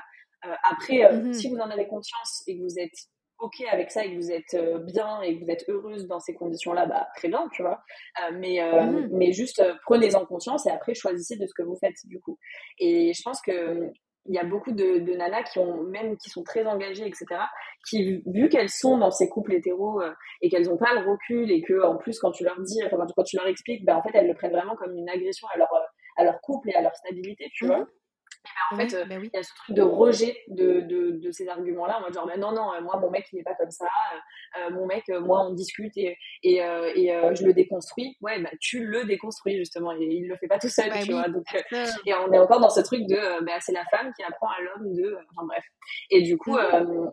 Après, 0.64 1.12
mmh 1.12 1.32
si 1.32 1.48
vous 1.48 1.56
en 1.56 1.70
avez 1.70 1.86
conscience 1.88 2.42
et 2.46 2.56
que 2.56 2.62
vous 2.62 2.78
êtes 2.78 2.94
ok 3.38 3.62
avec 3.70 3.90
ça 3.90 4.04
et 4.04 4.12
que 4.12 4.16
vous 4.16 4.32
êtes 4.32 4.54
euh, 4.54 4.78
bien 4.78 5.20
et 5.22 5.38
que 5.38 5.44
vous 5.44 5.50
êtes 5.50 5.64
heureuse 5.68 6.06
dans 6.06 6.20
ces 6.20 6.34
conditions-là, 6.34 6.86
bah 6.86 7.08
très 7.16 7.28
bien, 7.28 7.48
tu 7.52 7.62
vois. 7.62 7.80
Euh, 8.20 8.32
mais 8.34 8.60
euh, 8.62 8.82
mmh 8.82 9.08
mais 9.12 9.32
juste 9.32 9.62
prenez-en 9.84 10.26
conscience 10.26 10.66
et 10.66 10.70
après 10.70 10.94
choisissez 10.94 11.36
de 11.36 11.46
ce 11.46 11.52
que 11.56 11.62
vous 11.62 11.76
faites 11.76 11.96
du 12.04 12.20
coup. 12.20 12.38
Et 12.78 13.12
je 13.14 13.22
pense 13.22 13.40
que 13.40 13.90
il 14.30 14.34
y 14.34 14.38
a 14.38 14.44
beaucoup 14.44 14.72
de, 14.72 14.98
de, 14.98 15.14
nanas 15.14 15.44
qui 15.44 15.58
ont 15.58 15.84
même 15.84 16.18
qui 16.18 16.28
sont 16.28 16.42
très 16.42 16.66
engagées, 16.66 17.06
etc. 17.06 17.24
Qui 17.88 18.22
vu 18.26 18.48
qu'elles 18.50 18.68
sont 18.68 18.98
dans 18.98 19.10
ces 19.10 19.28
couples 19.28 19.54
hétéros 19.54 20.02
et 20.42 20.50
qu'elles 20.50 20.66
n'ont 20.68 20.76
pas 20.76 20.92
le 20.92 21.08
recul 21.08 21.50
et 21.50 21.62
que 21.62 21.82
en 21.82 21.96
plus 21.96 22.18
quand 22.18 22.32
tu 22.32 22.44
leur 22.44 22.60
dis, 22.60 22.78
enfin 22.84 22.98
quand 23.16 23.22
tu 23.22 23.36
leur 23.36 23.46
expliques, 23.46 23.86
bah 23.86 23.96
en 23.96 24.02
fait 24.02 24.10
elles 24.12 24.26
le 24.26 24.34
prennent 24.34 24.52
vraiment 24.52 24.76
comme 24.76 24.94
une 24.94 25.08
agression 25.08 25.48
à 25.54 25.58
leur 25.58 25.68
à 26.16 26.24
leur 26.24 26.40
couple 26.42 26.68
et 26.70 26.74
à 26.74 26.82
leur 26.82 26.94
stabilité, 26.96 27.48
tu 27.54 27.64
mmh 27.64 27.68
vois 27.68 27.86
en 28.72 28.76
fait, 28.76 28.94
euh, 28.94 29.04
bah 29.04 29.16
il 29.22 29.30
y 29.32 29.36
a 29.36 29.42
ce 29.42 29.54
truc 29.54 29.76
de 29.76 29.82
rejet 29.82 30.36
de, 30.48 30.80
de, 30.80 31.10
de 31.12 31.30
ces 31.30 31.48
arguments-là, 31.48 31.98
en 31.98 32.00
mode 32.02 32.14
genre, 32.14 32.26
bah 32.26 32.36
non, 32.36 32.52
non, 32.52 32.70
moi, 32.82 32.98
mon 33.00 33.10
mec, 33.10 33.26
il 33.32 33.36
n'est 33.36 33.42
pas 33.42 33.54
comme 33.54 33.70
ça, 33.70 33.86
euh, 33.86 34.60
euh, 34.60 34.70
mon 34.70 34.86
mec, 34.86 35.04
moi, 35.08 35.46
on 35.46 35.54
discute 35.54 35.96
et, 35.96 36.16
et, 36.42 36.56
et 36.56 37.34
je 37.34 37.44
le 37.44 37.52
déconstruis. 37.52 38.16
Ouais, 38.20 38.40
bah, 38.40 38.50
tu 38.60 38.84
le 38.84 39.04
déconstruis, 39.04 39.56
justement, 39.56 39.92
et 39.92 40.04
il 40.04 40.28
le 40.28 40.36
fait 40.36 40.48
pas 40.48 40.58
tout 40.58 40.68
seul, 40.68 40.90
bah 40.90 41.02
tu 41.04 41.12
vois. 41.12 41.28
Donc, 41.28 41.46
et 42.06 42.14
on 42.14 42.32
est 42.32 42.38
encore 42.38 42.60
dans 42.60 42.70
ce 42.70 42.80
truc 42.80 43.06
de, 43.06 43.44
bah, 43.44 43.60
c'est 43.60 43.72
la 43.72 43.84
femme 43.86 44.12
qui 44.16 44.22
apprend 44.22 44.48
à 44.48 44.60
l'homme 44.62 44.94
de, 44.94 45.16
enfin 45.34 45.46
bref. 45.46 45.64
Et 46.10 46.22
du 46.22 46.36
coup, 46.36 46.56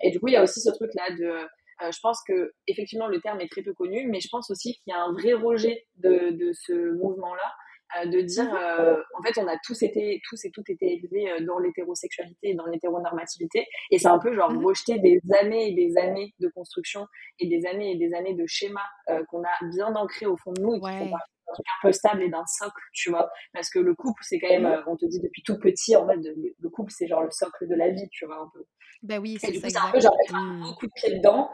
et 0.01 0.11
du 0.11 0.19
coup, 0.19 0.27
il 0.27 0.33
y 0.33 0.37
a 0.37 0.43
aussi 0.43 0.61
ce 0.61 0.71
truc-là 0.71 1.11
de, 1.17 1.47
je 1.91 1.99
pense 2.01 2.21
que 2.27 2.53
effectivement 2.67 3.07
le 3.07 3.19
terme 3.19 3.41
est 3.41 3.51
très 3.51 3.61
peu 3.61 3.73
connu, 3.73 4.07
mais 4.07 4.19
je 4.19 4.29
pense 4.29 4.49
aussi 4.49 4.75
qu'il 4.75 4.93
y 4.93 4.95
a 4.95 5.01
un 5.01 5.11
vrai 5.11 5.33
rejet 5.33 5.85
de, 5.97 6.31
de 6.31 6.51
ce 6.53 6.73
mouvement-là 6.95 7.41
euh, 7.43 7.55
de 8.05 8.21
dire, 8.21 8.45
mhm. 8.45 8.57
euh, 8.57 9.03
en 9.17 9.23
fait, 9.23 9.39
on 9.39 9.47
a 9.47 9.57
tous 9.63 9.81
été, 9.83 10.21
tous 10.27 10.43
et 10.45 10.51
toutes 10.51 10.69
été 10.69 10.93
élevés 10.93 11.31
euh, 11.31 11.45
dans 11.45 11.59
l'hétérosexualité 11.59 12.49
et 12.49 12.55
dans 12.55 12.65
l'hétéronormativité, 12.65 13.65
et 13.91 13.99
c'est 13.99 14.07
un 14.07 14.19
peu 14.19 14.33
genre 14.33 14.51
mhm. 14.51 14.65
rejeter 14.65 14.99
des 14.99 15.19
années 15.39 15.69
et 15.69 15.73
des 15.73 15.97
années 15.97 16.33
de 16.39 16.49
construction 16.49 17.07
et 17.39 17.47
des 17.47 17.65
années 17.65 17.91
et 17.91 17.97
des 17.97 18.13
années 18.13 18.33
de 18.33 18.45
schémas 18.47 18.87
qu'on 19.29 19.43
a 19.43 19.65
bien 19.69 19.95
ancrés 19.95 20.25
au 20.25 20.35
fond 20.35 20.51
de 20.51 20.61
nous 20.61 20.75
et 20.75 20.79
qui 20.79 21.09
font 21.09 21.15
un 21.15 21.61
peu 21.81 21.91
stable 21.91 22.23
et 22.23 22.29
d'un 22.29 22.45
socle, 22.45 22.81
tu 22.91 23.11
vois, 23.11 23.29
parce 23.53 23.69
que 23.69 23.79
le 23.79 23.93
couple, 23.93 24.21
c'est 24.23 24.39
quand 24.39 24.49
même, 24.49 24.63
mhm. 24.63 24.83
on 24.87 24.97
te 24.97 25.05
dit 25.05 25.19
depuis 25.19 25.43
tout 25.43 25.57
petit, 25.59 25.95
en 25.95 26.07
fait, 26.07 26.17
le 26.17 26.69
couple, 26.69 26.91
c'est 26.91 27.07
genre 27.07 27.23
le 27.23 27.31
socle 27.31 27.67
de 27.67 27.75
la 27.75 27.89
vie, 27.89 28.09
tu 28.11 28.25
vois, 28.25 28.37
un 28.37 28.49
peu. 28.53 28.65
Ben 29.03 29.19
oui, 29.19 29.37
c'est 29.39 29.53
ça. 29.53 29.69
C'est 29.69 29.77
un 29.77 29.91
peu 29.91 29.99
genre 29.99 30.15
mettre 30.17 30.35
un 30.35 30.71
mmh. 30.71 30.75
coup 30.79 30.87
de 30.87 30.91
pied 30.95 31.13
dedans, 31.17 31.51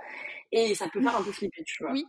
et 0.52 0.74
ça 0.76 0.88
peut 0.92 1.02
faire 1.02 1.18
un 1.18 1.24
peu 1.24 1.32
flipper, 1.32 1.64
tu 1.66 1.84
vois. 1.84 1.92
Oui. 1.92 2.06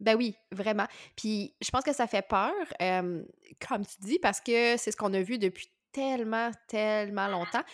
Ben 0.00 0.16
oui, 0.16 0.36
vraiment. 0.52 0.86
Puis 1.16 1.54
je 1.60 1.70
pense 1.70 1.82
que 1.82 1.94
ça 1.94 2.06
fait 2.06 2.26
peur, 2.26 2.52
comme 2.78 3.86
tu 3.86 4.00
dis, 4.00 4.18
parce 4.18 4.40
que 4.40 4.76
c'est 4.76 4.90
ce 4.90 4.96
qu'on 4.96 5.14
a 5.14 5.22
vu 5.22 5.38
depuis 5.38 5.70
tellement, 5.92 6.50
tellement 6.68 7.28
longtemps. 7.28 7.64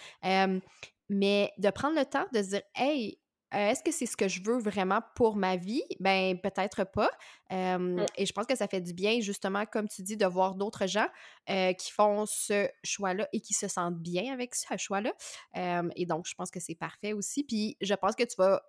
mais 1.09 1.53
de 1.59 1.71
prendre 1.71 1.99
le 1.99 2.05
temps 2.07 2.27
de 2.33 2.43
se 2.43 2.49
dire, 2.51 2.63
hey, 2.75 3.19
euh, 3.55 3.69
est-ce 3.69 3.83
que 3.83 3.91
c'est 3.93 4.07
ce 4.07 4.17
que 4.17 4.29
je 4.29 4.43
veux 4.43 4.59
vraiment 4.59 5.01
pour 5.15 5.37
ma 5.37 5.57
vie? 5.57 5.83
Ben 6.01 6.39
peut-être 6.39 6.85
pas. 6.85 7.11
Mmh. 7.51 8.07
Et 8.17 8.25
je 8.25 8.33
pense 8.33 8.47
que 8.47 8.57
ça 8.57 8.67
fait 8.67 8.81
du 8.81 8.95
bien, 8.95 9.21
justement, 9.21 9.67
comme 9.67 9.89
tu 9.89 10.03
dis, 10.03 10.17
de 10.17 10.25
voir 10.25 10.55
d'autres 10.55 10.87
gens 10.87 11.09
qui 11.47 11.91
font 11.91 12.25
ce 12.25 12.69
choix-là 12.83 13.29
et 13.33 13.41
qui 13.41 13.53
se 13.53 13.69
sentent 13.69 13.99
bien 13.99 14.33
avec 14.33 14.55
ce 14.55 14.77
choix-là. 14.79 15.13
et 15.97 16.07
donc, 16.07 16.27
je 16.27 16.35
pense 16.35 16.51
que 16.51 16.61
c'est 16.61 16.77
parfait 16.77 17.13
aussi. 17.13 17.45
Puis 17.45 17.77
je 17.81 17.95
pense 17.95 18.15
que 18.15 18.25
tu 18.25 18.37
vas 18.39 18.63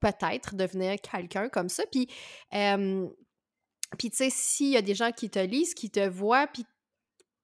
peut-être 0.00 0.54
devenir 0.54 0.96
quelqu'un 1.00 1.48
comme 1.48 1.68
ça. 1.68 1.84
Puis, 1.90 2.06
puis 2.50 4.10
tu 4.10 4.16
sais, 4.16 4.30
s'il 4.30 4.70
y 4.70 4.76
a 4.76 4.82
des 4.82 4.94
gens 4.94 5.12
qui 5.12 5.30
te 5.30 5.38
lisent, 5.38 5.74
qui 5.74 5.90
te 5.90 6.06
voient, 6.06 6.46
puis, 6.46 6.66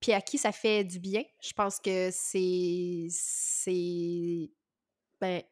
puis 0.00 0.12
à 0.12 0.20
qui 0.20 0.38
ça 0.38 0.52
fait 0.52 0.84
du 0.84 0.98
bien, 0.98 1.22
je 1.40 1.52
pense 1.52 1.78
que 1.78 2.10
c'est. 2.12 3.06
c'est 3.10 4.50
ben, 5.20 5.42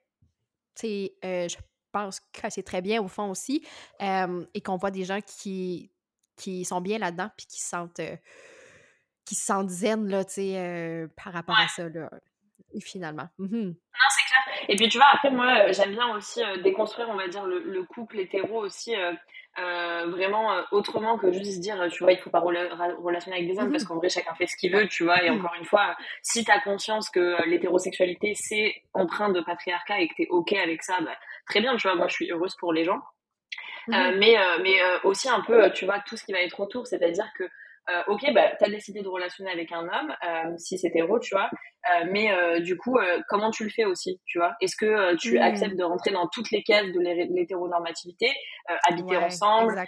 tu 0.75 0.87
sais, 0.87 1.15
je 1.23 1.57
pense 1.91 2.21
que 2.21 2.51
c'est 2.51 2.63
très 2.63 2.83
bien 2.83 3.03
au 3.03 3.09
fond 3.09 3.31
aussi. 3.31 3.67
et 4.01 4.61
qu'on 4.61 4.77
voit 4.77 4.91
des 4.91 5.05
gens 5.05 5.21
qui, 5.21 5.91
qui 6.37 6.65
sont 6.65 6.81
bien 6.81 6.99
là-dedans, 6.99 7.31
puis 7.37 7.47
qui 7.47 7.61
se 7.61 7.69
sentent. 7.69 8.01
qui 9.25 9.35
se 9.35 9.47
sentent 9.47 9.71
zen, 9.71 10.09
là, 10.09 10.25
tu 10.25 10.35
sais, 10.35 11.09
par 11.17 11.33
rapport 11.33 11.59
à 11.59 11.69
ça, 11.69 11.89
là 11.89 12.11
finalement. 12.81 13.29
Mmh. 13.39 13.73
Et 14.69 14.77
puis 14.77 14.89
tu 14.89 14.99
vois, 14.99 15.09
après, 15.13 15.31
moi, 15.31 15.47
euh, 15.47 15.73
j'aime 15.73 15.93
bien 15.93 16.15
aussi 16.15 16.43
euh, 16.43 16.59
déconstruire, 16.59 17.09
on 17.11 17.17
va 17.17 17.29
dire, 17.29 17.45
le, 17.45 17.83
couple 17.85 18.21
hétéro 18.21 18.65
aussi, 18.65 18.95
euh, 18.97 20.07
vraiment 20.07 20.51
autrement 20.71 21.19
que 21.19 21.33
juste 21.33 21.61
dire, 21.61 21.77
tu 21.91 22.03
vois, 22.03 22.13
il 22.13 22.19
faut 22.19 22.31
pas 22.31 22.41
relationner 22.41 23.37
avec 23.37 23.49
des 23.49 23.59
hommes, 23.59 23.69
mmh 23.69 23.73
parce 23.73 23.85
qu'en 23.85 23.97
vrai, 23.97 24.09
chacun 24.09 24.35
fait 24.35 24.47
ce 24.47 24.57
qu'il 24.57 24.73
veut, 24.73 24.87
tu 24.89 25.05
vois. 25.05 25.23
Et 25.23 25.31
mmh. 25.31 25.35
encore 25.35 25.55
une 25.59 25.65
fois, 25.65 25.97
si 26.23 26.45
tu 26.45 26.51
as 26.51 26.61
conscience 26.61 27.11
que 27.11 27.45
l'hétérosexualité, 27.47 28.35
c'est 28.35 28.75
empreint 28.95 29.31
de 29.31 29.41
patriarcat 29.41 30.01
et 30.01 30.09
que 30.09 30.15
tu 30.15 30.23
es 30.23 30.29
OK 30.29 30.53
avec 30.53 30.83
ça, 30.83 30.99
bah, 31.03 31.17
très 31.47 31.61
bien, 31.61 31.77
tu 31.77 31.87
vois, 31.87 31.97
moi, 31.97 32.09
je 32.09 32.15
suis 32.15 32.31
heureuse 32.31 32.57
pour 32.57 32.73
les 32.73 32.85
gens. 32.85 33.01
mais 33.89 34.37
mais 34.63 34.79
aussi 35.05 35.29
un 35.29 35.41
peu, 35.41 35.71
tu 35.73 35.85
vois, 35.85 35.99
tout 36.01 36.17
ce 36.17 36.25
qui 36.25 36.33
va 36.33 36.41
être 36.41 36.59
autour, 36.61 36.87
c'est-à-dire 36.87 37.29
que 37.37 37.45
euh, 37.91 38.03
ok, 38.07 38.33
bah, 38.33 38.55
tu 38.59 38.65
as 38.65 38.69
décidé 38.69 39.03
de 39.03 39.09
relationner 39.09 39.51
avec 39.51 39.73
un 39.73 39.83
homme, 39.83 40.15
euh, 40.25 40.57
si 40.57 40.79
c'est 40.79 40.89
hétéro, 40.89 41.19
tu 41.19 41.35
vois, 41.35 41.51
euh, 41.91 42.05
mais 42.11 42.33
euh, 42.33 42.61
du 42.61 42.77
coup, 42.77 42.97
euh, 42.97 43.21
comment 43.29 43.51
tu 43.51 43.65
le 43.65 43.71
fais 43.71 43.85
aussi, 43.85 44.21
tu 44.25 44.39
vois? 44.39 44.55
Est-ce 44.61 44.77
que 44.77 45.17
tu 45.17 45.39
hmm. 45.39 45.43
acceptes 45.43 45.77
de 45.77 45.85
rentrer 45.85 46.13
dans 46.13 46.29
toutes 46.29 46.51
les 46.51 46.63
cases 46.63 46.87
de 46.87 47.01
l'hétéronormativité, 47.35 48.31
habiter 48.89 49.17
ensemble, 49.17 49.83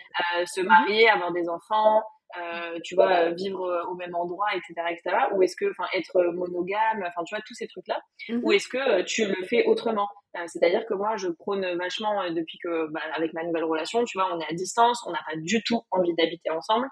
se 0.45 0.61
mhm. 0.61 0.67
marier, 0.67 1.09
avoir 1.09 1.33
des 1.33 1.49
enfants, 1.49 2.03
euh, 2.37 2.79
tu 2.83 2.97
vois, 2.97 3.31
vivre 3.31 3.87
au 3.89 3.95
même 3.95 4.15
endroit, 4.15 4.49
etc., 4.55 4.75
etc. 4.91 5.17
Ou 5.33 5.43
est-ce 5.43 5.55
que, 5.57 5.71
enfin, 5.71 5.89
être 5.95 6.21
monogame, 6.35 7.05
enfin, 7.07 7.23
tu 7.25 7.35
vois, 7.35 7.43
tous 7.47 7.55
ces 7.55 7.69
trucs-là? 7.69 8.01
Ou 8.31 8.49
mhm. 8.49 8.53
est-ce 8.53 8.69
que 8.69 9.03
tu 9.03 9.27
le 9.27 9.47
fais 9.47 9.65
autrement? 9.67 10.09
euh, 10.09 10.24
C'est-à-dire 10.47 10.85
que 10.87 10.95
moi, 10.95 11.17
je 11.17 11.29
prône 11.29 11.65
vachement 11.77 12.23
euh, 12.23 12.31
depuis 12.31 12.59
que, 12.63 12.91
bah, 12.91 13.01
avec 13.15 13.33
ma 13.33 13.45
nouvelle 13.45 13.65
relation, 13.65 14.05
tu 14.05 14.19
vois, 14.19 14.35
on 14.35 14.41
est 14.41 14.51
à 14.51 14.55
distance, 14.55 15.05
on 15.07 15.13
n'a 15.13 15.21
pas 15.27 15.37
du 15.37 15.63
tout 15.63 15.83
envie 15.91 16.15
d'habiter 16.15 16.51
ensemble, 16.51 16.89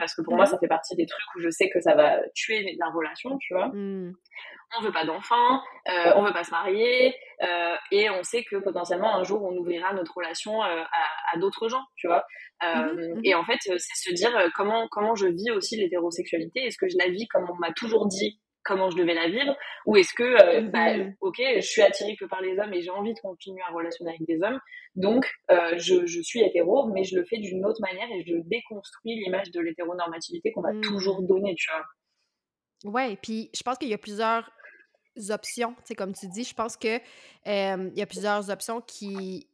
parce 0.00 0.14
que 0.14 0.22
pour 0.22 0.34
moi, 0.34 0.46
ça 0.46 0.58
fait 0.58 0.68
partie 0.68 0.96
des 0.96 1.06
trucs 1.06 1.34
où 1.36 1.40
je 1.40 1.50
sais 1.50 1.68
que 1.70 1.80
ça 1.80 1.94
va 1.94 2.18
tuer 2.34 2.76
la 2.78 2.88
relation, 2.88 3.36
tu 3.38 3.54
vois. 3.54 3.68
Hmm 3.68 4.12
on 4.78 4.82
veut 4.82 4.92
pas 4.92 5.04
d'enfants, 5.04 5.62
euh, 5.88 6.12
on 6.16 6.22
veut 6.22 6.32
pas 6.32 6.44
se 6.44 6.50
marier, 6.50 7.14
euh, 7.42 7.76
et 7.92 8.10
on 8.10 8.22
sait 8.22 8.44
que 8.44 8.56
potentiellement 8.56 9.14
un 9.14 9.24
jour 9.24 9.42
on 9.42 9.56
ouvrira 9.56 9.92
notre 9.94 10.16
relation 10.16 10.62
euh, 10.62 10.82
à, 11.32 11.38
d'autres 11.38 11.68
gens, 11.68 11.82
tu 11.96 12.06
vois. 12.06 12.24
Euh, 12.64 12.92
mhm, 12.92 13.14
mhm. 13.16 13.20
Et 13.24 13.34
en 13.34 13.44
fait, 13.44 13.58
c'est 13.62 13.78
se 13.78 14.14
dire 14.14 14.30
comment 14.54 14.88
comment 14.88 15.14
je 15.14 15.26
vis 15.26 15.50
aussi 15.50 15.76
l'hétérosexualité. 15.76 16.64
Est-ce 16.64 16.78
que 16.78 16.88
je 16.88 16.96
la 16.98 17.10
vis 17.10 17.26
comme 17.28 17.46
on 17.50 17.54
m'a 17.56 17.72
toujours 17.72 18.06
dit 18.06 18.40
comment 18.66 18.90
je 18.90 18.96
devais 18.96 19.14
la 19.14 19.28
vivre, 19.28 19.56
ou 19.86 19.96
est-ce 19.96 20.12
que 20.12 20.60
mhm. 20.60 20.70
bah, 20.70 21.12
ok, 21.20 21.36
je 21.38 21.60
suis 21.60 21.82
attirée 21.82 22.16
que 22.16 22.24
par 22.26 22.42
les 22.42 22.58
hommes 22.58 22.74
et 22.74 22.82
j'ai 22.82 22.90
envie 22.90 23.14
de 23.14 23.20
continuer 23.20 23.62
à 23.68 23.72
relationner 23.72 24.10
avec 24.10 24.26
des 24.26 24.42
hommes, 24.42 24.58
donc 24.94 25.26
je, 25.48 26.06
je, 26.06 26.20
suis 26.20 26.42
hétéro, 26.42 26.88
mais 26.88 27.04
je 27.04 27.16
le 27.16 27.24
fais 27.24 27.38
d'une 27.38 27.64
autre 27.64 27.80
manière 27.80 28.08
et 28.10 28.24
je 28.26 28.36
déconstruis 28.44 29.14
l'image 29.24 29.50
de 29.52 29.60
l'hétéronormativité 29.60 30.52
qu'on 30.52 30.62
m'a 30.62 30.78
toujours 30.82 31.22
donnée, 31.22 31.54
tu 31.56 31.70
vois. 31.70 31.84
Ouais, 32.84 33.16
puis 33.22 33.50
je 33.54 33.62
pense 33.62 33.78
qu'il 33.78 33.88
y 33.88 33.94
a 33.94 33.98
plusieurs 33.98 34.50
options, 35.30 35.74
tu 35.74 35.82
sais, 35.86 35.94
comme 35.94 36.14
tu 36.14 36.28
dis. 36.28 36.44
Je 36.44 36.54
pense 36.54 36.76
que 36.76 36.98
il 37.46 37.98
y 37.98 38.02
a 38.02 38.06
plusieurs 38.06 38.50
options 38.50 38.80
qui 38.80 39.48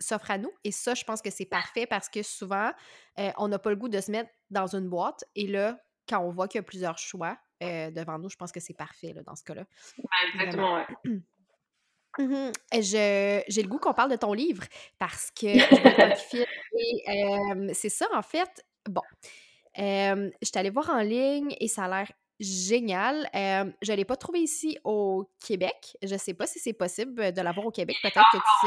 s'offrent 0.00 0.30
à 0.30 0.38
nous. 0.38 0.50
Et 0.64 0.72
ça, 0.72 0.94
je 0.94 1.04
pense 1.04 1.22
que 1.22 1.30
c'est 1.30 1.46
parfait 1.46 1.86
parce 1.86 2.08
que 2.08 2.22
souvent, 2.22 2.70
on 3.38 3.48
n'a 3.48 3.58
pas 3.58 3.70
le 3.70 3.76
goût 3.76 3.88
de 3.88 4.00
se 4.00 4.10
mettre 4.10 4.30
dans 4.50 4.74
une 4.74 4.88
boîte. 4.88 5.24
Et 5.34 5.46
là, 5.46 5.78
quand 6.08 6.20
on 6.20 6.30
voit 6.30 6.48
qu'il 6.48 6.58
y 6.58 6.60
a 6.60 6.64
plusieurs 6.64 6.98
choix 6.98 7.38
devant 7.90 8.18
nous, 8.18 8.28
je 8.28 8.36
pense 8.36 8.52
que 8.52 8.60
c'est 8.60 8.74
parfait 8.74 9.12
là, 9.12 9.22
dans 9.22 9.36
ce 9.36 9.44
cas-là. 9.44 9.64
exactement, 10.34 10.74
ouais. 10.74 10.86
Mmh 12.18 12.52
j'ai 12.74 13.42
le 13.48 13.68
goût 13.68 13.78
qu'on 13.78 13.94
parle 13.94 14.10
de 14.10 14.16
ton 14.16 14.34
livre 14.34 14.64
parce 14.98 15.30
que 15.30 15.46
c'est 17.74 17.88
ça, 17.88 18.06
en 18.12 18.20
fait. 18.20 18.66
Bon, 18.84 19.00
je 19.74 20.30
suis 20.42 20.58
allée 20.58 20.68
voir 20.68 20.90
en 20.90 21.00
ligne 21.00 21.56
et 21.58 21.68
ça 21.68 21.84
a 21.84 21.88
l'air 21.88 22.12
génial. 22.42 23.28
je 23.32 23.92
ne 23.92 23.96
l'ai 23.96 24.04
pas 24.04 24.16
trouvé 24.16 24.40
ici 24.40 24.78
au 24.84 25.28
Québec. 25.44 25.96
Je 26.02 26.12
ne 26.12 26.18
sais 26.18 26.34
pas 26.34 26.46
si 26.46 26.58
c'est 26.58 26.72
possible 26.72 27.32
de 27.32 27.40
l'avoir 27.40 27.66
au 27.66 27.70
Québec. 27.70 27.96
Peut-être 28.02 28.26
que 28.32 28.38
tu 28.38 28.66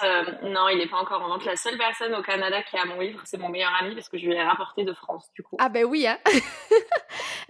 sais. 0.00 0.48
non, 0.48 0.68
il 0.68 0.78
n'est 0.78 0.88
pas 0.88 0.98
encore 0.98 1.22
en 1.22 1.28
vente. 1.28 1.44
La 1.44 1.56
seule 1.56 1.76
personne 1.76 2.14
au 2.14 2.22
Canada 2.22 2.62
qui 2.62 2.76
a 2.76 2.84
mon 2.84 3.00
livre, 3.00 3.20
c'est 3.24 3.38
mon 3.38 3.48
meilleur 3.48 3.72
ami 3.80 3.94
parce 3.94 4.08
que 4.08 4.18
je 4.18 4.26
lui 4.26 4.34
ai 4.34 4.42
rapporté 4.42 4.84
de 4.84 4.92
France, 4.94 5.30
du 5.34 5.42
coup. 5.42 5.56
Ah 5.58 5.68
ben 5.68 5.84
oui, 5.84 6.06
hein? 6.06 6.18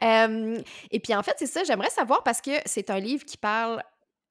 et 0.91 1.01
puis 1.01 1.14
en 1.14 1.22
fait, 1.22 1.35
c'est 1.39 1.47
ça, 1.47 1.64
j'aimerais 1.64 1.91
savoir 1.91 2.22
parce 2.22 2.41
que 2.41 2.53
c'est 2.64 2.91
un 2.91 2.99
livre 2.99 3.24
qui 3.24 3.37
parle 3.37 3.83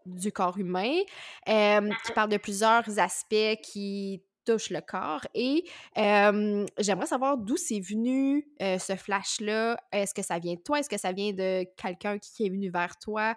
du 0.06 0.32
corps 0.32 0.58
humain, 0.58 1.00
qui 1.46 1.52
mm-hmm. 1.52 2.14
parle 2.14 2.30
de 2.30 2.38
plusieurs 2.38 3.00
aspects 3.00 3.60
qui 3.64 4.22
touche 4.46 4.70
le 4.70 4.82
corps. 4.82 5.26
Et 5.34 5.66
j'aimerais 5.96 7.06
savoir 7.08 7.38
d'où 7.38 7.58
c'est 7.58 7.80
venu 7.80 8.48
ce 8.60 8.96
flash-là. 8.96 9.78
Est-ce 9.92 10.14
que 10.14 10.22
ça 10.22 10.40
vient 10.40 10.56
de 10.56 10.62
toi? 10.62 10.80
Est-ce 10.80 10.90
que 10.90 10.98
ça 10.98 11.12
vient 11.12 11.34
de 11.34 11.66
quelqu'un 11.76 12.18
qui 12.18 12.46
est 12.46 12.50
venu 12.50 12.70
vers 12.70 12.98
toi 12.98 13.36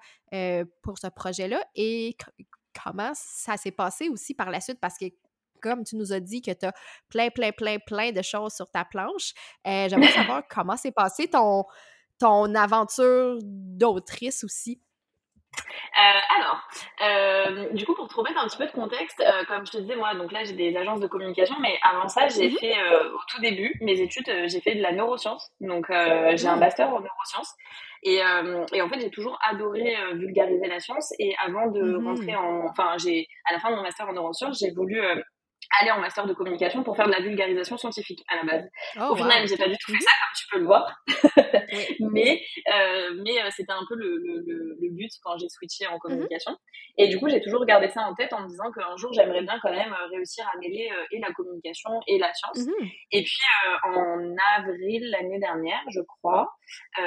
pour 0.83 0.99
ce 0.99 1.09
projet-là? 1.09 1.63
Et 1.75 2.17
comment 2.85 3.13
ça 3.15 3.57
s'est 3.57 3.73
passé 3.73 4.09
aussi 4.09 4.35
par 4.35 4.51
la 4.51 4.61
suite? 4.61 4.81
Parce 4.81 4.99
que 4.99 5.07
comme 5.61 5.85
tu 5.85 5.97
nous 5.97 6.13
as 6.13 6.21
dit 6.21 6.41
que 6.41 6.53
tu 6.53 6.67
as 6.67 6.73
plein, 7.09 7.31
plein, 7.31 7.53
plein, 7.53 7.79
plein 7.79 8.13
de 8.13 8.23
choses 8.23 8.55
sur 8.55 8.71
ta 8.71 8.85
planche, 8.85 9.33
j'aimerais 9.65 10.13
savoir 10.13 10.43
comment 10.49 10.77
s'est 10.77 10.93
passé 10.93 11.29
ton, 11.29 11.65
ton 12.19 12.55
aventure 12.55 13.39
d'autrice 13.43 14.45
aussi. 14.45 14.81
Euh, 15.61 16.39
alors, 16.39 16.61
euh, 17.03 17.73
du 17.73 17.85
coup, 17.85 17.95
pour 17.95 18.09
trouver 18.09 18.31
un 18.37 18.47
petit 18.47 18.59
peu 18.59 18.67
de 18.67 18.73
contexte, 18.73 19.21
euh, 19.21 19.45
comme 19.47 19.67
je 19.67 19.73
te 19.73 19.79
disais, 19.79 19.97
moi, 19.97 20.15
donc 20.15 20.33
là, 20.33 20.45
j'ai 20.45 20.53
des 20.53 20.77
agences 20.77 21.01
de 21.01 21.07
communication, 21.07 21.57
mais 21.61 21.79
avant 21.83 22.09
ça, 22.09 22.29
j'ai 22.29 22.51
mhm. 22.51 22.59
fait, 22.59 22.75
au 23.15 23.21
tout 23.29 23.41
début, 23.41 23.75
mes 23.81 24.01
études, 24.01 24.31
j'ai 24.47 24.61
fait 24.61 24.75
de 24.75 24.83
la 24.83 24.93
neuroscience. 24.93 25.51
Donc, 25.61 25.87
j'ai 25.89 26.49
un 26.49 26.57
master 26.57 26.89
en 26.89 27.01
neurosciences. 27.01 27.55
Et, 28.05 28.21
et 28.73 28.83
en 28.83 28.89
fait, 28.89 29.01
j'ai 29.01 29.11
toujours 29.11 29.39
adoré 29.49 29.97
vulgariser 30.15 30.67
la 30.67 30.81
science. 30.81 31.13
Et 31.19 31.35
avant 31.45 31.69
de 31.69 31.83
mhm. 31.83 32.07
rentrer 32.07 32.37
en... 32.37 32.67
Enfin, 32.69 32.97
j'ai 32.99 33.27
à 33.49 33.53
la 33.53 33.59
fin 33.59 33.71
de 33.71 33.77
mon 33.77 33.83
master 33.83 34.09
en 34.09 34.13
neurosciences, 34.13 34.59
j'ai 34.61 34.71
voulu 34.71 35.01
aller 35.81 35.91
en 35.91 36.01
master 36.01 36.27
de 36.27 36.33
communication 36.33 36.83
pour 36.83 36.97
faire 36.97 37.07
de 37.07 37.13
la 37.13 37.21
vulgarisation 37.21 37.77
scientifique 37.77 38.25
à 38.29 38.37
la 38.37 38.45
base. 38.45 38.69
Oh, 38.97 39.13
Au 39.13 39.17
final, 39.17 39.47
j'ai 39.47 39.57
pas 39.57 39.69
du 39.69 39.77
tout 39.79 39.93
fait 39.93 40.01
ça, 40.01 40.11
comme 40.11 40.35
tu 40.37 40.47
peux 40.51 40.59
le 40.59 40.67
voir. 40.67 41.03
mais 42.13 42.43
euh, 42.75 43.21
mais 43.25 43.43
euh, 43.43 43.49
c'était 43.51 43.73
un 43.73 43.85
peu 43.89 43.97
le, 43.97 44.17
le, 44.17 44.77
le, 44.81 44.91
but 44.91 45.11
quand 45.23 45.37
j'ai 45.39 45.49
switché 45.49 45.87
en 45.87 45.99
communication. 45.99 46.57
Et 46.97 47.09
du 47.09 47.19
coup, 47.19 47.29
j'ai 47.29 47.41
toujours 47.41 47.65
gardé 47.65 47.89
ça 47.89 48.03
en 48.03 48.15
tête 48.15 48.33
en 48.33 48.43
me 48.43 48.49
disant 48.49 48.71
qu'un 48.73 48.97
jour, 48.97 49.13
j'aimerais 49.13 49.43
bien 49.43 49.59
quand 49.63 49.71
même 49.71 49.93
euh, 49.93 50.07
réussir 50.11 50.49
à 50.53 50.59
mêler 50.59 50.91
euh, 50.93 51.05
et 51.13 51.21
la 51.21 51.33
communication 51.33 51.91
et 52.09 52.19
la 52.19 52.33
science. 52.33 52.67
Mhm. 52.67 52.89
Et 53.13 53.23
puis, 53.23 53.39
euh, 53.67 53.91
en 53.91 54.35
avril 54.57 55.09
l'année 55.11 55.39
dernière, 55.39 55.83
je 55.91 56.01
crois, 56.01 56.51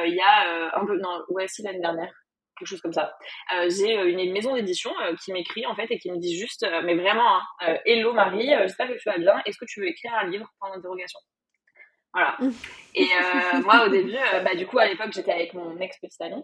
il 0.05 0.15
y 0.15 0.21
a 0.21 0.75
un 0.79 0.85
peu... 0.85 0.97
Non, 0.97 1.21
ouais, 1.29 1.47
si, 1.47 1.61
l'année 1.61 1.81
dernière 1.81 2.13
quelque 2.61 2.69
chose 2.69 2.81
comme 2.81 2.93
ça. 2.93 3.13
Euh, 3.55 3.69
j'ai 3.69 3.97
euh, 3.97 4.09
une, 4.09 4.31
maison 4.31 4.55
d'édition 4.55 4.91
euh, 5.01 5.15
qui 5.23 5.33
m'écrit 5.33 5.65
en 5.65 5.75
fait 5.75 5.87
et 5.89 5.99
qui 5.99 6.11
me 6.11 6.17
dit 6.17 6.37
juste, 6.37 6.65
mais 6.83 6.95
vraiment, 6.95 7.37
hein, 7.59 7.77
hello 7.85 8.13
Marie, 8.13 8.49
j'espère 8.61 8.87
que 8.87 8.97
tu 8.97 9.09
vas 9.09 9.17
bien. 9.17 9.41
Est-ce 9.45 9.57
que 9.57 9.65
tu 9.67 9.81
veux 9.81 9.87
écrire 9.87 10.13
un 10.13 10.27
livre 10.27 10.47
Point 10.59 10.75
d'interrogation. 10.75 11.19
Voilà. 12.13 12.37
et 12.95 13.07
moi 13.63 13.85
au 13.85 13.89
début, 13.89 14.17
bah, 14.43 14.55
du 14.55 14.67
coup 14.67 14.79
à 14.79 14.87
l'époque 14.87 15.11
j'étais 15.11 15.31
avec 15.31 15.53
mon 15.53 15.77
ex 15.79 15.97
petite 15.99 16.21
amie. 16.21 16.43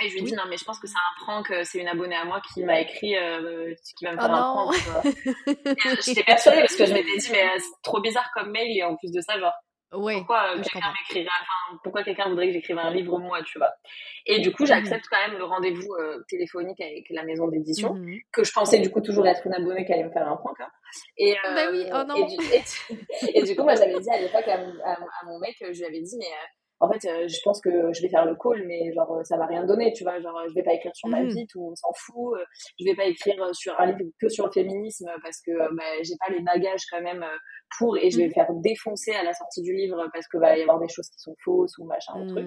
Et 0.00 0.08
je 0.08 0.14
lui 0.14 0.20
ai 0.20 0.24
dit 0.24 0.32
non 0.32 0.44
mais 0.48 0.56
je 0.56 0.64
pense 0.64 0.80
que 0.80 0.86
c'est 0.86 0.96
un 0.96 1.24
prank, 1.24 1.52
c'est 1.64 1.78
une 1.78 1.86
abonnée 1.86 2.16
à 2.16 2.24
moi 2.24 2.40
qui 2.52 2.64
m'a 2.64 2.80
écrit, 2.80 3.14
qui 3.98 4.04
va 4.04 4.12
me 4.12 4.16
faire 4.16 4.30
oh 4.30 4.70
un 4.70 4.72
prank. 4.72 6.02
J'étais 6.04 6.24
persuadée 6.24 6.60
parce 6.60 6.76
que 6.76 6.86
je 6.86 6.92
m'étais 6.92 7.16
dit 7.18 7.28
mais 7.30 7.58
c'est 7.58 7.82
trop 7.82 8.00
bizarre 8.00 8.28
comme 8.34 8.50
mail 8.50 8.76
et 8.76 8.82
en 8.82 8.96
plus 8.96 9.12
de 9.12 9.20
ça 9.20 9.38
genre 9.38 9.54
pourquoi 9.92 10.54
quelqu'un 10.58 11.30
enfin, 11.42 11.78
pourquoi 11.84 12.02
quelqu'un 12.02 12.28
voudrait 12.28 12.46
que 12.46 12.54
j'écrive 12.54 12.78
un 12.78 12.90
livre 12.90 13.18
moi, 13.18 13.42
tu 13.42 13.58
vois? 13.58 13.72
Et 14.26 14.40
du 14.40 14.50
coup, 14.52 14.64
j'accepte 14.64 15.04
quand 15.10 15.28
même 15.28 15.38
le 15.38 15.44
rendez-vous 15.44 15.94
euh, 16.00 16.22
téléphonique 16.28 16.80
avec 16.80 17.04
la 17.10 17.24
maison 17.24 17.48
d'édition, 17.48 17.94
mmh 17.94 18.20
que 18.32 18.44
je 18.44 18.52
pensais 18.52 18.78
du 18.78 18.90
coup 18.90 19.00
toujours 19.00 19.26
être 19.26 19.46
une 19.46 19.54
abonnée 19.54 19.84
qui 19.84 19.92
allait 19.92 20.04
me 20.04 20.10
faire 20.10 20.26
un 20.26 20.36
point. 20.36 20.54
Et, 21.18 21.34
bah 21.54 21.66
oui, 21.70 21.84
oh 21.92 22.04
non. 22.06 22.14
Et, 23.34 23.42
du, 23.42 23.54
coup, 23.54 23.64
moi 23.64 23.74
j'avais 23.74 23.98
dit 24.00 24.10
à 24.10 24.20
l'époque 24.20 24.48
à, 24.48 24.58
mon 25.26 25.38
mec, 25.38 25.56
je 25.60 25.78
lui 25.78 25.84
avais 25.84 26.00
dit, 26.00 26.16
mais 26.18 26.26
euh, 26.26 26.46
en 26.82 26.90
fait, 26.90 27.08
euh, 27.08 27.28
je 27.28 27.38
pense 27.44 27.60
que 27.60 27.70
je 27.92 28.02
vais 28.02 28.08
faire 28.08 28.26
le 28.26 28.34
call, 28.34 28.66
mais 28.66 28.92
genre, 28.92 29.20
ça 29.24 29.36
va 29.36 29.46
rien 29.46 29.64
donner, 29.64 29.92
tu 29.92 30.02
vois. 30.02 30.20
Genre, 30.20 30.36
je 30.48 30.54
vais 30.54 30.64
pas 30.64 30.74
écrire 30.74 30.90
sur 30.94 31.08
ma 31.08 31.22
mmh 31.22 31.28
vie, 31.28 31.46
tout 31.46 31.62
on 31.62 31.76
s'en 31.76 31.92
fout. 31.94 32.34
Je 32.80 32.84
vais 32.84 32.96
pas 32.96 33.04
écrire 33.04 33.48
sur 33.54 33.78
un 33.80 33.86
livre 33.86 34.10
que 34.20 34.28
sur 34.28 34.46
le 34.46 34.52
féminisme 34.52 35.08
parce 35.22 35.40
que 35.46 35.52
bah, 35.76 36.02
j'ai 36.02 36.14
pas 36.18 36.32
les 36.32 36.40
bagages 36.40 36.82
quand 36.90 37.00
même 37.00 37.24
pour 37.78 37.96
et 37.96 38.10
je 38.10 38.18
vais 38.18 38.26
me 38.26 38.32
faire 38.32 38.52
défoncer 38.54 39.12
à 39.12 39.22
la 39.22 39.32
sortie 39.32 39.62
du 39.62 39.72
livre 39.72 40.08
parce 40.12 40.26
que 40.26 40.38
va 40.38 40.58
y 40.58 40.62
avoir 40.62 40.80
des 40.80 40.88
choses 40.88 41.08
qui 41.08 41.20
sont 41.20 41.36
fausses 41.44 41.78
ou 41.78 41.84
machin, 41.84 42.14
ou 42.16 42.26
truc. 42.26 42.46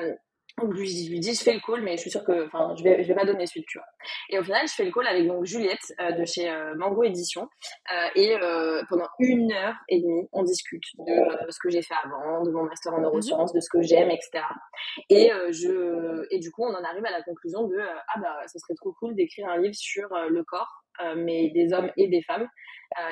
Euh, 0.00 0.14
donc 0.58 0.74
je 0.74 0.80
lui, 0.80 1.20
dis 1.20 1.34
je 1.34 1.42
fais 1.42 1.54
le 1.54 1.60
call 1.60 1.82
mais 1.82 1.96
je 1.96 2.02
suis 2.02 2.10
sûre 2.10 2.24
que 2.24 2.46
enfin 2.46 2.74
je 2.76 2.84
vais 2.84 3.02
je 3.02 3.08
vais 3.08 3.14
pas 3.14 3.24
donner 3.24 3.46
suite 3.46 3.64
tu 3.66 3.78
vois. 3.78 3.86
Et 4.30 4.38
au 4.38 4.44
final 4.44 4.66
je 4.68 4.74
fais 4.74 4.84
le 4.84 4.90
call 4.90 5.06
avec 5.06 5.26
donc 5.26 5.44
Juliette 5.44 5.94
euh, 6.00 6.12
de 6.12 6.24
chez 6.24 6.50
euh, 6.50 6.74
Mango 6.76 7.02
Édition 7.04 7.48
euh, 7.92 8.08
et 8.14 8.36
pendant 8.88 9.08
une 9.18 9.52
heure 9.52 9.74
et 9.88 10.00
demie 10.00 10.28
on 10.32 10.42
discute 10.42 10.84
de 10.98 11.50
ce 11.50 11.58
que 11.62 11.70
j'ai 11.70 11.82
fait 11.82 11.94
avant 12.04 12.42
de 12.42 12.50
mon 12.50 12.64
master 12.64 12.94
en 12.94 13.00
neurosciences 13.00 13.52
de 13.52 13.60
ce 13.60 13.68
que 13.70 13.82
j'aime 13.82 14.10
etc 14.10 14.44
et 15.08 15.30
je 15.50 16.26
et 16.30 16.38
du 16.38 16.50
coup 16.50 16.64
on 16.64 16.74
en 16.74 16.84
arrive 16.84 17.04
à 17.04 17.10
la 17.10 17.22
conclusion 17.22 17.66
de 17.66 17.76
ah 17.78 18.20
bah 18.20 18.36
ça 18.46 18.58
serait 18.58 18.74
trop 18.74 18.92
cool 18.98 19.14
d'écrire 19.14 19.48
un 19.48 19.58
livre 19.58 19.74
sur 19.74 20.08
le 20.28 20.44
corps 20.44 20.84
mais 21.16 21.50
des 21.50 21.72
hommes 21.72 21.90
et 21.96 22.08
des 22.08 22.22
femmes 22.22 22.48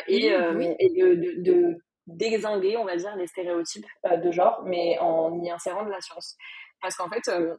et, 0.09 0.27
et 0.27 0.91
de, 0.91 1.15
de, 1.15 1.43
de 1.43 1.77
d'exinguer, 2.17 2.77
on 2.77 2.85
va 2.85 2.97
dire, 2.97 3.15
les 3.17 3.27
stéréotypes 3.27 3.87
de 4.05 4.31
genre, 4.31 4.63
mais 4.65 4.99
en 4.99 5.41
y 5.43 5.51
insérant 5.51 5.85
de 5.85 5.91
la 5.91 6.01
science. 6.01 6.37
Parce 6.81 6.97
qu'en 6.97 7.09
fait, 7.09 7.29
euh, 7.29 7.57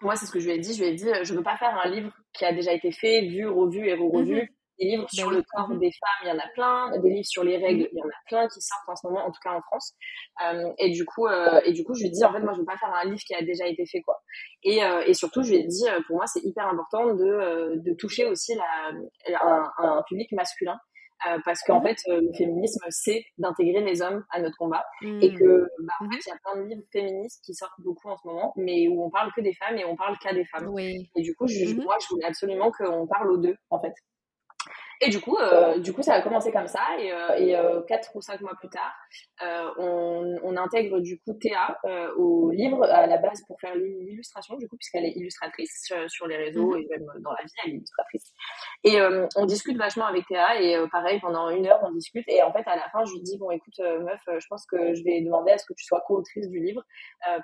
moi, 0.00 0.16
c'est 0.16 0.26
ce 0.26 0.32
que 0.32 0.40
je 0.40 0.46
lui 0.46 0.54
ai 0.54 0.58
dit. 0.58 0.74
Je 0.74 0.82
lui 0.82 0.90
ai 0.90 0.94
dit, 0.94 1.08
je 1.22 1.32
ne 1.32 1.38
veux 1.38 1.44
pas 1.44 1.56
faire 1.56 1.78
un 1.82 1.88
livre 1.88 2.12
qui 2.32 2.44
a 2.44 2.52
déjà 2.52 2.72
été 2.72 2.92
fait, 2.92 3.22
vu, 3.22 3.48
revu 3.48 3.86
et 3.88 3.94
re-revu. 3.94 4.42
Mhm. 4.42 4.48
Des 4.78 4.84
livres 4.84 5.08
sur 5.10 5.30
ben 5.30 5.36
le 5.36 5.42
corps 5.42 5.70
mhm. 5.70 5.78
des 5.78 5.90
femmes, 5.90 6.20
il 6.24 6.28
y 6.28 6.32
en 6.32 6.38
a 6.38 6.48
plein. 6.48 6.98
Des 6.98 7.08
livres 7.08 7.26
sur 7.26 7.42
les 7.42 7.56
règles, 7.56 7.84
mhm. 7.84 7.88
il 7.92 7.98
y 7.98 8.02
en 8.02 8.08
a 8.08 8.20
plein 8.26 8.48
qui 8.48 8.60
sortent 8.60 8.88
en 8.88 8.96
ce 8.96 9.06
moment, 9.06 9.24
en 9.24 9.30
tout 9.30 9.40
cas 9.42 9.52
en 9.52 9.62
France. 9.62 9.94
Euh, 10.44 10.70
et 10.78 10.90
du 10.90 11.06
coup, 11.06 11.26
euh, 11.26 11.60
et 11.64 11.72
du 11.72 11.82
coup, 11.82 11.94
je 11.94 12.00
lui 12.00 12.08
ai 12.08 12.10
dit, 12.10 12.24
en 12.24 12.32
fait, 12.32 12.40
moi, 12.40 12.52
je 12.52 12.58
veux 12.58 12.66
pas 12.66 12.76
faire 12.76 12.92
un 12.92 13.04
livre 13.04 13.22
qui 13.26 13.34
a 13.34 13.42
déjà 13.42 13.66
été 13.66 13.86
fait, 13.86 14.02
quoi. 14.02 14.20
Et, 14.62 14.80
et 15.06 15.14
surtout, 15.14 15.42
je 15.42 15.50
lui 15.50 15.56
ai 15.60 15.64
dit, 15.64 15.86
pour 16.06 16.16
moi, 16.16 16.26
c'est 16.26 16.44
hyper 16.44 16.66
important 16.66 17.14
de, 17.14 17.76
de 17.76 17.94
toucher 17.94 18.26
aussi 18.26 18.54
la, 18.54 19.38
un, 19.42 19.72
un 19.78 20.02
public 20.06 20.30
masculin. 20.32 20.78
Euh, 21.26 21.38
parce 21.44 21.62
qu'en 21.62 21.82
fait, 21.82 21.96
euh, 22.08 22.20
le 22.20 22.32
féminisme, 22.36 22.84
c'est 22.90 23.24
d'intégrer 23.38 23.82
les 23.82 24.02
hommes 24.02 24.24
à 24.30 24.40
notre 24.40 24.56
combat. 24.56 24.84
Et 25.02 25.30
mmh. 25.30 25.38
que, 25.38 25.68
bah, 25.80 25.92
en 26.00 26.10
fait, 26.10 26.16
mmh 26.16 26.20
il 26.26 26.28
y 26.28 26.32
a 26.32 26.38
plein 26.44 26.62
de 26.62 26.68
livres 26.68 26.82
féministes 26.92 27.42
qui 27.44 27.54
sortent 27.54 27.80
beaucoup 27.80 28.08
en 28.08 28.16
ce 28.16 28.26
moment, 28.26 28.52
mais 28.56 28.88
où 28.88 29.02
on 29.02 29.10
parle 29.10 29.32
que 29.34 29.40
des 29.40 29.54
femmes 29.54 29.76
et 29.76 29.84
on 29.84 29.96
parle 29.96 30.16
qu'à 30.18 30.32
des 30.32 30.44
femmes. 30.44 30.70
Et 30.78 31.22
du 31.22 31.34
coup, 31.34 31.46
je, 31.46 31.74
moi, 31.74 31.96
je 32.00 32.08
voulais 32.10 32.26
absolument 32.26 32.70
qu'on 32.70 33.06
parle 33.06 33.30
aux 33.30 33.38
deux, 33.38 33.56
en 33.70 33.80
fait. 33.80 33.94
Et 35.02 35.10
du 35.10 35.20
coup, 35.20 35.36
euh, 35.36 35.78
du 35.78 35.92
coup, 35.92 36.02
ça 36.02 36.14
a 36.14 36.22
commencé 36.22 36.50
comme 36.50 36.66
ça. 36.66 36.80
Et, 36.98 37.12
euh, 37.12 37.36
et 37.36 37.56
euh, 37.56 37.82
quatre 37.82 38.14
ou 38.14 38.22
cinq 38.22 38.40
mois 38.40 38.54
plus 38.58 38.70
tard, 38.70 38.94
euh, 39.42 39.70
on, 39.78 40.36
on, 40.42 40.56
intègre 40.56 41.00
du 41.00 41.20
coup 41.20 41.34
Théa 41.34 41.78
au 42.16 42.50
livre 42.50 42.82
à 42.84 43.06
la 43.06 43.18
base 43.18 43.42
pour 43.46 43.60
faire 43.60 43.74
l'illustration, 43.74 44.56
du 44.56 44.68
coup, 44.68 44.76
puisqu'elle 44.76 45.04
est 45.04 45.12
illustratrice 45.12 45.92
sur, 46.08 46.26
les 46.26 46.36
réseaux 46.36 46.70
mhm. 46.70 46.80
et 46.80 46.86
même 46.90 47.06
dans 47.20 47.32
la 47.32 47.44
vie, 47.44 47.52
elle 47.64 47.72
est 47.72 47.76
illustratrice. 47.76 48.32
Et 48.84 48.96
on 49.36 49.44
discute 49.44 49.76
vachement 49.76 50.06
avec 50.06 50.26
Théa. 50.26 50.60
Et 50.60 50.78
pareil, 50.90 51.20
pendant 51.20 51.50
une 51.50 51.66
heure, 51.66 51.80
on 51.82 51.92
discute. 51.92 52.24
Et 52.28 52.42
en 52.42 52.52
fait, 52.52 52.66
à 52.66 52.76
la 52.76 52.88
fin, 52.90 53.04
je 53.04 53.12
lui 53.12 53.20
dis 53.20 53.38
bon, 53.38 53.50
écoute, 53.50 53.78
meuf, 53.78 54.20
je 54.26 54.46
pense 54.48 54.64
que 54.66 54.94
je 54.94 55.04
vais 55.04 55.20
demander 55.20 55.52
à 55.52 55.58
ce 55.58 55.66
que 55.66 55.74
tu 55.74 55.84
sois 55.84 56.02
co-autrice 56.06 56.48
du 56.48 56.60
livre 56.60 56.82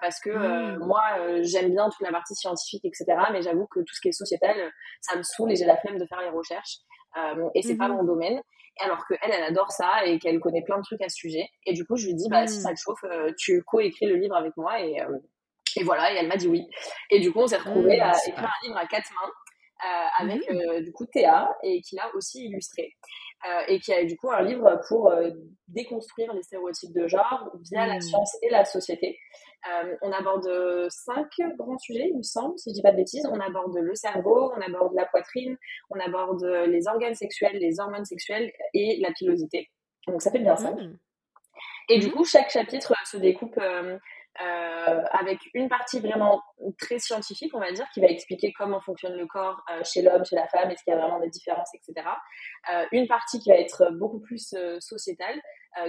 parce 0.01 0.21
que 0.21 0.31
mhm. 0.31 0.87
moi, 0.87 1.03
j'aime 1.43 1.73
bien 1.73 1.91
toute 1.91 2.01
la 2.01 2.13
partie 2.13 2.35
scientifique, 2.35 2.85
etc. 2.85 3.05
Mais 3.33 3.43
j'avoue 3.43 3.67
que 3.67 3.81
tout 3.81 3.95
ce 3.95 4.01
qui 4.01 4.09
est 4.09 4.13
sociétal, 4.13 4.57
ça 5.03 5.17
me 5.17 5.23
saoule 5.23 5.53
et 5.53 5.57
j'ai 5.57 5.67
la 5.67 5.77
flemme 5.77 5.99
de 5.99 6.07
faire 6.07 6.21
les 6.23 6.31
recherches. 6.31 6.79
Euh, 7.17 7.49
et 7.55 7.63
c'est 7.63 7.77
pas 7.77 7.89
mhm. 7.89 7.97
mon 7.97 8.05
domaine. 8.05 8.41
Alors 8.81 9.07
qu'elle, 9.07 9.19
elle 9.23 9.43
adore 9.43 9.71
ça 9.71 10.05
et 10.07 10.19
qu'elle 10.19 10.41
connaît 10.41 10.63
plein 10.63 10.79
de 10.79 10.83
trucs 10.83 11.03
à 11.03 11.09
ce 11.09 11.17
sujet. 11.17 11.49
Et 11.67 11.75
du 11.75 11.85
coup, 11.85 11.97
je 11.97 12.07
lui 12.07 12.15
dis, 12.15 12.29
bah, 12.31 12.47
si 12.47 12.57
mhm. 12.57 12.63
ça 12.63 12.71
te 12.71 12.79
chauffe, 12.79 13.05
euh, 13.05 13.31
tu 13.39 13.63
co-écris 13.65 14.07
le 14.07 14.17
livre 14.17 14.35
avec 14.35 14.57
moi. 14.57 14.81
Et, 14.81 15.01
euh, 15.01 15.19
et 15.77 15.85
voilà, 15.85 16.13
et 16.13 16.17
elle 16.17 16.29
m'a 16.29 16.37
dit 16.37 16.49
oui. 16.49 16.67
Et 17.11 17.21
du 17.21 17.33
coup, 17.33 17.41
on 17.41 17.47
s'est 17.47 17.57
retrouvés 17.59 18.01
à 18.01 18.13
écrire 18.27 18.45
un 18.45 18.67
livre 18.67 18.79
à 18.79 18.87
quatre 18.87 19.11
mains. 19.13 19.31
Euh, 19.85 20.07
avec 20.21 20.85
du 20.85 20.93
coup 20.93 21.07
Théa 21.07 21.51
et 21.65 21.81
qui 21.81 21.97
l'a 21.97 22.09
aussi 22.15 22.45
illustré 22.45 22.95
euh, 23.45 23.63
et 23.67 23.81
qui 23.81 23.93
a 23.93 24.05
du 24.05 24.17
coup 24.17 24.31
un 24.31 24.43
livre 24.43 24.81
pour 24.87 25.13
déconstruire 25.67 26.33
les 26.35 26.43
stéréotypes 26.45 26.93
de 26.93 27.09
genre 27.09 27.51
via 27.69 27.89
la 27.89 28.01
science 28.01 28.37
et 28.43 28.49
la 28.49 28.65
société. 28.65 29.19
On 30.03 30.13
aborde 30.13 30.49
cinq 30.91 31.29
grands 31.59 31.79
sujets, 31.79 32.09
il 32.11 32.19
me 32.19 32.23
semble, 32.23 32.59
si 32.59 32.71
je 32.71 32.75
dis 32.75 32.83
pas 32.83 32.93
de 32.93 32.97
bêtises. 32.97 33.27
On 33.31 33.41
aborde 33.41 33.77
le 33.77 33.95
cerveau, 33.95 34.53
on 34.57 34.61
aborde 34.61 34.95
la 34.95 35.07
poitrine, 35.07 35.57
on 35.91 35.99
aborde 36.01 36.45
les 36.45 36.89
organes 36.89 37.15
sexuels, 37.15 37.59
les 37.59 37.81
hormones 37.81 38.05
sexuelles 38.05 38.53
et 38.75 38.99
la 39.01 39.13
pilosité. 39.13 39.71
Donc 40.09 40.21
ça 40.23 40.31
fait 40.31 40.41
bien 40.41 40.57
cinq. 40.57 40.75
Mmh. 40.75 40.99
Et 41.89 41.99
du 41.99 42.11
coup, 42.11 42.25
chaque 42.25 42.51
chapitre 42.51 42.95
se 43.05 43.17
découpe 43.17 43.59
euh, 43.59 43.99
avec 44.39 45.39
une 45.55 45.69
partie 45.69 46.01
vraiment 46.01 46.43
très 46.79 46.99
scientifique, 46.99 47.55
on 47.55 47.61
va 47.61 47.73
dire, 47.73 47.87
qui 47.93 48.01
va 48.01 48.07
expliquer 48.07 48.53
comment 48.53 48.81
fonctionne 48.81 49.15
le 49.15 49.27
corps 49.27 49.63
euh, 49.71 49.83
chez 49.85 50.03
l'homme, 50.03 50.25
chez 50.25 50.37
la 50.37 50.47
femme, 50.49 50.71
est-ce 50.71 50.83
qu'il 50.85 50.93
y 50.93 50.97
a 50.97 51.01
vraiment 51.01 51.21
des 51.21 51.29
différences, 51.29 51.69
etc. 51.75 52.07
Euh, 52.73 52.85
une 52.93 53.07
partie 53.07 53.39
qui 53.41 53.51
va 53.51 53.57
être 53.57 53.91
beaucoup 53.93 54.21
plus 54.21 54.55
sociétale, 54.81 55.41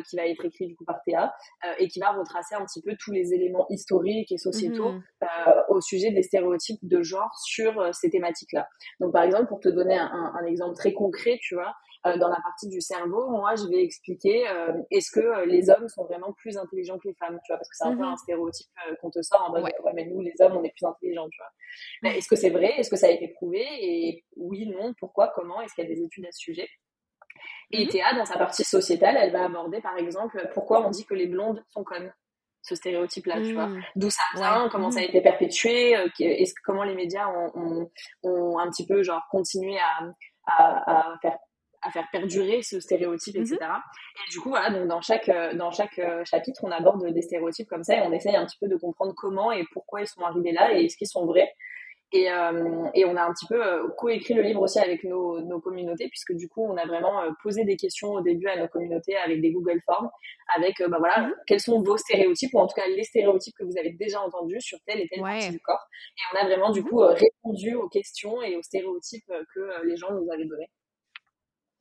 qui 0.10 0.16
va 0.16 0.26
être 0.26 0.46
écrit 0.46 0.66
du 0.66 0.78
coup 0.78 0.86
par 0.86 1.02
Théa 1.06 1.36
et 1.78 1.90
qui 1.90 2.00
va 2.00 2.12
retracer 2.12 2.56
un 2.56 2.64
petit 2.64 2.82
peu 2.82 2.96
tous 2.98 3.12
les 3.12 3.34
éléments 3.34 3.66
historiques 3.70 4.32
et 4.32 4.38
sociétaux 4.38 4.94
mmh 4.94 5.04
au 5.68 5.82
sujet 5.82 6.12
des 6.12 6.24
stéréotypes 6.24 6.80
de 6.84 7.02
genre 7.02 7.34
sur 7.44 7.94
ces 7.94 8.10
thématiques-là. 8.10 8.68
Donc 9.00 9.12
par 9.12 9.24
exemple, 9.24 9.48
pour 9.48 9.60
te 9.60 9.70
donner 9.70 9.98
un, 9.98 10.34
un 10.40 10.46
exemple 10.46 10.76
très 10.76 10.94
concret, 10.94 11.38
tu 11.42 11.56
vois, 11.56 11.74
euh, 12.06 12.18
dans 12.18 12.28
la 12.28 12.42
partie 12.42 12.68
du 12.68 12.82
cerveau, 12.82 13.30
moi, 13.30 13.56
je 13.56 13.66
vais 13.70 13.82
expliquer 13.82 14.46
euh, 14.50 14.74
est-ce 14.92 15.10
que 15.10 15.22
euh, 15.22 15.46
les 15.46 15.70
hommes 15.70 15.88
sont 15.88 16.04
vraiment 16.04 16.34
plus 16.34 16.58
intelligents 16.58 16.98
que 17.00 17.08
les 17.08 17.14
femmes, 17.14 17.40
tu 17.46 17.52
vois, 17.52 17.58
parce 17.58 17.70
que 17.70 17.76
c'est 17.78 17.86
un 17.86 17.96
peu 17.96 18.04
mhm. 18.04 18.14
un 18.14 18.18
stéréotype 18.18 18.68
qu'on 19.02 19.10
te 19.10 19.22
sort 19.22 19.46
en 19.48 19.52
mode 19.52 19.64
ouais. 19.64 19.92
mais 19.94 20.06
nous, 20.06 20.20
les 20.22 20.34
hommes, 20.42 20.58
on 20.58 20.64
est 20.64 20.74
plus 20.76 20.86
intelligents, 20.86 21.30
tu 21.30 21.40
vois. 21.40 22.12
Est-ce 22.12 22.28
que 22.28 22.36
c'est 22.36 22.50
vrai? 22.50 22.74
Est-ce 22.78 22.90
que 22.90 22.98
ça 22.98 23.08
a 23.08 23.10
été 23.10 23.30
prouvé? 23.30 23.66
Et 23.80 24.26
oui, 24.36 24.68
non, 24.68 24.94
pourquoi, 25.00 25.32
comment? 25.34 25.62
Est-ce 25.62 25.74
qu'il 25.76 25.86
y 25.86 25.88
a 25.88 25.96
des 25.96 26.02
études 26.02 26.26
à 26.26 26.32
ce 26.32 26.40
sujet? 26.40 26.68
Et 27.72 27.86
mhm. 27.86 27.90
Théa, 27.90 28.14
dans 28.16 28.26
sa 28.26 28.38
partie 28.38 28.66
sociétale, 28.66 29.16
elle 29.18 29.32
va 29.32 29.46
aborder 29.46 29.80
par 29.80 29.98
exemple 29.98 30.46
pourquoi 30.54 30.86
on 30.86 30.90
dit 30.90 31.06
que 31.06 31.14
les 31.14 31.28
blondes 31.28 31.64
sont 31.70 31.86
connes 31.86 32.14
ce 32.64 32.76
stéréotype-là, 32.76 33.42
tu 33.42 33.54
vois? 33.54 33.68
Mhm. 33.68 33.84
D'où 33.96 34.10
ça 34.10 34.24
vient, 34.36 34.68
comment 34.70 34.92
ça 34.92 35.00
a 35.00 35.04
été 35.04 35.22
perpétué, 35.22 35.92
est-ce 36.20 36.54
comment 36.66 36.84
les 36.84 36.96
médias 36.96 37.28
ont, 37.28 37.90
ont, 38.24 38.60
un 38.60 38.70
petit 38.70 38.86
peu 38.86 39.04
genre 39.04 39.22
continué 39.32 39.78
à, 39.80 40.14
à, 40.46 41.14
à 41.14 41.18
faire 41.22 41.38
à 41.84 41.92
faire 41.92 42.08
perdurer 42.12 42.62
ce 42.64 42.80
stéréotype, 42.80 43.36
etc. 43.36 43.58
Mhm. 43.62 43.68
Et 44.28 44.32
du 44.32 44.40
coup, 44.40 44.50
voilà, 44.50 44.70
donc 44.70 44.88
dans 44.88 45.02
chaque, 45.02 45.30
euh, 45.30 45.54
dans 45.56 45.72
chaque 45.72 46.00
euh, 46.00 46.24
chapitre, 46.26 46.62
on 46.64 46.72
aborde 46.72 47.06
des 47.14 47.22
stéréotypes 47.22 47.68
comme 47.68 47.84
ça 47.84 47.98
et 47.98 48.02
on 48.02 48.12
essaye 48.12 48.36
un 48.36 48.46
petit 48.46 48.58
peu 48.60 48.68
de 48.68 48.76
comprendre 48.76 49.14
comment 49.16 49.52
et 49.52 49.66
pourquoi 49.72 50.02
ils 50.02 50.08
sont 50.08 50.22
arrivés 50.22 50.52
là 50.52 50.74
et 50.74 50.86
est-ce 50.86 50.98
qu'ils 50.98 51.08
sont 51.08 51.26
vrais. 51.26 51.52
Et, 52.16 52.30
euh, 52.30 52.86
et, 52.94 53.06
on 53.06 53.16
a 53.16 53.24
un 53.24 53.34
petit 53.34 53.48
peu 53.48 53.90
coécrit 53.98 54.36
le 54.36 54.44
livre 54.44 54.62
aussi 54.62 54.78
avec 54.78 55.04
nos, 55.04 55.42
nos, 55.42 55.60
communautés, 55.60 56.10
puisque 56.10 56.34
du 56.34 56.48
coup, 56.48 56.64
on 56.64 56.78
a 56.78 56.86
vraiment 56.86 57.24
posé 57.42 57.64
des 57.64 57.76
questions 57.76 58.12
au 58.12 58.22
début 58.22 58.46
à 58.46 58.56
nos 58.56 58.68
communautés 58.68 59.16
avec 59.16 59.42
des 59.42 59.52
Google 59.52 59.82
Forms, 59.84 60.12
avec, 60.56 60.76
bah 60.88 60.98
voilà, 61.00 61.22
mhm. 61.22 61.34
quels 61.48 61.60
sont 61.60 61.82
vos 61.82 61.98
stéréotypes, 61.98 62.54
ou 62.54 62.60
en 62.60 62.68
tout 62.68 62.76
cas 62.76 62.88
les 62.88 63.04
stéréotypes 63.04 63.56
que 63.58 63.64
vous 63.64 63.80
avez 63.80 63.94
déjà 63.94 64.22
entendus 64.22 64.62
sur 64.62 64.78
telle 64.86 65.00
et 65.00 65.08
telle 65.08 65.22
partie 65.22 65.50
du 65.50 65.60
corps. 65.60 65.84
Et 66.18 66.38
on 66.38 66.42
a 66.44 66.46
vraiment, 66.46 66.70
du 66.70 66.84
coup, 66.84 67.00
répondu 67.00 67.74
aux 67.74 67.90
questions 67.90 68.44
et 68.44 68.58
aux 68.58 68.62
stéréotypes 68.62 69.34
que 69.56 69.84
les 69.84 69.96
gens 69.96 70.12
nous 70.14 70.32
avaient 70.32 70.46
donnés. 70.46 70.70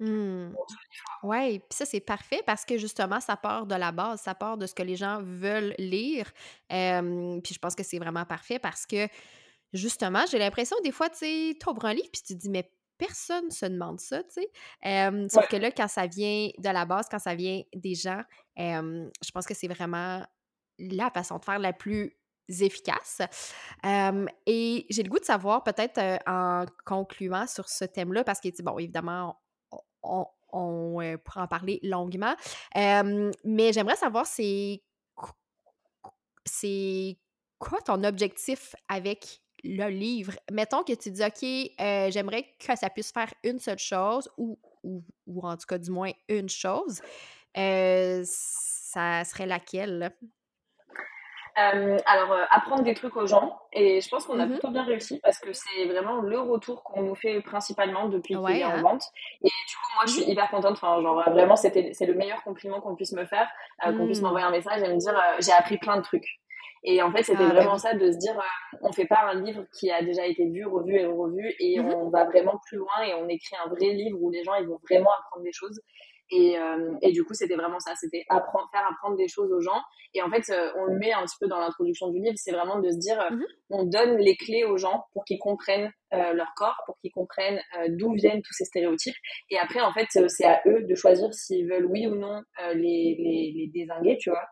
Mmh. 0.03 0.57
Oui, 1.23 1.61
puis 1.61 1.69
ça, 1.71 1.85
c'est 1.85 2.01
parfait 2.01 2.43
parce 2.45 2.65
que 2.65 2.77
justement, 2.77 3.21
ça 3.21 3.37
part 3.37 3.67
de 3.67 3.77
la 3.77 3.93
base, 3.93 4.21
ça 4.21 4.35
part 4.35 4.59
de 4.59 4.67
ce 4.67 4.75
que 4.75 4.83
les 4.83 4.97
gens 4.97 5.21
veulent 5.23 5.75
lire. 5.79 6.33
puis 6.69 7.55
je 7.55 7.59
pense 7.61 7.77
que 7.77 7.85
c'est 7.85 7.99
vraiment 7.99 8.25
parfait 8.25 8.59
parce 8.59 8.85
que 8.85 9.07
justement, 9.73 10.25
j'ai 10.29 10.39
l'impression 10.39 10.77
des 10.83 10.91
fois, 10.91 11.09
tu 11.09 11.19
sais, 11.19 11.57
tu 11.59 11.69
ouvres 11.69 11.85
un 11.85 11.95
livre 11.95 12.09
puis 12.13 12.21
tu 12.21 12.35
te 12.35 12.41
dis, 12.41 12.51
mais 12.51 12.69
personne 12.99 13.49
se 13.53 13.65
demande 13.67 14.01
ça, 14.01 14.25
tu 14.25 14.43
sais. 14.83 15.29
sauf 15.29 15.47
que 15.49 15.57
là, 15.57 15.71
quand 15.71 15.89
ça 15.89 16.09
vient 16.09 16.51
de 16.59 16.69
la 16.69 16.85
base, 16.85 17.07
quand 17.09 17.21
ça 17.21 17.37
vient 17.37 17.63
des 17.73 17.95
gens, 17.95 18.23
je 18.57 19.31
pense 19.33 19.47
que 19.47 19.55
c'est 19.55 19.69
vraiment 19.69 20.27
la 20.81 21.11
façon 21.11 21.39
de 21.39 21.45
faire 21.45 21.61
la 21.61 21.73
plus 21.73 22.17
efficace. 22.49 23.23
et 23.85 24.87
j'ai 24.91 25.03
le 25.05 25.09
goût 25.09 25.21
de 25.21 25.25
savoir, 25.25 25.63
peut-être 25.63 26.01
en 26.27 26.67
concluant 26.85 27.47
sur 27.47 27.69
ce 27.69 27.85
thème-là, 27.85 28.25
parce 28.25 28.41
que, 28.41 28.49
bon, 28.63 28.79
évidemment, 28.81 29.37
on, 30.03 30.27
euh, 31.01 31.17
pourra 31.19 31.45
en 31.45 31.49
parler 31.49 31.81
longuement. 31.83 32.35
mais 32.75 33.73
j'aimerais 33.73 33.97
savoir, 33.97 34.27
c'est 34.27 34.83
quoi 37.59 37.81
ton 37.81 38.05
objectif 38.05 38.75
avec 38.89 39.41
le 39.65 39.89
livre? 39.89 40.33
Mettons 40.51 40.83
que 40.83 40.93
tu 40.93 41.11
dis, 41.11 41.25
OK, 41.25 41.43
euh, 41.81 42.11
j'aimerais 42.11 42.47
que 42.59 42.77
ça 42.77 42.91
puisse 42.91 43.13
faire 43.13 43.33
une 43.45 43.59
seule 43.59 43.79
chose, 43.79 44.29
ou, 44.37 44.59
ou, 44.83 45.03
en 45.43 45.57
tout 45.57 45.67
cas, 45.67 45.79
du 45.79 45.91
moins 45.91 46.11
une 46.29 46.49
chose. 46.49 47.01
Euh, 47.57 48.23
ça 48.25 49.25
serait 49.25 49.47
laquelle? 49.47 50.15
Euh, 51.59 51.99
alors, 52.07 52.33
euh, 52.33 52.45
apprendre 52.51 52.83
des 52.83 52.95
trucs 52.95 53.17
aux 53.17 53.27
gens. 53.27 53.59
Et 53.73 54.01
je 54.01 54.09
pense 54.09 54.27
qu'on 54.27 54.39
a 54.39 54.47
mhm. 54.47 54.53
plutôt 54.53 54.71
bien 54.71 54.85
réussi 54.85 55.21
parce 55.23 55.39
que 55.39 55.53
c'est 55.53 55.85
vraiment 55.87 56.21
le 56.21 56.41
retour 56.41 56.83
qu'on 56.83 57.03
nous 57.03 57.15
fait 57.15 57.41
principalement 57.43 58.09
depuis 58.09 58.35
qu'il 58.35 58.57
est 58.57 58.65
en 58.65 58.81
vente. 58.81 59.05
Et 59.43 59.49
du 59.49 59.75
coup, 59.75 59.95
moi, 59.95 60.05
je 60.07 60.13
suis 60.13 60.31
hyper 60.31 60.51
contente. 60.51 60.73
Enfin, 60.73 61.01
genre, 61.03 61.23
vraiment, 61.31 61.57
c'était, 61.57 61.93
c'est 61.93 62.07
le 62.07 62.15
meilleur 62.15 62.43
compliment 62.43 62.81
qu'on 62.81 62.97
puisse 62.97 63.13
me 63.13 63.27
faire, 63.27 63.49
euh, 63.87 63.97
qu'on 63.97 64.07
puisse 64.07 64.21
mm. 64.21 64.25
m'envoyer 64.25 64.47
un 64.47 64.51
message 64.51 64.83
et 64.83 64.89
me 64.89 64.97
dire 64.97 65.15
j'ai 65.41 65.53
appris 65.53 65.79
plein 65.79 65.99
de 65.99 66.03
trucs. 66.03 66.41
Et 66.85 67.01
en 67.01 67.13
fait, 67.13 67.23
c'était 67.23 67.45
ah, 67.45 67.53
vraiment 67.53 67.79
ça 67.79 67.95
de 67.95 68.11
se 68.11 68.17
dire, 68.17 68.35
on 68.81 68.91
fait 68.91 69.05
pas 69.05 69.21
un 69.31 69.41
livre 69.41 69.65
qui 69.79 69.91
a 69.91 70.03
déjà 70.03 70.27
été 70.27 70.49
vu, 70.49 70.67
revu 70.67 70.97
et 70.97 71.07
revu, 71.07 71.55
et 71.61 71.79
mhm. 71.79 71.95
on 71.95 72.09
va 72.11 72.25
vraiment 72.25 72.61
plus 72.67 72.79
loin 72.79 73.03
et 73.07 73.15
on 73.15 73.29
écrit 73.29 73.55
un 73.65 73.69
vrai 73.69 73.91
livre 73.91 74.19
où 74.21 74.31
les 74.31 74.43
gens 74.43 74.55
ils 74.55 74.67
vont 74.67 74.81
vraiment 74.89 75.11
apprendre 75.21 75.45
des 75.45 75.53
choses. 75.53 75.81
Et, 76.31 76.59
euh, 76.59 76.95
et, 77.03 77.13
du 77.13 77.25
coup, 77.25 77.35
c'était 77.35 77.57
vraiment 77.57 77.79
ça, 77.79 77.95
c'était 77.95 78.25
apprendre, 78.29 78.69
faire 78.73 78.87
apprendre 78.91 79.17
des 79.17 79.29
choses 79.29 79.53
aux 79.53 79.61
gens. 79.61 79.81
Et 80.15 80.23
en 80.23 80.31
fait, 80.31 80.51
euh, 80.51 80.71
on 80.77 80.87
le 80.87 80.99
met 80.99 81.13
un 81.13 81.23
petit 81.25 81.37
peu 81.41 81.47
dans 81.47 81.59
l'introduction 81.59 82.09
du 82.09 82.21
livre, 82.21 82.37
c'est 82.37 82.53
vraiment 82.53 82.81
de 82.81 82.91
se 82.91 82.97
dire, 82.97 83.21
euh, 83.21 83.31
mhm. 83.31 83.45
on 83.71 83.85
donne 83.85 84.17
les 84.17 84.37
clés 84.37 84.65
aux 84.65 84.79
gens 84.79 85.05
pour 85.13 85.25
qu'ils 85.25 85.39
comprennent 85.39 85.93
leur 86.11 86.53
corps, 86.57 86.77
pour 86.85 86.99
qu'ils 86.99 87.11
comprennent 87.11 87.59
d'où 87.89 88.13
viennent 88.13 88.43
tous 88.43 88.53
ces 88.53 88.67
stéréotypes. 88.67 89.15
Et 89.49 89.57
après, 89.57 89.81
en 89.81 89.95
fait, 89.95 90.09
c'est 90.29 90.45
à 90.45 90.61
eux 90.67 90.83
de 90.83 90.95
choisir 90.95 91.33
s'ils 91.33 91.67
veulent 91.67 91.87
oui 91.87 92.07
ou 92.07 92.15
non 92.15 92.43
les, 92.75 93.17
les, 93.19 93.55
les 93.57 93.71
désinguer, 93.73 94.19
tu 94.19 94.29
vois. 94.29 94.45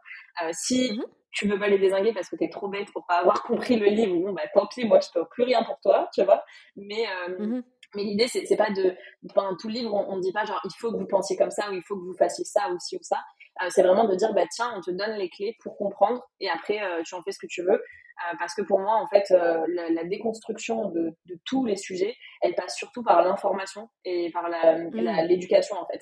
si 0.52 0.94
mhm. 0.94 1.04
tu 1.32 1.48
veux 1.48 1.58
pas 1.58 1.68
les 1.68 1.78
désinguer 1.78 2.14
parce 2.14 2.30
que 2.30 2.36
t'es 2.36 2.48
trop 2.48 2.68
bête 2.68 2.90
pour 2.94 3.04
pas 3.06 3.16
avoir 3.16 3.42
compris 3.42 3.76
le 3.76 3.88
livre, 3.88 4.16
bon, 4.16 4.32
bah 4.32 4.44
tant 4.54 4.66
pis, 4.68 4.86
moi 4.86 5.00
je 5.00 5.08
peux 5.12 5.26
plus 5.28 5.44
rien 5.44 5.62
pour 5.62 5.78
toi, 5.80 6.08
tu 6.14 6.24
vois. 6.24 6.42
Mais 6.76 7.04
mhm. 7.38 7.62
Mais 7.94 8.04
l'idée, 8.04 8.28
c'est, 8.28 8.56
pas 8.56 8.70
de. 8.70 8.94
Pendant 9.34 9.56
tout 9.56 9.68
le 9.68 9.74
livre, 9.74 9.92
on, 9.92 10.16
ne 10.16 10.22
dit 10.22 10.32
pas 10.32 10.44
genre 10.44 10.60
il 10.64 10.70
faut 10.78 10.92
que 10.92 10.96
vous 10.96 11.06
pensiez 11.06 11.36
comme 11.36 11.50
ça 11.50 11.70
ou 11.70 11.74
il 11.74 11.82
faut 11.82 11.96
que 11.96 12.04
vous 12.04 12.16
fassiez 12.16 12.44
ça 12.44 12.70
ou 12.70 12.78
ci 12.78 12.96
ou 12.96 13.02
ça. 13.02 13.18
Euh, 13.62 13.66
c'est 13.70 13.82
vraiment 13.82 14.04
de 14.04 14.14
dire 14.14 14.32
bah 14.32 14.46
tiens, 14.50 14.72
on 14.76 14.80
te 14.80 14.90
donne 14.90 15.16
les 15.16 15.28
clés 15.28 15.56
pour 15.62 15.76
comprendre 15.76 16.22
et 16.38 16.48
après 16.48 16.82
euh, 16.82 17.02
tu 17.04 17.14
en 17.14 17.22
fais 17.22 17.32
ce 17.32 17.38
que 17.38 17.48
tu 17.48 17.62
veux. 17.62 17.82
Euh, 18.28 18.36
parce 18.38 18.54
que 18.54 18.60
pour 18.60 18.80
moi, 18.80 18.96
en 18.96 19.06
fait, 19.06 19.30
la, 19.30 20.04
déconstruction 20.04 20.90
de, 20.90 21.16
de, 21.24 21.38
tous 21.46 21.64
les 21.64 21.76
sujets, 21.76 22.14
elle 22.42 22.54
passe 22.54 22.76
surtout 22.76 23.02
par 23.02 23.22
l'information 23.22 23.88
et 24.04 24.30
par 24.30 24.42
mmh. 24.46 24.90
l'éducation 25.26 25.76
en 25.76 25.86
fait. 25.86 26.00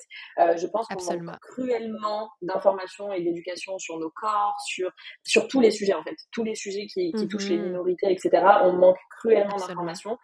je 0.57 0.67
pense 0.67 0.85
qu'on 0.87 1.23
manque 1.23 1.39
cruellement 1.39 2.29
d'informations 2.41 3.13
et 3.13 3.21
d'éducation 3.21 3.79
sur 3.79 3.97
nos 3.99 4.09
corps, 4.09 4.53
sur, 4.65 4.91
sur 5.23 5.47
tous 5.47 5.61
les 5.61 5.71
sujets 5.71 5.93
en 5.93 6.03
fait. 6.03 6.15
Tous 6.33 6.43
les 6.43 6.55
sujets 6.55 6.87
qui, 6.87 7.13
qui 7.13 7.27
touchent 7.29 7.49
les 7.51 7.57
mmh. 7.57 7.63
minorités, 7.63 8.11
etc. 8.11 8.31
On 8.63 8.73
manque 8.73 8.99
cruellement 9.09 9.55
d'informations 9.55 10.17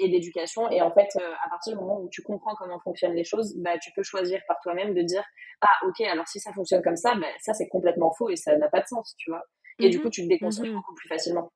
et, 0.00 0.08
d'éducation. 0.08 0.70
Et 0.70 0.80
en 0.82 0.92
fait, 0.92 1.08
euh, 1.16 1.32
à 1.44 1.50
partir 1.50 1.74
du 1.74 1.80
moment 1.80 2.00
où 2.00 2.08
tu 2.10 2.22
comprends 2.22 2.54
comment 2.56 2.78
fonctionnent 2.80 3.14
les 3.14 3.24
choses, 3.24 3.54
bah, 3.58 3.78
tu 3.78 3.90
peux 3.94 4.02
choisir 4.02 4.40
par 4.48 4.58
toi-même 4.62 4.94
de 4.94 5.02
dire 5.02 5.24
Ah, 5.60 5.86
ok, 5.86 6.00
alors 6.02 6.26
si 6.26 6.40
ça 6.40 6.52
fonctionne 6.52 6.82
comme 6.82 6.96
ça, 6.96 7.14
bah, 7.14 7.26
ça 7.40 7.54
c'est 7.54 7.68
complètement 7.68 8.12
faux 8.16 8.30
et 8.30 8.36
ça 8.36 8.56
n'a 8.56 8.68
pas 8.68 8.80
de 8.80 8.86
sens, 8.86 9.14
tu 9.18 9.30
vois. 9.30 9.42
Et 9.80 9.90
du 9.90 9.98
mmh 9.98 10.02
coup, 10.02 10.10
tu 10.10 10.22
te 10.22 10.28
déconstruis 10.28 10.70
mmh 10.70 10.74
beaucoup 10.74 10.94
plus 10.94 11.08
facilement. 11.08 11.52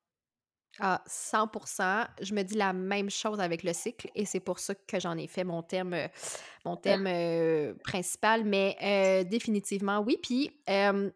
Ah, 0.79 1.03
100% 1.07 2.07
Je 2.21 2.33
me 2.33 2.41
dis 2.41 2.55
la 2.55 2.73
même 2.73 3.11
chose 3.11 3.39
avec 3.39 3.61
le 3.61 3.73
cycle 3.73 4.09
et 4.15 4.25
c'est 4.25 4.39
pour 4.39 4.57
ça 4.57 4.73
que 4.73 4.99
j'en 4.99 5.15
ai 5.17 5.27
fait 5.27 5.43
mon 5.43 5.61
thème, 5.61 5.95
mon 6.65 6.75
thème 6.77 7.05
euh, 7.07 7.75
principal. 7.83 8.43
Mais 8.43 8.75
euh, 8.81 9.23
définitivement, 9.23 9.99
oui. 9.99 10.17
Puis, 10.21 10.49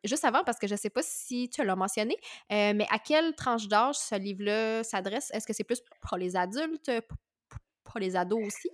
juste 0.04 0.26
avant, 0.26 0.44
parce 0.44 0.60
que 0.60 0.68
je 0.68 0.74
ne 0.74 0.78
sais 0.78 0.92
pas 0.92 1.02
si 1.02 1.50
tu 1.50 1.64
l'as 1.64 1.76
mentionné, 1.76 2.18
mais 2.52 2.86
à 2.92 3.00
quelle 3.00 3.34
tranche 3.34 3.68
d'âge 3.68 3.96
ce 3.96 4.16
livre-là 4.16 4.84
s'adresse? 4.84 5.32
Est-ce 5.34 5.48
que 5.48 5.54
c'est 5.54 5.64
plus 5.64 5.82
pour 6.08 6.18
les 6.18 6.36
adultes, 6.36 6.92
pour 7.84 8.00
les 8.00 8.16
ados 8.16 8.46
aussi? 8.46 8.70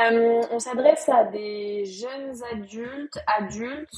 on 0.00 0.58
s'adresse 0.58 1.08
à 1.08 1.24
des 1.24 1.84
jeunes 1.84 2.42
adultes, 2.52 3.18
adultes, 3.26 3.88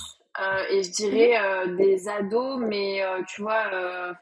et 0.70 0.82
je 0.82 0.90
dirais 0.90 1.66
des 1.76 2.08
ados, 2.08 2.58
mais 2.58 3.02
tu 3.26 3.40
vois 3.40 4.14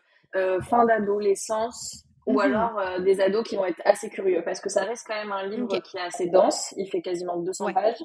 fin 0.63 0.85
d'adolescence 0.85 2.05
ou 2.29 2.35
mhm. 2.35 2.41
alors 2.41 2.79
euh, 2.79 3.01
des 3.01 3.21
ados 3.23 3.43
qui 3.49 3.57
vont 3.57 3.65
être 3.65 3.81
assez 3.87 4.11
curieux 4.11 4.43
parce 4.45 4.61
que 4.61 4.69
ça 4.69 4.85
reste 4.85 5.07
quand 5.07 5.15
même 5.15 5.33
un 5.33 5.47
livre 5.47 5.67
qui 5.81 5.97
est 5.97 6.01
assez 6.01 6.27
dense, 6.27 6.75
il 6.77 6.87
fait 6.87 7.01
quasiment 7.01 7.39
200 7.39 7.73
pages. 7.73 8.05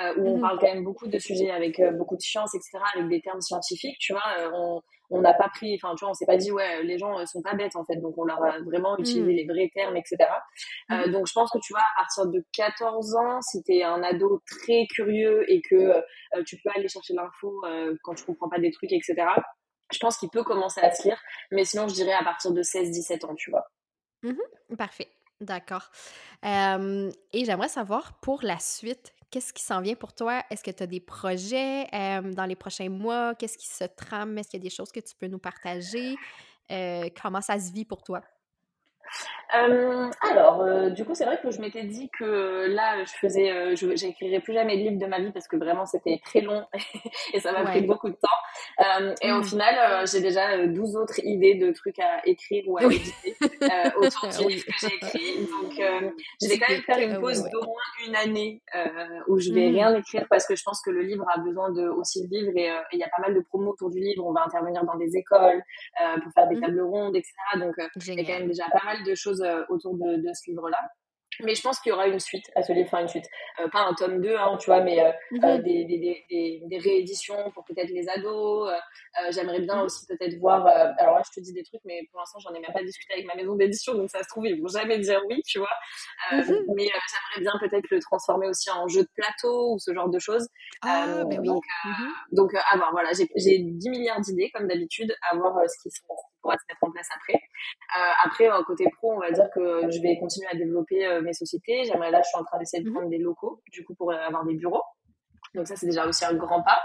Euh, 0.00 0.14
où 0.16 0.26
on 0.26 0.36
mhm. 0.36 0.40
parle 0.40 0.58
quand 0.58 0.72
même 0.72 0.84
beaucoup 0.84 1.06
de 1.06 1.18
sujets 1.18 1.50
avec 1.50 1.78
beaucoup 1.98 2.16
de 2.16 2.22
science, 2.22 2.54
etc., 2.54 2.78
avec 2.94 3.10
des 3.10 3.20
termes 3.20 3.42
scientifiques, 3.42 3.98
tu 3.98 4.14
vois, 4.14 4.22
on 5.10 5.20
n'a 5.20 5.34
pas 5.34 5.50
pris, 5.50 5.74
enfin, 5.74 5.94
tu 5.94 6.06
vois, 6.06 6.12
on 6.12 6.14
s'est 6.14 6.24
pas 6.24 6.38
dit, 6.38 6.50
ouais, 6.50 6.82
les 6.82 6.96
gens 6.96 7.26
sont 7.26 7.42
pas 7.42 7.52
bêtes, 7.52 7.76
en 7.76 7.84
fait, 7.84 7.96
donc 7.96 8.16
on 8.16 8.24
leur 8.24 8.42
a 8.42 8.58
vraiment 8.60 8.96
utilisé 8.96 9.20
mhm. 9.20 9.28
les 9.28 9.44
vrais 9.44 9.70
termes, 9.74 9.94
etc. 9.94 10.16
donc 11.12 11.26
je 11.26 11.32
pense 11.34 11.50
que, 11.50 11.58
tu 11.58 11.74
vois, 11.74 11.82
à 11.94 12.00
partir 12.00 12.26
de 12.26 12.42
14 12.54 13.16
ans, 13.16 13.42
si 13.42 13.62
tu 13.64 13.74
es 13.74 13.82
un 13.82 14.02
ado 14.02 14.40
très 14.46 14.86
curieux 14.94 15.44
et 15.52 15.60
que 15.60 16.02
tu 16.46 16.56
peux 16.64 16.70
aller 16.74 16.88
chercher 16.88 17.12
l'info 17.12 17.62
quand 18.02 18.14
tu 18.14 18.24
comprends 18.24 18.48
pas 18.48 18.60
des 18.60 18.70
trucs, 18.70 18.92
etc., 18.92 19.14
je 19.92 19.98
pense 19.98 20.16
qu'il 20.16 20.30
peut 20.30 20.44
commencer 20.44 20.80
à 20.80 20.94
se 20.94 21.04
lire. 21.04 21.20
Mais 21.50 21.64
sinon, 21.64 21.88
je 21.88 21.94
dirais 21.94 22.12
à 22.12 22.24
partir 22.24 22.52
de 22.52 22.62
16-17 22.62 23.26
ans, 23.26 23.34
tu 23.34 23.50
vois. 23.50 23.70
Mmh 24.22 24.76
parfait. 24.76 25.08
D'accord. 25.40 25.90
et 26.44 27.44
j'aimerais 27.44 27.68
savoir 27.68 28.20
pour 28.20 28.42
la 28.42 28.58
suite, 28.58 29.12
qu'est-ce 29.30 29.52
qui 29.52 29.62
s'en 29.62 29.80
vient 29.80 29.96
pour 29.96 30.14
toi? 30.14 30.42
Est-ce 30.50 30.62
que 30.62 30.70
tu 30.70 30.82
as 30.82 30.86
des 30.86 31.00
projets? 31.00 31.86
Dans 31.92 32.46
les 32.46 32.56
prochains 32.56 32.88
mois? 32.88 33.34
Qu'est-ce 33.34 33.58
qui 33.58 33.68
se 33.68 33.84
trame? 33.84 34.38
Est-ce 34.38 34.50
qu'il 34.50 34.60
y 34.60 34.62
a 34.62 34.68
des 34.68 34.74
choses 34.74 34.92
que 34.92 35.00
tu 35.00 35.14
peux 35.16 35.26
nous 35.26 35.40
partager? 35.40 36.16
comment 37.20 37.40
ça 37.40 37.58
se 37.58 37.72
vit 37.72 37.84
pour 37.84 38.02
toi? 38.02 38.22
Euh, 39.54 40.10
alors, 40.22 40.62
euh, 40.62 40.90
du 40.90 41.04
coup, 41.04 41.14
c'est 41.14 41.26
vrai 41.26 41.38
que 41.42 41.50
je 41.50 41.60
m'étais 41.60 41.84
dit 41.84 42.08
que 42.18 42.66
là, 42.68 43.04
je 43.04 43.12
faisais, 43.20 43.50
euh, 43.50 43.74
j'écrirais 43.76 44.40
plus 44.40 44.54
jamais 44.54 44.78
de 44.78 44.82
livre 44.82 44.98
de 44.98 45.06
ma 45.06 45.20
vie 45.20 45.30
parce 45.30 45.46
que 45.46 45.56
vraiment 45.56 45.84
c'était 45.84 46.20
très 46.24 46.40
long 46.40 46.64
et 47.34 47.40
ça 47.40 47.52
m'a 47.52 47.64
pris 47.64 47.82
beaucoup 47.82 48.08
de 48.08 48.14
temps. 48.14 49.14
et 49.20 49.32
au 49.32 49.40
mmh. 49.40 49.44
final, 49.44 50.06
j'ai 50.06 50.20
déjà 50.20 50.66
12 50.66 50.96
autres 50.96 51.20
idées 51.24 51.54
de 51.54 51.70
trucs 51.72 51.98
à 51.98 52.26
écrire 52.26 52.64
ou 52.66 52.78
à 52.78 52.84
éditer 52.84 53.36
autour 53.96 54.28
du 54.28 54.48
livre 54.48 54.64
que 54.64 54.72
j'ai 54.80 54.94
écrit. 54.94 55.46
Donc, 55.46 55.72
je 55.76 56.48
vais 56.48 56.58
quand 56.58 56.72
même 56.72 56.82
faire 56.82 56.98
une 56.98 57.20
pause 57.20 57.42
d'au 57.50 57.64
moins 57.64 58.06
une 58.06 58.16
année 58.16 58.62
où 59.28 59.38
je 59.38 59.52
vais 59.52 59.68
mmh. 59.68 59.74
rien 59.74 59.94
écrire 59.96 60.26
parce 60.30 60.46
que 60.46 60.56
je 60.56 60.62
pense 60.62 60.80
que 60.82 60.90
le 60.90 61.02
livre 61.02 61.26
a 61.34 61.38
besoin 61.38 61.70
de 61.72 61.88
aussi 61.88 62.26
vivre 62.26 62.52
et 62.56 62.70
il 62.92 62.98
y 62.98 63.04
a 63.04 63.08
pas 63.14 63.22
mal 63.22 63.34
de 63.34 63.40
promos 63.40 63.72
autour 63.72 63.90
du 63.90 64.00
livre. 64.00 64.24
On 64.24 64.32
va 64.32 64.44
intervenir 64.44 64.82
dans 64.84 64.96
des 64.96 65.14
écoles 65.14 65.62
pour 66.22 66.32
faire 66.32 66.48
des 66.48 66.56
mmh. 66.56 66.60
tables 66.60 66.82
rondes, 66.82 67.16
etc. 67.16 67.34
Donc, 67.56 67.74
il 68.06 68.14
y 68.14 68.20
a 68.20 68.24
quand 68.24 68.38
même 68.40 68.48
déjà 68.48 68.64
pas 68.72 68.84
mal 68.84 69.01
de 69.02 69.14
choses 69.14 69.42
euh, 69.42 69.62
autour 69.68 69.94
de, 69.94 70.16
de 70.16 70.34
ce 70.34 70.50
livre-là. 70.50 70.78
Mais 71.40 71.54
je 71.54 71.62
pense 71.62 71.80
qu'il 71.80 71.90
y 71.90 71.92
aura 71.92 72.06
une 72.06 72.20
suite 72.20 72.50
à 72.54 72.62
ce 72.62 72.72
livre, 72.72 72.88
enfin 72.88 73.02
une 73.02 73.08
suite. 73.08 73.28
Euh, 73.60 73.68
pas 73.68 73.80
un 73.80 73.94
tome 73.94 74.20
2, 74.20 74.36
hein, 74.36 74.56
tu 74.60 74.66
vois, 74.66 74.80
mais 74.80 75.00
euh, 75.00 75.12
mhm. 75.30 75.62
des, 75.62 75.84
des, 75.84 76.24
des, 76.28 76.62
des, 76.64 76.78
rééditions 76.78 77.50
pour 77.52 77.64
peut-être 77.64 77.90
les 77.90 78.08
ados. 78.08 78.70
J'aimerais 79.30 79.60
bien 79.60 79.76
mhm. 79.76 79.82
aussi 79.82 80.06
peut-être 80.06 80.38
voir. 80.38 80.66
alors 80.66 81.16
là, 81.16 81.22
je 81.24 81.40
te 81.40 81.44
dis 81.44 81.52
des 81.52 81.62
trucs, 81.62 81.80
mais 81.84 82.06
pour 82.10 82.20
l'instant, 82.20 82.38
j'en 82.40 82.54
ai 82.54 82.60
même 82.60 82.72
pas 82.72 82.82
discuté 82.82 83.14
avec 83.14 83.26
ma 83.26 83.34
maison 83.34 83.54
d'édition, 83.54 83.94
donc 83.94 84.10
ça 84.10 84.22
se 84.22 84.28
trouve, 84.28 84.46
ils 84.46 84.60
vont 84.60 84.68
jamais 84.68 84.98
dire 84.98 85.20
oui, 85.28 85.42
tu 85.46 85.58
vois. 85.58 85.72
Mhm. 86.32 86.64
Mais 86.76 86.84
j'aimerais 86.84 87.40
bien 87.40 87.52
peut-être 87.60 87.90
le 87.90 88.00
transformer 88.00 88.48
aussi 88.48 88.70
en 88.70 88.88
jeu 88.88 89.02
de 89.02 89.10
plateau 89.14 89.74
ou 89.74 89.78
ce 89.78 89.92
genre 89.94 90.08
de 90.08 90.18
choses. 90.18 90.48
Ah, 90.82 91.24
ben 91.24 91.38
oui. 91.40 91.46
Donc, 91.46 91.64
donc 92.32 92.54
à 92.54 92.76
voir, 92.76 92.90
voilà, 92.92 93.10
j'ai 93.12 93.58
10 93.58 93.90
milliards 93.90 94.20
d'idées, 94.20 94.50
comme 94.54 94.68
d'habitude, 94.68 95.14
à 95.30 95.36
voir 95.36 95.54
ce 95.68 95.82
qui 95.82 95.90
se 95.90 96.00
pourra 96.42 96.56
se 96.58 96.64
mettre 96.68 96.82
en 96.82 96.90
place 96.90 97.08
après. 97.14 97.34
Euh, 97.34 98.12
après, 98.24 98.50
euh, 98.50 98.62
côté 98.64 98.86
pro, 98.96 99.12
on 99.12 99.20
va 99.20 99.30
dire 99.30 99.48
que 99.54 99.90
je 99.90 100.00
vais 100.00 100.18
continuer 100.18 100.48
à 100.50 100.56
développer 100.56 101.06
euh, 101.06 101.21
mes 101.22 101.32
sociétés. 101.32 101.84
J'aimerais 101.84 102.10
là, 102.10 102.20
je 102.22 102.28
suis 102.28 102.38
en 102.38 102.44
train 102.44 102.58
d'essayer 102.58 102.82
de 102.82 102.88
mhm. 102.88 102.94
prendre 102.94 103.10
des 103.10 103.18
locaux, 103.18 103.62
du 103.70 103.84
coup, 103.84 103.94
pour 103.94 104.12
avoir 104.12 104.44
des 104.44 104.54
bureaux. 104.54 104.82
Donc 105.54 105.66
ça, 105.66 105.76
c'est 105.76 105.86
déjà 105.86 106.06
aussi 106.06 106.24
un 106.24 106.34
grand 106.34 106.62
pas. 106.62 106.80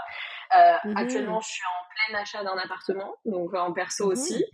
Mhm. 0.84 0.96
Actuellement, 0.96 1.40
je 1.40 1.48
suis 1.48 1.62
en 1.64 2.10
plein 2.10 2.20
achat 2.20 2.42
d'un 2.42 2.56
appartement, 2.56 3.14
donc 3.24 3.52
en 3.54 3.72
perso 3.72 4.06
mhm. 4.06 4.12
aussi. 4.12 4.44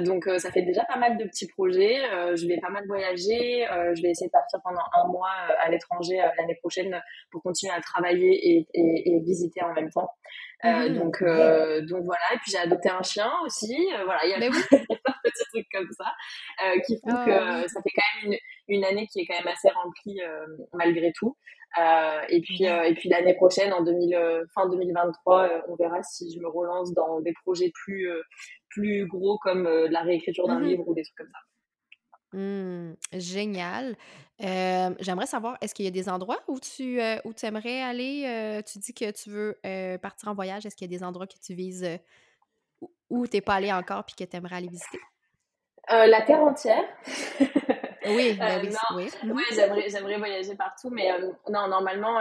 donc 0.00 0.28
ça 0.38 0.52
fait 0.52 0.62
déjà 0.62 0.84
pas 0.84 0.96
mal 0.96 1.16
de 1.16 1.24
petits 1.24 1.48
projets. 1.48 1.96
je 2.36 2.46
vais 2.46 2.58
pas 2.60 2.70
mal 2.70 2.86
voyager. 2.86 3.66
je 3.68 4.02
vais 4.02 4.10
essayer 4.10 4.28
de 4.28 4.32
partir 4.32 4.60
pendant 4.62 4.82
un 4.92 5.08
mois 5.08 5.32
à 5.60 5.68
l'étranger 5.68 6.16
l'année 6.38 6.56
prochaine 6.60 7.00
pour 7.30 7.42
continuer 7.42 7.72
à 7.72 7.80
travailler 7.80 8.30
et, 8.30 8.68
et, 8.74 9.16
et 9.16 9.20
visiter 9.20 9.62
en 9.62 9.72
même 9.72 9.90
temps. 9.90 10.10
Euh, 10.64 10.88
mmh 10.88 10.98
donc, 10.98 11.22
euh, 11.22 11.82
donc 11.82 12.04
voilà. 12.04 12.22
Et 12.34 12.38
puis 12.38 12.52
j'ai 12.52 12.58
adopté 12.58 12.88
un 12.88 13.02
chien 13.02 13.30
aussi. 13.44 13.74
Euh, 13.94 14.04
voilà, 14.04 14.24
il 14.24 14.30
y 14.30 14.34
a 14.34 14.38
plein 14.38 14.48
de 14.48 14.52
petits 15.24 15.44
trucs 15.52 15.68
comme 15.72 15.88
ça 15.92 16.12
qui 16.86 16.98
font 17.00 17.14
que 17.24 17.64
oh. 17.64 17.68
ça 17.68 17.82
fait 17.82 17.90
quand 17.94 18.22
même 18.22 18.32
une, 18.32 18.38
une, 18.76 18.84
année 18.84 19.06
qui 19.06 19.20
est 19.20 19.26
quand 19.26 19.36
même 19.36 19.52
assez 19.52 19.68
remplie 19.68 20.20
malgré 20.72 21.12
tout. 21.12 21.36
et 22.28 22.40
puis, 22.40 22.64
et 22.64 22.94
puis 22.94 23.08
l'année 23.08 23.34
prochaine, 23.34 23.72
en 23.72 23.82
2000, 23.82 24.44
fin 24.54 24.68
2023, 24.68 25.64
on 25.68 25.76
verra 25.76 26.02
si 26.02 26.32
je 26.32 26.40
me 26.40 26.48
relance 26.48 26.92
dans 26.94 27.20
des 27.20 27.34
projets 27.44 27.70
plus, 27.74 28.08
plus 28.70 29.06
gros 29.06 29.38
comme 29.38 29.68
la 29.68 30.00
réécriture 30.00 30.48
d'un 30.48 30.60
mmh 30.60 30.64
livre 30.64 30.88
ou 30.88 30.94
des 30.94 31.02
trucs 31.02 31.16
comme 31.16 31.30
ça. 31.30 31.38
Mmh, 32.32 32.94
génial. 33.12 33.96
j'aimerais 34.38 35.26
savoir, 35.26 35.56
est-ce 35.60 35.74
qu'il 35.74 35.84
y 35.84 35.88
a 35.88 35.92
des 35.92 36.08
endroits 36.08 36.42
où 36.48 36.58
tu, 36.60 37.00
où 37.24 37.32
tu 37.32 37.46
aimerais 37.46 37.82
aller? 37.82 38.62
tu 38.66 38.78
dis 38.78 38.92
que 38.92 39.10
tu 39.10 39.30
veux 39.30 39.58
partir 39.98 40.28
en 40.28 40.34
voyage. 40.34 40.66
Est-ce 40.66 40.76
qu'il 40.76 40.90
y 40.90 40.94
a 40.94 40.98
des 40.98 41.04
endroits 41.04 41.26
que 41.26 41.38
tu 41.44 41.54
vises 41.54 41.86
où 43.08 43.26
tu 43.26 43.36
n'es 43.36 43.40
pas 43.40 43.54
allé 43.54 43.72
encore 43.72 44.04
puis 44.04 44.14
que 44.16 44.24
tu 44.24 44.36
aimerais 44.36 44.56
aller 44.56 44.68
visiter? 44.68 44.98
la 45.88 46.20
Terre 46.22 46.40
entière. 46.40 46.84
oui, 48.08 48.34
ben 48.38 48.60
oui, 48.94 49.08
mmh 49.22 49.88
j'aimerais, 49.88 50.18
voyager 50.18 50.56
partout, 50.56 50.90
mais 50.90 51.08
non, 51.48 51.68
normalement, 51.68 52.20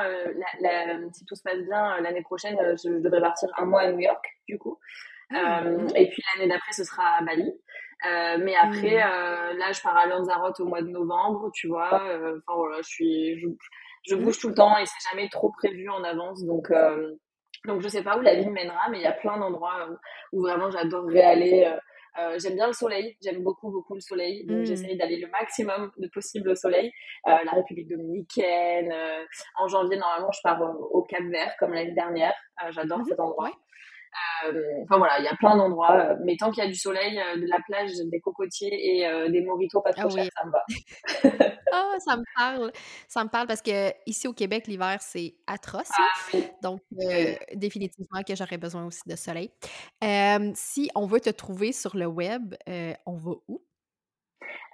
si 1.13 1.25
tout 1.25 1.35
se 1.35 1.43
passe 1.43 1.61
bien, 1.67 1.99
l'année 2.01 2.21
prochaine, 2.21 2.57
je 2.83 2.99
devrais 2.99 3.21
partir 3.21 3.49
un 3.57 3.65
mois 3.65 3.81
à 3.81 3.91
New 3.91 3.99
York, 3.99 4.25
du 4.47 4.57
coup. 4.57 4.79
Mmh. 5.31 5.87
et 5.95 6.07
puis 6.09 6.21
l'année 6.35 6.47
d'après, 6.47 6.71
ce 6.73 6.83
sera 6.83 7.17
à 7.17 7.21
Bali. 7.23 7.51
Euh, 8.03 8.37
mais 8.39 8.55
après, 8.55 8.97
mmh. 8.97 9.09
euh, 9.09 9.53
là, 9.53 9.71
je 9.71 9.81
pars 9.81 9.97
à 9.97 10.05
Lanzarote 10.05 10.59
au 10.59 10.65
mois 10.65 10.81
de 10.81 10.89
novembre, 10.89 11.49
tu 11.53 11.67
vois. 11.67 12.03
Euh, 12.09 12.39
enfin 12.45 12.57
voilà, 12.57 12.77
je 12.77 12.87
suis, 12.87 13.39
je, 13.39 13.47
je, 14.03 14.15
mmh. 14.15 14.23
bouge 14.23 14.39
tout 14.39 14.49
le 14.49 14.55
temps 14.55 14.77
et 14.77 14.85
c'est 14.85 15.09
jamais 15.11 15.29
trop 15.29 15.51
prévu 15.51 15.89
en 15.89 16.03
avance, 16.03 16.43
donc. 16.45 16.71
donc 17.65 17.81
je 17.81 17.87
sais 17.87 18.03
pas 18.03 18.17
où 18.17 18.21
la 18.21 18.35
vie 18.35 18.49
mènera, 18.49 18.89
mais 18.91 18.99
il 18.99 19.03
y 19.03 19.07
a 19.07 19.11
plein 19.11 19.37
d'endroits 19.37 19.87
où 20.33 20.41
vraiment 20.41 20.69
j'adorerais 20.69 21.21
aller. 21.21 21.73
j'aime 22.37 22.55
bien 22.55 22.67
le 22.67 22.73
soleil, 22.73 23.17
j'aime 23.23 23.41
beaucoup 23.41 23.71
beaucoup 23.71 23.95
le 23.95 24.01
soleil, 24.01 24.45
donc 24.45 24.59
mmh. 24.59 24.65
j'essaye 24.65 24.97
d'aller 24.97 25.17
le 25.17 25.27
maximum 25.29 25.91
de 25.97 26.07
possible 26.09 26.49
au 26.49 26.55
soleil. 26.55 26.91
la 27.25 27.51
République 27.53 27.87
dominicaine, 27.87 28.93
en 29.57 29.67
janvier 29.67 29.97
normalement 29.97 30.31
je 30.31 30.41
pars 30.43 30.61
au, 30.61 31.01
Cap 31.03 31.23
Vert 31.23 31.55
comme 31.59 31.73
l'année 31.73 31.93
dernière, 31.93 32.33
j'adore 32.69 32.99
cet 33.07 33.19
endroit. 33.19 33.51
Euh, 34.45 34.83
enfin 34.83 34.97
voilà, 34.97 35.19
il 35.19 35.25
y 35.25 35.27
a 35.27 35.35
plein 35.35 35.55
d'endroits. 35.55 35.97
Euh, 35.97 36.15
mais 36.23 36.35
tant 36.37 36.51
qu'il 36.51 36.63
y 36.63 36.67
a 36.67 36.69
du 36.69 36.75
soleil, 36.75 37.19
euh, 37.19 37.37
de 37.37 37.45
la 37.47 37.57
plage, 37.65 37.91
des 38.05 38.19
cocotiers 38.19 38.69
et 38.71 39.29
des 39.29 39.41
moritos 39.41 39.81
pas 39.81 39.93
trop 39.93 40.07
ah 40.07 40.09
chers, 40.09 40.29
ça 40.35 40.45
me 40.45 40.51
va. 40.51 40.65
ah, 41.71 41.95
ça 41.99 42.17
me 42.17 42.23
parle. 42.35 42.71
Ça 43.07 43.23
me 43.23 43.29
parle 43.29 43.47
parce 43.47 43.61
que 43.61 43.91
ici 44.05 44.27
au 44.27 44.33
Québec, 44.33 44.67
l'hiver, 44.67 44.97
c'est 45.01 45.35
atroce. 45.47 45.89
Ah 45.97 46.37
Donc, 46.61 46.81
définitivement 47.53 48.21
que 48.27 48.35
j'aurais 48.35 48.57
besoin 48.57 48.85
aussi 48.85 49.01
de 49.05 49.15
soleil. 49.15 49.51
si 50.55 50.89
on 50.95 51.05
veut 51.05 51.21
te 51.21 51.29
trouver 51.29 51.71
sur 51.71 51.95
le 51.95 52.05
web, 52.05 52.55
on 53.05 53.17
va 53.17 53.31
où? 53.47 53.61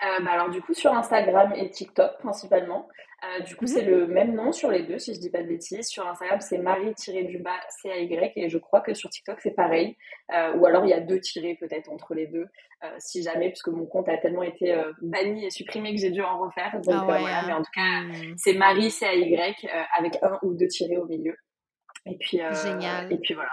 Bah 0.01 0.31
alors 0.31 0.49
du 0.49 0.61
coup 0.61 0.73
sur 0.73 0.93
Instagram 0.93 1.53
et 1.55 1.69
TikTok 1.69 2.17
principalement. 2.19 2.87
Euh, 3.23 3.43
du 3.43 3.55
coup, 3.55 3.67
c'est 3.67 3.83
le 3.83 4.07
même 4.07 4.33
nom 4.33 4.51
sur 4.51 4.71
les 4.71 4.81
deux, 4.81 4.97
si 4.97 5.13
je 5.13 5.19
dis 5.19 5.29
pas 5.29 5.43
de 5.43 5.47
bêtises. 5.47 5.87
Sur 5.87 6.07
Instagram, 6.07 6.39
c'est 6.41 6.57
Marie-du-bas 6.57 7.59
C-A-Y 7.69 8.33
et 8.35 8.49
je 8.49 8.57
crois 8.57 8.81
que 8.81 8.95
sur 8.95 9.11
TikTok, 9.11 9.39
c'est 9.41 9.55
pareil. 9.55 9.95
Euh, 10.33 10.55
ou 10.55 10.65
alors, 10.65 10.85
il 10.85 10.89
y 10.89 10.93
a 10.93 10.99
deux 10.99 11.19
tirés 11.19 11.55
peut-être 11.59 11.91
entre 11.91 12.15
les 12.15 12.25
deux, 12.25 12.47
euh, 12.83 12.95
si 12.97 13.21
jamais, 13.21 13.49
puisque 13.49 13.67
mon 13.67 13.85
compte 13.85 14.09
a 14.09 14.17
tellement 14.17 14.41
été 14.41 14.75
banni 15.01 15.45
et 15.45 15.51
supprimé 15.51 15.93
que 15.93 16.01
j'ai 16.01 16.09
dû 16.09 16.21
en 16.21 16.39
refaire. 16.39 16.81
Donc 16.81 16.95
ah 16.97 17.03
voilà, 17.05 17.41
hein. 17.41 17.43
mais 17.45 17.53
en 17.53 17.61
tout 17.61 17.71
cas, 17.75 18.01
hmm. 18.01 18.33
c'est 18.37 18.53
Marie 18.53 18.89
C-A-Y 18.89 19.69
avec 19.97 20.17
un 20.23 20.39
ou 20.41 20.55
deux 20.55 20.67
tirés 20.67 20.97
au 20.97 21.05
milieu. 21.05 21.35
Et 22.07 22.17
puis, 22.17 22.39
Génial. 22.63 23.13
Et 23.13 23.17
puis 23.17 23.35
voilà. 23.35 23.51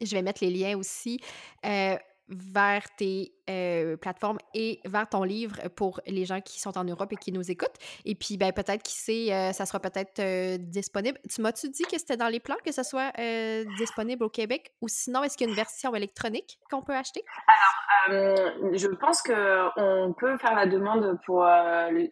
Je 0.00 0.14
vais 0.14 0.22
mettre 0.22 0.42
les 0.42 0.50
liens 0.50 0.78
aussi 0.78 1.20
vers 2.28 2.84
tes 2.96 3.34
plateformes 4.00 4.38
et 4.54 4.80
vers 4.84 5.08
ton 5.08 5.22
livre 5.22 5.56
pour 5.76 6.00
les 6.06 6.24
gens 6.24 6.40
qui 6.40 6.60
sont 6.60 6.76
en 6.78 6.84
Europe 6.84 7.12
et 7.12 7.16
qui 7.16 7.32
nous 7.32 7.50
écoutent. 7.50 7.76
Et 8.04 8.14
puis, 8.14 8.36
ben, 8.36 8.52
peut-être 8.52 8.82
qui 8.82 8.94
sait, 8.94 9.52
ça 9.52 9.66
sera 9.66 9.80
peut-être 9.80 10.56
disponible. 10.56 11.18
Tu 11.28 11.40
m'as-tu 11.42 11.68
dit 11.68 11.84
que 11.84 11.98
c'était 11.98 12.16
dans 12.16 12.28
les 12.28 12.40
plans 12.40 12.56
que 12.64 12.72
ça 12.72 12.84
soit 12.84 13.12
disponible 13.78 14.24
au 14.24 14.28
Québec 14.28 14.72
ou 14.80 14.88
sinon, 14.88 15.22
est-ce 15.22 15.36
qu'il 15.36 15.46
y 15.46 15.50
a 15.50 15.50
une 15.50 15.56
version 15.56 15.94
électronique 15.94 16.58
qu'on 16.70 16.82
peut 16.82 16.94
acheter? 16.94 17.24
Alors, 18.08 18.74
je 18.74 18.88
pense 18.88 19.22
qu'on 19.22 20.14
peut 20.18 20.36
faire 20.38 20.54
la 20.54 20.66
demande 20.66 21.18
pour 21.24 21.46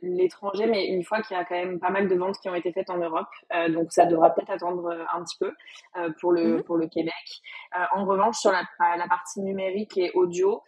l'étranger, 0.02 0.66
mais 0.66 0.86
une 0.86 1.04
fois 1.04 1.22
qu'il 1.22 1.36
y 1.36 1.40
a 1.40 1.44
quand 1.44 1.54
même 1.54 1.80
pas 1.80 1.90
mal 1.90 2.08
de 2.08 2.14
ventes 2.14 2.38
qui 2.40 2.48
ont 2.48 2.54
été 2.54 2.72
faites 2.72 2.90
en 2.90 2.98
Europe, 2.98 3.28
donc 3.70 3.92
ça 3.92 4.06
devra 4.06 4.30
peut-être 4.30 4.50
attendre 4.50 4.90
un 5.12 5.22
petit 5.22 5.38
peu 5.38 5.52
pour, 6.20 6.32
le, 6.32 6.58
mmh 6.58 6.62
pour 6.64 6.76
le 6.76 6.88
Québec. 6.88 7.12
en 7.94 8.04
revanche, 8.04 8.36
sur 8.36 8.52
la, 8.52 8.62
la 8.96 9.08
partie 9.08 9.40
numérique 9.40 9.96
et 9.98 10.10
audio, 10.14 10.62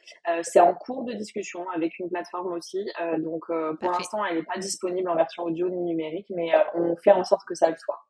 c'est 0.54 0.60
en 0.60 0.72
cours 0.72 1.02
de 1.02 1.14
discussion 1.14 1.68
avec 1.70 1.98
une 1.98 2.08
plateforme 2.08 2.52
aussi. 2.52 2.88
Euh, 3.00 3.18
donc 3.18 3.42
euh, 3.50 3.74
pour 3.74 3.90
l'instant, 3.90 4.24
elle 4.24 4.36
n'est 4.36 4.44
pas 4.44 4.56
disponible 4.56 5.08
en 5.08 5.16
version 5.16 5.42
audio 5.42 5.68
ni 5.68 5.80
numérique, 5.80 6.28
mais 6.30 6.54
euh, 6.54 6.60
on 6.74 6.96
fait 6.96 7.10
en 7.10 7.24
sorte 7.24 7.44
que 7.44 7.56
ça 7.56 7.70
le 7.70 7.76
soit. 7.76 8.06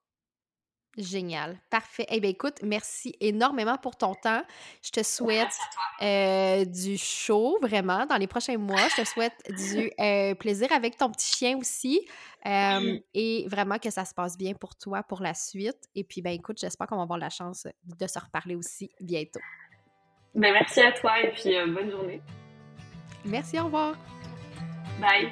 Génial. 0.98 1.58
Parfait. 1.70 2.04
Eh 2.10 2.20
bien, 2.20 2.28
écoute, 2.28 2.56
merci 2.62 3.16
énormément 3.18 3.78
pour 3.78 3.96
ton 3.96 4.14
temps. 4.14 4.42
Je 4.82 4.90
te 4.90 5.02
souhaite 5.02 5.56
du 6.70 6.98
show, 6.98 7.58
vraiment, 7.62 8.04
dans 8.04 8.16
les 8.16 8.28
prochains 8.28 8.58
mois. 8.58 8.86
Je 8.90 9.02
te 9.02 9.08
souhaite 9.08 9.32
du 9.48 9.90
plaisir 10.36 10.70
avec 10.70 10.98
ton 10.98 11.10
petit 11.10 11.34
chien 11.34 11.58
aussi. 11.58 12.06
et 12.44 13.46
vraiment 13.48 13.78
que 13.78 13.90
ça 13.90 14.04
se 14.04 14.14
passe 14.14 14.36
bien 14.36 14.52
pour 14.54 14.76
toi 14.76 15.02
pour 15.02 15.20
la 15.20 15.34
suite. 15.34 15.88
Et 15.96 16.04
puis, 16.04 16.22
ben 16.22 16.30
écoute, 16.30 16.58
j'espère 16.60 16.86
qu'on 16.86 16.96
va 16.98 17.02
avoir 17.02 17.18
la 17.18 17.30
chance 17.30 17.66
de 17.84 18.06
se 18.06 18.18
reparler 18.20 18.54
aussi 18.54 18.92
bientôt. 19.00 19.40
Ben, 20.34 20.52
merci 20.52 20.80
à 20.80 20.92
toi 20.92 21.20
et 21.20 21.30
puis 21.30 21.56
euh, 21.56 21.66
bonne 21.66 21.90
journée. 21.90 22.20
Merci, 23.24 23.58
au 23.58 23.64
revoir. 23.64 23.94
Bye. 25.00 25.30